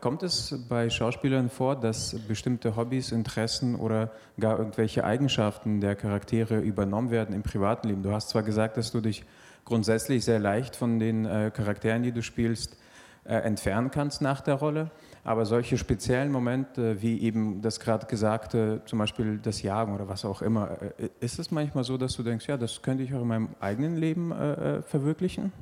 Kommt 0.00 0.24
es 0.24 0.64
bei 0.68 0.90
Schauspielern 0.90 1.48
vor, 1.48 1.76
dass 1.76 2.16
bestimmte 2.26 2.74
Hobbys, 2.74 3.12
Interessen 3.12 3.76
oder 3.76 4.10
gar 4.40 4.58
irgendwelche 4.58 5.04
Eigenschaften 5.04 5.80
der 5.80 5.94
Charaktere 5.94 6.58
übernommen 6.58 7.12
werden 7.12 7.32
im 7.36 7.44
privaten 7.44 7.86
Leben? 7.86 8.02
Du 8.02 8.10
hast 8.10 8.30
zwar 8.30 8.42
gesagt, 8.42 8.78
dass 8.78 8.90
du 8.90 9.00
dich 9.00 9.24
grundsätzlich 9.64 10.24
sehr 10.24 10.40
leicht 10.40 10.74
von 10.74 10.98
den 10.98 11.22
Charakteren, 11.22 12.02
die 12.02 12.10
du 12.10 12.20
spielst, 12.20 12.78
entfernen 13.22 13.92
kannst 13.92 14.20
nach 14.20 14.40
der 14.40 14.54
Rolle, 14.54 14.90
aber 15.22 15.44
solche 15.44 15.76
speziellen 15.76 16.32
Momente, 16.32 17.02
wie 17.02 17.20
eben 17.20 17.60
das 17.60 17.78
gerade 17.78 18.06
gesagte, 18.06 18.80
zum 18.86 18.98
Beispiel 18.98 19.38
das 19.38 19.62
Jagen 19.62 19.94
oder 19.94 20.08
was 20.08 20.24
auch 20.24 20.42
immer, 20.42 20.70
äh, 20.98 21.10
ist 21.20 21.38
es 21.38 21.50
manchmal 21.50 21.84
so, 21.84 21.98
dass 21.98 22.14
du 22.14 22.22
denkst, 22.22 22.48
ja, 22.48 22.56
das 22.56 22.80
könnte 22.82 23.02
ich 23.02 23.14
auch 23.14 23.22
in 23.22 23.28
meinem 23.28 23.48
eigenen 23.60 23.96
Leben 23.96 24.32
äh, 24.32 24.78
äh 24.78 24.82
verwirklichen? 24.82 25.52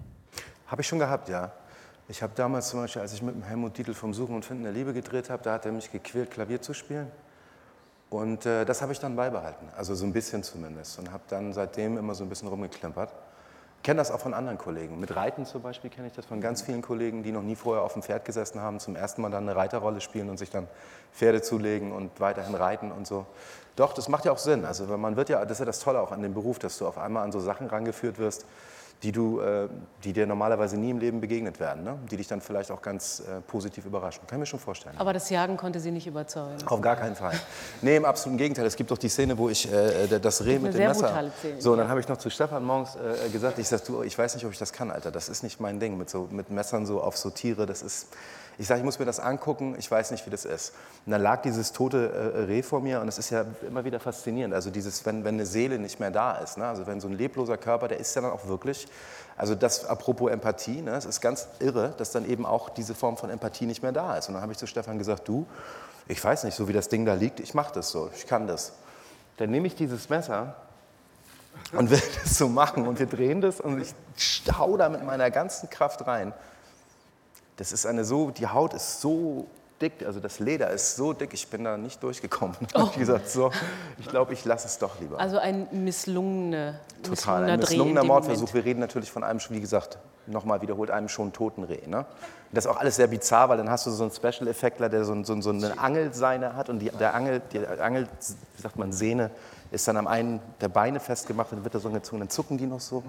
Habe 0.66 0.82
ich 0.82 0.88
schon 0.88 0.98
gehabt, 0.98 1.28
ja. 1.28 1.52
Ich 2.08 2.22
habe 2.22 2.32
damals 2.34 2.70
zum 2.70 2.80
Beispiel, 2.80 3.02
als 3.02 3.12
ich 3.12 3.22
mit 3.22 3.34
dem 3.34 3.42
Helmut 3.42 3.76
Dietl 3.76 3.92
vom 3.92 4.14
Suchen 4.14 4.34
und 4.34 4.44
Finden 4.44 4.62
der 4.62 4.72
Liebe 4.72 4.94
gedreht 4.94 5.28
habe, 5.28 5.42
da 5.42 5.54
hat 5.54 5.66
er 5.66 5.72
mich 5.72 5.90
gequält, 5.90 6.30
Klavier 6.30 6.62
zu 6.62 6.72
spielen. 6.72 7.10
Und 8.10 8.46
äh, 8.46 8.64
das 8.64 8.80
habe 8.80 8.92
ich 8.92 9.00
dann 9.00 9.14
beibehalten, 9.14 9.68
also 9.76 9.94
so 9.94 10.06
ein 10.06 10.12
bisschen 10.12 10.42
zumindest. 10.42 10.98
Und 10.98 11.12
habe 11.12 11.24
dann 11.28 11.52
seitdem 11.52 11.98
immer 11.98 12.14
so 12.14 12.24
ein 12.24 12.30
bisschen 12.30 12.48
rumgeklimpert. 12.48 13.12
Ich 13.78 13.84
kenne 13.84 13.98
das 13.98 14.10
auch 14.10 14.20
von 14.20 14.34
anderen 14.34 14.58
Kollegen. 14.58 15.00
Mit 15.00 15.16
Reiten 15.16 15.46
zum 15.46 15.62
Beispiel 15.62 15.88
kenne 15.88 16.08
ich 16.08 16.12
das 16.12 16.26
von 16.26 16.40
ganz 16.40 16.62
vielen 16.62 16.82
Kollegen, 16.82 17.22
die 17.22 17.32
noch 17.32 17.42
nie 17.42 17.54
vorher 17.56 17.84
auf 17.84 17.94
dem 17.94 18.02
Pferd 18.02 18.24
gesessen 18.24 18.60
haben, 18.60 18.80
zum 18.80 18.96
ersten 18.96 19.22
Mal 19.22 19.30
dann 19.30 19.48
eine 19.48 19.56
Reiterrolle 19.56 20.00
spielen 20.00 20.28
und 20.28 20.36
sich 20.36 20.50
dann 20.50 20.66
Pferde 21.14 21.40
zulegen 21.40 21.92
und 21.92 22.20
weiterhin 22.20 22.54
reiten 22.54 22.92
und 22.92 23.06
so. 23.06 23.24
Doch, 23.76 23.94
das 23.94 24.08
macht 24.08 24.24
ja 24.24 24.32
auch 24.32 24.38
Sinn. 24.38 24.64
Also 24.64 24.84
man 24.98 25.16
wird 25.16 25.28
ja, 25.30 25.42
das 25.44 25.52
ist 25.52 25.58
ja 25.60 25.64
das 25.64 25.80
Tolle 25.80 26.00
auch 26.00 26.12
an 26.12 26.20
dem 26.20 26.34
Beruf, 26.34 26.58
dass 26.58 26.76
du 26.76 26.86
auf 26.86 26.98
einmal 26.98 27.24
an 27.24 27.32
so 27.32 27.40
Sachen 27.40 27.68
rangeführt 27.68 28.18
wirst, 28.18 28.44
die, 29.02 29.12
du, 29.12 29.40
äh, 29.40 29.68
die 30.02 30.12
dir 30.12 30.26
normalerweise 30.26 30.76
nie 30.76 30.90
im 30.90 30.98
Leben 30.98 31.20
begegnet 31.20 31.60
werden, 31.60 31.84
ne? 31.84 31.98
die 32.10 32.16
dich 32.16 32.26
dann 32.26 32.40
vielleicht 32.40 32.70
auch 32.70 32.82
ganz 32.82 33.20
äh, 33.20 33.40
positiv 33.42 33.86
überraschen. 33.86 34.26
Kann 34.26 34.38
ich 34.38 34.40
mir 34.40 34.46
schon 34.46 34.58
vorstellen. 34.58 34.96
Aber 34.98 35.12
das 35.12 35.30
Jagen 35.30 35.56
konnte 35.56 35.78
sie 35.78 35.92
nicht 35.92 36.06
überzeugen. 36.06 36.56
Auf 36.66 36.80
gar 36.80 36.96
keinen 36.96 37.14
Fall. 37.14 37.34
Nee, 37.80 37.96
im 37.96 38.04
absoluten 38.04 38.38
Gegenteil. 38.38 38.66
Es 38.66 38.74
gibt 38.74 38.90
doch 38.90 38.98
die 38.98 39.08
Szene, 39.08 39.38
wo 39.38 39.48
ich 39.48 39.70
äh, 39.72 40.18
das 40.18 40.44
Reh 40.44 40.58
mit 40.58 40.74
dem 40.74 40.86
Messer... 40.86 41.30
Szene, 41.38 41.60
so, 41.60 41.72
und 41.72 41.78
dann 41.78 41.88
habe 41.88 42.00
ich 42.00 42.08
noch 42.08 42.16
zu 42.16 42.28
Stefan 42.28 42.64
morgens 42.64 42.96
äh, 42.96 43.28
gesagt, 43.30 43.58
ich 43.58 43.68
sag, 43.68 43.84
du, 43.84 44.02
ich 44.02 44.18
weiß 44.18 44.34
nicht, 44.34 44.44
ob 44.44 44.52
ich 44.52 44.58
das 44.58 44.72
kann, 44.72 44.90
Alter. 44.90 45.12
Das 45.12 45.28
ist 45.28 45.42
nicht 45.42 45.60
mein 45.60 45.78
Ding, 45.78 45.96
mit, 45.96 46.10
so, 46.10 46.28
mit 46.30 46.50
Messern 46.50 46.84
so 46.84 47.00
auf 47.00 47.16
so 47.16 47.30
Tiere. 47.30 47.66
Das 47.66 47.82
ist... 47.82 48.08
Ich 48.58 48.66
sage, 48.66 48.80
ich 48.80 48.84
muss 48.84 48.98
mir 48.98 49.04
das 49.04 49.20
angucken, 49.20 49.76
ich 49.78 49.88
weiß 49.88 50.10
nicht, 50.10 50.26
wie 50.26 50.30
das 50.30 50.44
ist. 50.44 50.74
Und 51.06 51.12
dann 51.12 51.22
lag 51.22 51.42
dieses 51.42 51.72
tote 51.72 52.34
äh, 52.34 52.40
Reh 52.44 52.62
vor 52.62 52.80
mir 52.80 53.00
und 53.00 53.08
es 53.08 53.16
ist 53.16 53.30
ja 53.30 53.44
immer 53.66 53.84
wieder 53.84 54.00
faszinierend. 54.00 54.52
Also 54.52 54.70
dieses, 54.70 55.06
wenn, 55.06 55.24
wenn 55.24 55.34
eine 55.34 55.46
Seele 55.46 55.78
nicht 55.78 56.00
mehr 56.00 56.10
da 56.10 56.36
ist, 56.36 56.58
ne? 56.58 56.66
also 56.66 56.86
wenn 56.86 57.00
so 57.00 57.08
ein 57.08 57.14
lebloser 57.14 57.56
Körper, 57.56 57.88
der 57.88 58.00
ist 58.00 58.14
ja 58.16 58.22
dann 58.22 58.32
auch 58.32 58.46
wirklich 58.46 58.88
also 59.38 59.54
das 59.54 59.84
apropos 59.84 60.32
Empathie, 60.32 60.82
ne, 60.82 60.96
es 60.96 61.04
ist 61.04 61.20
ganz 61.20 61.46
irre, 61.60 61.94
dass 61.96 62.10
dann 62.10 62.28
eben 62.28 62.44
auch 62.44 62.68
diese 62.68 62.96
Form 62.96 63.16
von 63.16 63.30
Empathie 63.30 63.66
nicht 63.66 63.84
mehr 63.84 63.92
da 63.92 64.16
ist. 64.16 64.26
Und 64.26 64.34
dann 64.34 64.42
habe 64.42 64.50
ich 64.50 64.58
zu 64.58 64.66
Stefan 64.66 64.98
gesagt, 64.98 65.28
du, 65.28 65.46
ich 66.08 66.22
weiß 66.22 66.42
nicht, 66.42 66.56
so 66.56 66.66
wie 66.66 66.72
das 66.72 66.88
Ding 66.88 67.06
da 67.06 67.14
liegt, 67.14 67.38
ich 67.38 67.54
mache 67.54 67.72
das 67.72 67.90
so, 67.90 68.10
ich 68.16 68.26
kann 68.26 68.48
das. 68.48 68.72
Dann 69.36 69.50
nehme 69.50 69.68
ich 69.68 69.76
dieses 69.76 70.08
Messer 70.08 70.56
und 71.70 71.88
will 71.90 72.02
das 72.22 72.36
so 72.36 72.48
machen 72.48 72.88
und 72.88 72.98
wir 72.98 73.06
drehen 73.06 73.40
das 73.40 73.60
und 73.60 73.80
ich 73.80 73.94
stau 74.16 74.76
da 74.76 74.88
mit 74.88 75.04
meiner 75.04 75.30
ganzen 75.30 75.70
Kraft 75.70 76.04
rein. 76.08 76.34
Das 77.58 77.72
ist 77.72 77.86
eine 77.86 78.04
so, 78.04 78.30
die 78.30 78.46
Haut 78.46 78.72
ist 78.72 79.00
so 79.00 79.46
dick, 79.80 80.04
also 80.06 80.20
das 80.20 80.38
Leder 80.38 80.70
ist 80.70 80.96
so 80.96 81.12
dick, 81.12 81.34
ich 81.34 81.48
bin 81.48 81.64
da 81.64 81.76
nicht 81.76 82.02
durchgekommen. 82.02 82.56
Oh. 82.74 82.88
ich 82.92 82.98
gesagt, 82.98 83.28
so, 83.28 83.50
ich 83.98 84.06
glaube, 84.06 84.32
ich 84.32 84.44
lasse 84.44 84.68
es 84.68 84.78
doch 84.78 85.00
lieber. 85.00 85.18
Also 85.18 85.38
ein 85.38 85.66
misslungene, 85.72 86.78
Total, 87.02 87.44
ein 87.44 87.58
misslungener 87.58 88.04
Mordversuch. 88.04 88.54
Wir 88.54 88.64
reden 88.64 88.78
natürlich 88.78 89.10
von 89.10 89.24
einem, 89.24 89.40
wie 89.48 89.60
gesagt, 89.60 89.98
nochmal 90.26 90.62
wiederholt, 90.62 90.90
einem 90.90 91.08
schon 91.08 91.32
toten 91.32 91.64
Reh. 91.64 91.86
Ne? 91.86 92.06
Das 92.52 92.64
ist 92.64 92.70
auch 92.70 92.76
alles 92.76 92.96
sehr 92.96 93.08
bizarr, 93.08 93.48
weil 93.48 93.56
dann 93.56 93.70
hast 93.70 93.86
du 93.86 93.90
so 93.90 94.04
einen 94.04 94.12
Special-Effektler, 94.12 94.88
der 94.88 95.04
so, 95.04 95.24
so, 95.24 95.40
so 95.40 95.50
eine 95.50 95.78
Angelseine 95.78 96.54
hat 96.54 96.68
und 96.68 96.78
die, 96.78 96.90
der 96.90 97.14
Angel, 97.14 97.42
die 97.52 97.66
Angel, 97.66 98.06
wie 98.56 98.62
sagt 98.62 98.76
man, 98.76 98.92
Sehne 98.92 99.30
ist 99.72 99.88
dann 99.88 99.96
am 99.96 100.06
einen 100.06 100.40
der 100.60 100.68
Beine 100.68 101.00
festgemacht 101.00 101.50
und 101.50 101.58
dann 101.58 101.64
wird 101.64 101.74
er 101.74 101.80
so 101.80 101.90
gezogen, 101.90 102.20
dann 102.20 102.30
zucken 102.30 102.56
die 102.56 102.66
noch 102.66 102.80
so. 102.80 103.02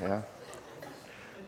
Ja. 0.00 0.22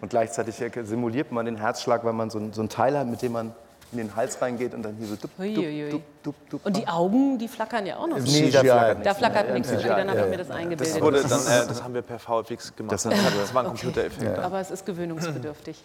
Und 0.03 0.09
gleichzeitig 0.09 0.57
simuliert 0.83 1.31
man 1.31 1.47
den 1.47 1.57
Herzschlag, 1.57 2.05
weil 2.05 2.13
man 2.13 2.29
so 2.29 2.39
ein, 2.39 2.53
so 2.53 2.61
ein 2.61 2.69
Teil 2.69 2.99
hat, 2.99 3.07
mit 3.07 3.23
dem 3.23 3.33
man 3.33 3.55
in 3.93 3.99
den 3.99 4.17
Hals 4.17 4.43
reingeht 4.43 4.75
und 4.75 4.83
dann 4.83 4.97
hier 4.97 5.07
so 5.07 5.15
dup, 5.17 5.31
dup, 5.37 5.55
dup, 5.55 6.03
dup, 6.23 6.35
dup, 6.51 6.67
Und 6.67 6.77
die 6.77 6.89
Augen, 6.89 7.39
die 7.39 7.47
flackern 7.47 7.87
ja 7.87 7.99
auch 7.99 8.09
noch. 8.09 8.19
Nee, 8.19 8.51
da 8.51 8.63
flackert 8.63 8.99
nichts. 8.99 9.05
Da 9.05 9.15
flackert 9.15 9.53
nichts. 9.53 9.73
Okay, 9.73 9.89
dann 9.89 10.11
habe 10.11 10.21
ich 10.21 10.29
mir 10.29 10.37
das 10.39 10.51
eingebildet. 10.51 10.97
Das, 10.97 11.03
wurde 11.03 11.23
dann, 11.23 11.41
äh, 11.41 11.69
das 11.69 11.85
haben 11.85 11.95
wir 11.95 12.03
per 12.03 12.19
VFX 12.19 12.75
gemacht. 12.75 12.93
Das, 12.93 13.05
das 13.05 13.55
war 13.55 13.63
ein 13.63 13.69
Computereffekt. 13.69 14.39
Aber 14.41 14.61
es 14.61 14.73
ist 14.73 14.85
gewöhnungsbedürftig. 14.85 15.81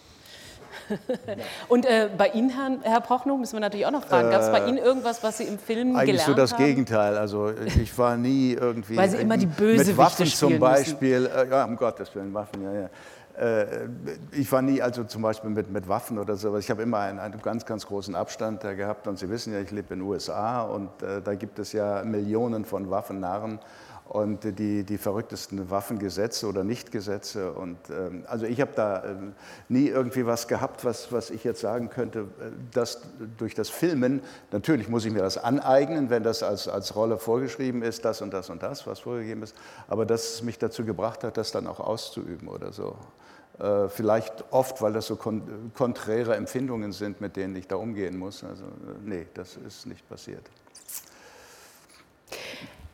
Und 1.68 1.86
äh, 1.86 2.08
bei 2.16 2.28
Ihnen, 2.28 2.50
Herr, 2.50 2.78
Herr 2.82 3.00
Prochnow, 3.00 3.38
müssen 3.38 3.54
wir 3.54 3.60
natürlich 3.60 3.86
auch 3.86 3.90
noch 3.90 4.04
fragen, 4.04 4.30
gab 4.30 4.42
es 4.42 4.50
bei 4.50 4.66
Ihnen 4.66 4.78
irgendwas, 4.78 5.22
was 5.22 5.38
Sie 5.38 5.44
im 5.44 5.58
Film 5.58 5.96
Eigentlich 5.96 6.12
gelernt 6.12 6.26
so 6.26 6.34
das 6.34 6.52
haben? 6.52 6.64
Gegenteil. 6.64 7.16
Also 7.16 7.50
ich 7.50 7.96
war 7.98 8.16
nie 8.16 8.52
irgendwie... 8.60 8.96
Weil 8.96 9.10
Sie 9.10 9.18
immer 9.18 9.36
die 9.36 9.46
Bösewichte 9.46 9.90
Mit 9.90 9.98
Waffen 9.98 10.26
zum 10.26 10.58
Beispiel, 10.58 11.26
äh, 11.34 11.48
ja, 11.48 11.64
um 11.64 11.76
Gottes 11.76 12.14
Willen, 12.14 12.32
Waffen, 12.32 12.62
ja, 12.62 12.72
ja. 12.72 12.90
Äh, 13.38 13.88
Ich 14.32 14.50
war 14.50 14.62
nie, 14.62 14.82
also 14.82 15.04
zum 15.04 15.22
Beispiel 15.22 15.50
mit, 15.50 15.70
mit 15.70 15.88
Waffen 15.88 16.18
oder 16.18 16.36
sowas, 16.36 16.64
ich 16.64 16.70
habe 16.70 16.82
immer 16.82 16.98
einen, 16.98 17.18
einen 17.18 17.40
ganz, 17.40 17.64
ganz 17.64 17.86
großen 17.86 18.14
Abstand 18.14 18.64
da 18.64 18.74
gehabt. 18.74 19.06
Und 19.06 19.18
Sie 19.18 19.28
wissen 19.30 19.52
ja, 19.52 19.60
ich 19.60 19.70
lebe 19.70 19.94
in 19.94 20.00
den 20.00 20.08
USA 20.08 20.62
und 20.62 21.02
äh, 21.02 21.22
da 21.22 21.34
gibt 21.34 21.58
es 21.58 21.72
ja 21.72 22.02
Millionen 22.04 22.64
von 22.64 22.90
Waffennarren 22.90 23.60
und 24.08 24.58
die, 24.58 24.84
die 24.84 24.96
verrücktesten 24.96 25.68
Waffengesetze 25.70 26.46
oder 26.46 26.64
Nichtgesetze. 26.64 27.52
Und 27.52 27.76
ähm, 27.90 28.24
also 28.26 28.46
ich 28.46 28.60
habe 28.60 28.72
da 28.74 29.04
ähm, 29.04 29.34
nie 29.68 29.86
irgendwie 29.88 30.24
was 30.24 30.48
gehabt, 30.48 30.84
was, 30.84 31.12
was 31.12 31.30
ich 31.30 31.44
jetzt 31.44 31.60
sagen 31.60 31.90
könnte, 31.90 32.20
äh, 32.20 32.24
dass 32.72 33.02
durch 33.36 33.54
das 33.54 33.68
Filmen, 33.68 34.22
natürlich 34.50 34.88
muss 34.88 35.04
ich 35.04 35.12
mir 35.12 35.20
das 35.20 35.36
aneignen, 35.36 36.08
wenn 36.08 36.22
das 36.22 36.42
als, 36.42 36.68
als 36.68 36.96
Rolle 36.96 37.18
vorgeschrieben 37.18 37.82
ist, 37.82 38.04
das 38.04 38.22
und 38.22 38.32
das 38.32 38.48
und 38.48 38.62
das, 38.62 38.86
was 38.86 39.00
vorgegeben 39.00 39.42
ist, 39.42 39.54
aber 39.88 40.06
dass 40.06 40.34
es 40.34 40.42
mich 40.42 40.58
dazu 40.58 40.84
gebracht 40.84 41.22
hat, 41.22 41.36
das 41.36 41.52
dann 41.52 41.66
auch 41.66 41.80
auszuüben 41.80 42.48
oder 42.48 42.72
so. 42.72 42.96
Äh, 43.58 43.88
Vielleicht 43.88 44.44
oft, 44.50 44.80
weil 44.82 44.92
das 44.92 45.06
so 45.06 45.16
kon 45.16 45.72
konträre 45.74 46.36
Empfindungen 46.36 46.92
sind, 46.92 47.20
mit 47.20 47.36
denen 47.36 47.56
ich 47.56 47.66
da 47.66 47.76
umgehen 47.76 48.16
muss. 48.16 48.44
Also 48.44 48.64
äh, 48.64 48.68
nee, 49.04 49.26
das 49.34 49.56
ist 49.56 49.86
nicht 49.86 50.08
passiert. 50.08 50.42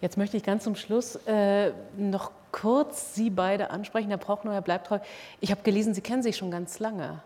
Jetzt 0.01 0.17
möchte 0.17 0.37
ich 0.37 0.43
ganz 0.43 0.65
zum 0.65 0.77
Schluss 0.77 1.17
äh, 1.27 1.73
noch 1.97 2.31
kurz 2.53 3.15
Sie 3.15 3.31
beide 3.31 3.71
ansprechen. 3.71 4.09
Herr 4.09 4.19
Prochnow, 4.19 4.53
Herr 4.53 4.63
Bleibtreu. 4.63 4.99
Ich 5.41 5.51
habe 5.51 5.63
gelesen, 5.63 5.95
Sie 5.95 6.03
kennen 6.03 6.23
sich 6.23 6.37
schon 6.37 6.51
ganz 6.51 6.79
lange. 6.79 7.23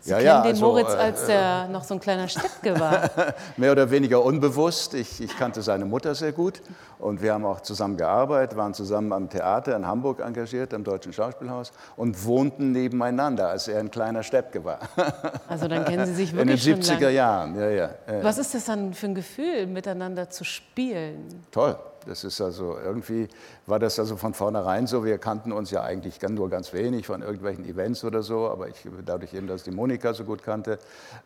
Sie 0.00 0.10
Ja, 0.10 0.16
kennen 0.16 0.26
ja, 0.26 0.42
den 0.42 0.50
also, 0.52 0.66
Moritz, 0.66 0.92
äh, 0.94 0.96
als 0.96 1.26
der 1.26 1.68
noch 1.68 1.84
so 1.84 1.94
ein 1.94 2.00
kleiner 2.00 2.28
Steppke 2.28 2.78
war. 2.78 3.10
Mehr 3.56 3.72
oder 3.72 3.90
weniger 3.90 4.24
unbewusst. 4.24 4.94
Ich, 4.94 5.20
ich 5.20 5.36
kannte 5.36 5.62
seine 5.62 5.84
Mutter 5.84 6.14
sehr 6.14 6.32
gut 6.32 6.60
und 6.98 7.20
wir 7.22 7.32
haben 7.34 7.44
auch 7.44 7.60
zusammen 7.60 7.96
gearbeitet, 7.96 8.56
waren 8.56 8.74
zusammen 8.74 9.12
am 9.12 9.28
Theater 9.28 9.74
in 9.76 9.86
Hamburg 9.86 10.20
engagiert, 10.20 10.72
am 10.74 10.84
Deutschen 10.84 11.12
Schauspielhaus 11.12 11.72
und 11.96 12.24
wohnten 12.24 12.72
nebeneinander, 12.72 13.48
als 13.48 13.68
er 13.68 13.80
ein 13.80 13.90
kleiner 13.90 14.22
Steppke 14.22 14.64
war. 14.64 14.78
Also 15.48 15.66
dann 15.66 15.84
kennen 15.84 16.06
Sie 16.06 16.14
sich 16.14 16.30
In 16.32 16.38
den 16.38 16.48
wirklich 16.48 16.62
schon 16.62 16.80
70er 16.82 17.00
lange. 17.00 17.10
Jahren, 17.10 17.58
ja, 17.58 17.68
ja. 17.70 17.90
ja. 18.06 18.22
Was 18.22 18.38
ist 18.38 18.54
das 18.54 18.66
dann 18.66 18.92
für 18.94 19.06
ein 19.06 19.14
Gefühl, 19.14 19.66
miteinander 19.66 20.28
zu 20.30 20.44
spielen? 20.44 21.44
Toll. 21.50 21.76
Das 22.06 22.24
ist 22.24 22.40
also 22.40 22.76
irgendwie 22.78 23.28
war 23.66 23.78
das 23.78 23.98
also 23.98 24.16
von 24.16 24.34
vornherein 24.34 24.86
so. 24.86 25.04
Wir 25.04 25.18
kannten 25.18 25.52
uns 25.52 25.70
ja 25.70 25.82
eigentlich 25.82 26.20
ganz- 26.20 26.34
nur 26.38 26.48
ganz 26.48 26.72
wenig 26.72 27.06
von 27.06 27.22
irgendwelchen 27.22 27.64
Events 27.64 28.04
oder 28.04 28.22
so, 28.22 28.48
aber 28.48 28.68
ich, 28.68 28.86
dadurch 29.04 29.34
eben, 29.34 29.46
dass 29.46 29.62
ich 29.62 29.64
die 29.64 29.70
Monika 29.70 30.14
so 30.14 30.24
gut 30.24 30.42
kannte, 30.42 30.78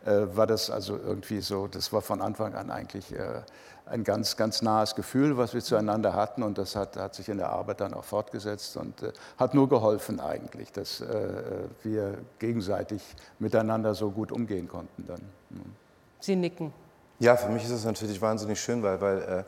äh, 0.05 0.23
war 0.35 0.47
das 0.47 0.71
also 0.71 0.97
irgendwie 0.97 1.41
so. 1.41 1.67
Das 1.67 1.93
war 1.93 2.03
von 2.03 2.21
Anfang 2.21 2.55
an 2.55 2.71
eigentlich 2.71 3.13
äh, 3.13 3.43
ein 3.87 4.05
ganz, 4.05 4.37
ganz 4.37 4.63
nahes 4.63 4.95
Gefühl, 4.95 5.37
was 5.37 5.55
wir 5.55 5.61
zueinander 5.61 6.15
hatten 6.15 6.43
und 6.43 6.57
das 6.57 6.77
hat, 6.77 6.97
hat 6.97 7.15
sich 7.15 7.29
in 7.29 7.39
der 7.39 7.51
Arbeit 7.51 7.81
dann 7.81 7.95
auch 7.95 8.05
fortgesetzt 8.05 8.77
und 8.77 9.03
äh, 9.03 9.13
hat 9.39 9.55
nur 9.55 9.69
geholfen 9.69 10.21
eigentlich, 10.21 10.73
dass 10.73 11.01
äh, 11.01 11.07
wir 11.83 12.19
gegenseitig 12.39 13.03
miteinander 13.39 13.95
so 13.95 14.11
gut 14.11 14.31
umgehen 14.33 14.69
konnten 14.69 15.07
dann. 15.07 15.21
Sie 16.21 16.37
nicken. 16.37 16.73
Ja, 17.19 17.37
für 17.37 17.51
mich 17.51 17.65
ist 17.65 17.71
es 17.71 17.85
natürlich 17.85 18.21
wahnsinnig 18.23 18.61
schön, 18.61 18.83
weil, 18.83 19.01
weil 19.01 19.19
äh, 19.19 19.45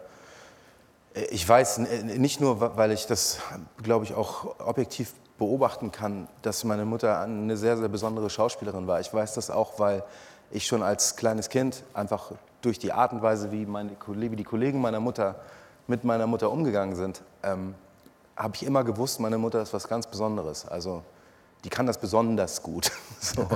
ich 1.31 1.49
weiß 1.49 1.79
n- 1.79 2.07
nicht 2.21 2.41
nur, 2.41 2.77
weil 2.77 2.91
ich 2.93 3.07
das, 3.07 3.39
glaube 3.83 4.05
ich, 4.05 4.15
auch 4.15 4.59
objektiv 4.61 5.15
beobachten 5.39 5.91
kann, 5.93 6.29
dass 6.43 6.65
meine 6.65 6.85
Mutter 6.85 7.21
eine 7.21 7.57
sehr, 7.57 7.77
sehr 7.77 7.89
besondere 7.89 8.31
Schauspielerin 8.31 8.87
war. 8.87 9.01
Ich 9.01 9.12
weiß 9.12 9.35
das 9.35 9.51
auch, 9.51 9.79
weil 9.79 10.05
ich 10.51 10.67
schon 10.67 10.83
als 10.83 11.17
kleines 11.17 11.49
Kind 11.49 11.83
einfach 11.95 12.33
durch 12.62 12.79
die 12.79 12.93
Art 12.93 13.12
und 13.12 13.23
Weise, 13.23 13.51
wie, 13.53 13.67
meine, 13.67 13.91
wie 14.07 14.37
die 14.37 14.45
Kollegen 14.45 14.81
meiner 14.81 15.01
Mutter 15.01 15.37
mit 15.87 16.03
meiner 16.05 16.27
Mutter 16.27 16.51
umgegangen 16.51 16.97
sind, 16.97 17.23
ähm, 17.43 17.75
habe 18.37 18.55
ich 18.57 18.65
immer 18.65 18.85
gewusst, 18.85 19.21
meine 19.21 19.39
Mutter 19.39 19.61
ist 19.61 19.75
was 19.75 19.87
ganz 19.87 20.07
Besonderes. 20.07 20.67
Also 20.67 21.03
die 21.65 21.71
kann 21.71 21.87
das 21.87 21.99
besonders 21.99 22.62
gut. 22.62 22.93
so. 23.21 23.49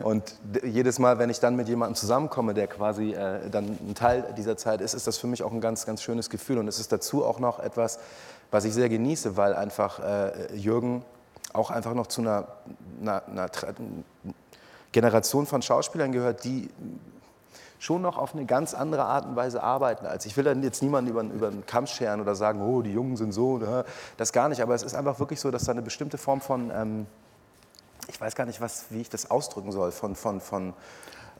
Und 0.00 0.34
jedes 0.64 0.98
Mal, 0.98 1.18
wenn 1.18 1.30
ich 1.30 1.40
dann 1.40 1.56
mit 1.56 1.68
jemandem 1.68 1.94
zusammenkomme, 1.94 2.54
der 2.54 2.66
quasi 2.66 3.12
äh, 3.12 3.48
dann 3.50 3.78
ein 3.88 3.94
Teil 3.94 4.34
dieser 4.36 4.56
Zeit 4.56 4.80
ist, 4.80 4.94
ist 4.94 5.06
das 5.06 5.18
für 5.18 5.28
mich 5.28 5.42
auch 5.42 5.52
ein 5.52 5.60
ganz, 5.60 5.86
ganz 5.86 6.02
schönes 6.02 6.28
Gefühl. 6.28 6.58
Und 6.58 6.68
es 6.68 6.80
ist 6.80 6.92
dazu 6.92 7.24
auch 7.24 7.38
noch 7.38 7.60
etwas, 7.60 8.00
was 8.50 8.64
ich 8.64 8.74
sehr 8.74 8.88
genieße, 8.88 9.36
weil 9.36 9.54
einfach 9.54 10.00
äh, 10.00 10.56
Jürgen 10.56 11.04
auch 11.52 11.70
einfach 11.70 11.94
noch 11.94 12.08
zu 12.08 12.20
einer, 12.20 12.48
einer, 13.00 13.22
einer 13.30 13.50
Generation 14.90 15.46
von 15.46 15.62
Schauspielern 15.62 16.12
gehört, 16.12 16.44
die 16.44 16.68
schon 17.78 18.02
noch 18.02 18.16
auf 18.16 18.34
eine 18.34 18.44
ganz 18.44 18.74
andere 18.74 19.04
Art 19.04 19.26
und 19.26 19.34
Weise 19.34 19.60
arbeiten 19.60 20.06
als 20.06 20.24
ich 20.24 20.36
will 20.36 20.44
dann 20.44 20.62
jetzt 20.62 20.82
niemanden 20.82 21.10
über, 21.10 21.22
über 21.22 21.50
den 21.50 21.66
Kamm 21.66 21.88
scheren 21.88 22.20
oder 22.20 22.36
sagen, 22.36 22.62
oh, 22.62 22.80
die 22.80 22.92
Jungen 22.92 23.16
sind 23.16 23.32
so, 23.32 23.60
das 24.16 24.32
gar 24.32 24.48
nicht, 24.48 24.62
aber 24.62 24.74
es 24.74 24.84
ist 24.84 24.94
einfach 24.94 25.18
wirklich 25.18 25.40
so, 25.40 25.50
dass 25.50 25.64
da 25.64 25.72
eine 25.72 25.82
bestimmte 25.82 26.16
Form 26.16 26.40
von, 26.40 26.70
ähm, 26.72 27.06
ich 28.08 28.20
weiß 28.20 28.34
gar 28.34 28.46
nicht, 28.46 28.60
was, 28.60 28.86
wie 28.90 29.00
ich 29.00 29.08
das 29.10 29.30
ausdrücken 29.30 29.72
soll, 29.72 29.92
von, 29.92 30.14
von, 30.16 30.40
von 30.40 30.74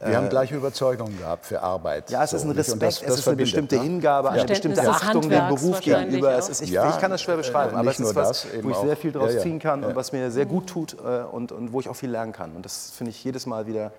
Wir 0.01 0.09
äh, 0.09 0.17
haben 0.17 0.29
gleiche 0.29 0.55
Überzeugungen 0.57 1.19
gehabt 1.19 1.47
für 1.47 1.61
Arbeit. 1.63 2.11
ja, 2.11 2.23
es 2.25 2.33
ist 2.33 2.45
ein 2.45 2.51
Respekt, 2.53 2.83
das- 2.83 3.01
es 3.01 3.07
das 3.07 3.19
ist 3.21 3.29
eine 3.29 3.37
bestimmte 3.37 3.77
ne? 3.77 3.83
Hingabe, 3.83 4.31
eine 4.31 4.47
Verständnis 4.47 4.79
bestimmte 4.79 5.05
Achtung 5.07 5.29
dem 5.29 5.49
Beruf 5.49 5.81
gegenüber. 5.81 6.37
ist, 6.39 6.61
ich, 6.63 6.71
Ja, 6.71 6.91
ich 6.91 6.99
kann 6.99 7.11
das 7.11 7.21
schwer 7.23 7.35
äh, 7.35 7.39
beschreiben, 7.39 7.75
aber 7.77 7.89
nicht 7.89 8.01
es 8.01 8.07
ist 8.09 8.15
was, 8.15 8.47
wo 8.63 8.71
ich 8.71 8.77
sehr 8.77 8.97
viel 8.97 9.13
draus 9.13 9.31
Ja, 9.31 9.37
ja. 9.37 9.43
ziehen 9.43 9.59
kann 9.59 9.83
Ja. 9.83 9.89
und 9.89 9.97
was 9.97 10.13
mir 10.13 10.31
sehr 10.31 10.47
gut 10.47 10.67
tut 10.69 10.95
äh, 10.95 11.23
und, 11.31 11.53
und 11.53 11.73
wo 11.73 11.81
ich 11.81 11.89
auch 11.89 11.97
viel 11.97 12.11
lernen 12.11 12.33
kann. 12.33 12.55
Und 12.57 12.65
das 12.65 12.91
finde 12.91 13.11
ich 13.11 13.23
jedes 13.25 13.47
Mal 13.47 13.67
wieder 13.67 13.93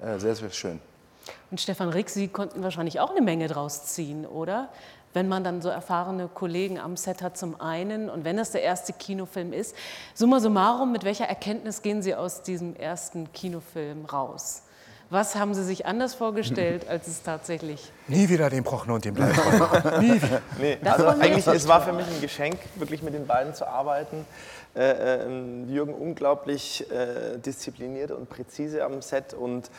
äh, 0.00 0.18
sehr, 0.18 0.34
sehr 0.34 0.50
schön. 0.50 0.80
Und 1.50 1.60
Stefan 1.60 1.88
Rick, 1.90 2.10
Sie 2.10 2.28
konnten 2.28 2.62
wahrscheinlich 2.62 2.98
auch 2.98 3.10
eine 3.10 3.20
Menge 3.20 3.46
draus 3.46 3.84
ziehen, 3.84 4.26
oder? 4.26 4.68
Wenn 5.14 5.28
man 5.28 5.44
dann 5.44 5.60
so 5.60 5.68
erfahrene 5.68 6.28
Kollegen 6.28 6.78
am 6.78 6.96
Set 6.96 7.22
hat 7.22 7.36
zum 7.36 7.60
einen 7.60 8.08
und 8.08 8.24
wenn 8.24 8.36
das 8.36 8.52
der 8.52 8.62
erste 8.62 8.92
Kinofilm 8.92 9.52
ist. 9.52 9.76
Summa 10.14 10.40
summarum, 10.40 10.92
mit 10.92 11.04
welcher 11.04 11.26
Erkenntnis 11.26 11.82
gehen 11.82 12.02
Sie 12.02 12.14
aus 12.14 12.42
diesem 12.42 12.74
ersten 12.76 13.32
Kinofilm 13.32 14.06
raus? 14.06 14.62
Was 15.12 15.34
haben 15.34 15.52
Sie 15.52 15.62
sich 15.62 15.84
anders 15.84 16.14
vorgestellt, 16.14 16.88
als 16.88 17.06
es 17.06 17.22
tatsächlich 17.22 17.92
Nie 18.08 18.30
wieder 18.30 18.48
den 18.48 18.64
Prochnow 18.64 18.94
und 18.94 19.04
den 19.04 19.12
Bleibtreu. 19.12 20.00
Nie 20.00 20.14
wieder. 20.14 20.40
Nee, 20.58 20.78
Das 20.82 20.94
also 20.94 21.20
eigentlich, 21.20 21.46
es 21.46 21.68
war 21.68 21.82
für 21.82 21.92
mich 21.92 22.06
ein 22.06 22.20
Geschenk, 22.22 22.56
wirklich 22.76 23.02
mit 23.02 23.12
den 23.12 23.26
beiden 23.26 23.54
zu 23.54 23.68
arbeiten. 23.68 24.24
Äh, 24.74 25.26
äh, 25.26 25.64
Jürgen 25.68 25.92
unglaublich 25.92 26.90
äh, 26.90 27.36
diszipliniert 27.38 28.10
und 28.10 28.30
präzise 28.30 28.82
am 28.84 29.02
Set 29.02 29.34
und 29.34 29.70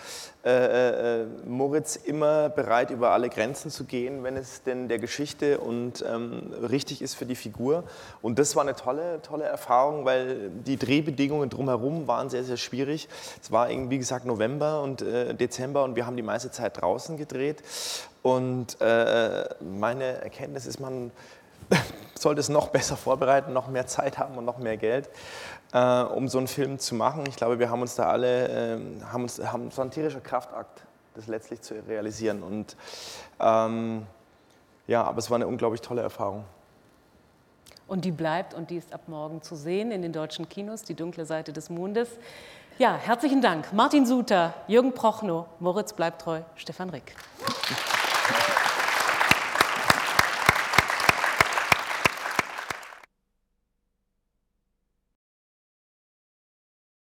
äh, 0.45 1.21
äh, 1.21 1.25
Moritz 1.47 1.95
immer 1.95 2.49
bereit, 2.49 2.91
über 2.91 3.09
alle 3.09 3.29
Grenzen 3.29 3.71
zu 3.71 3.85
gehen, 3.85 4.23
wenn 4.23 4.37
es 4.37 4.61
denn 4.61 4.89
der 4.89 4.99
Geschichte 4.99 5.57
und 5.57 6.05
ähm, 6.07 6.53
richtig 6.69 7.01
ist 7.01 7.15
für 7.15 7.25
die 7.25 7.35
Figur. 7.35 7.85
Und 8.21 8.37
das 8.37 8.55
war 8.55 8.61
eine 8.61 8.75
tolle, 8.75 9.19
tolle 9.23 9.45
Erfahrung, 9.45 10.05
weil 10.05 10.51
die 10.63 10.77
Drehbedingungen 10.77 11.49
drumherum 11.49 12.07
waren 12.07 12.29
sehr, 12.29 12.43
sehr 12.43 12.57
schwierig. 12.57 13.09
Es 13.41 13.51
war, 13.51 13.71
eben, 13.71 13.89
wie 13.89 13.97
gesagt, 13.97 14.25
November 14.25 14.83
und 14.83 15.01
Dezember 15.33 15.83
und 15.83 15.95
wir 15.95 16.05
haben 16.05 16.17
die 16.17 16.23
meiste 16.23 16.51
Zeit 16.51 16.81
draußen 16.81 17.17
gedreht. 17.17 17.63
Und 18.21 18.79
äh, 18.81 19.45
meine 19.59 20.21
Erkenntnis 20.21 20.65
ist, 20.65 20.79
man 20.79 21.11
sollte 22.17 22.39
es 22.39 22.49
noch 22.49 22.69
besser 22.69 22.97
vorbereiten, 22.97 23.53
noch 23.53 23.67
mehr 23.67 23.87
Zeit 23.87 24.17
haben 24.17 24.37
und 24.37 24.45
noch 24.45 24.57
mehr 24.57 24.77
Geld, 24.77 25.09
äh, 25.73 26.01
um 26.03 26.27
so 26.27 26.37
einen 26.37 26.47
Film 26.47 26.79
zu 26.79 26.95
machen. 26.95 27.25
Ich 27.27 27.35
glaube, 27.35 27.59
wir 27.59 27.69
haben 27.69 27.81
uns 27.81 27.95
da 27.95 28.09
alle, 28.09 28.75
äh, 28.75 28.79
haben 29.11 29.23
uns, 29.23 29.39
haben, 29.39 29.67
es 29.67 29.77
war 29.77 29.85
ein 29.85 29.91
tierischer 29.91 30.21
Kraftakt, 30.21 30.81
das 31.15 31.27
letztlich 31.27 31.61
zu 31.61 31.75
realisieren. 31.87 32.43
Und 32.43 32.75
ähm, 33.39 34.05
ja, 34.87 35.03
aber 35.03 35.19
es 35.19 35.29
war 35.29 35.35
eine 35.35 35.47
unglaublich 35.47 35.81
tolle 35.81 36.01
Erfahrung. 36.01 36.43
Und 37.87 38.05
die 38.05 38.11
bleibt 38.11 38.53
und 38.53 38.69
die 38.69 38.77
ist 38.77 38.93
ab 38.93 39.01
morgen 39.07 39.41
zu 39.41 39.55
sehen 39.55 39.91
in 39.91 40.01
den 40.01 40.13
deutschen 40.13 40.47
Kinos, 40.47 40.83
die 40.83 40.95
dunkle 40.95 41.25
Seite 41.25 41.53
des 41.53 41.69
Mondes. 41.69 42.09
Ja, 42.83 42.99
herzlichen 43.01 43.39
Dank. 43.39 43.71
Martin 43.71 44.05
Suter, 44.05 44.53
Jürgen 44.67 44.93
Prochnow, 44.93 45.45
Moritz 45.61 45.93
Bleibtreu, 45.93 46.41
Stefan 46.57 46.89
Rick. 46.89 47.15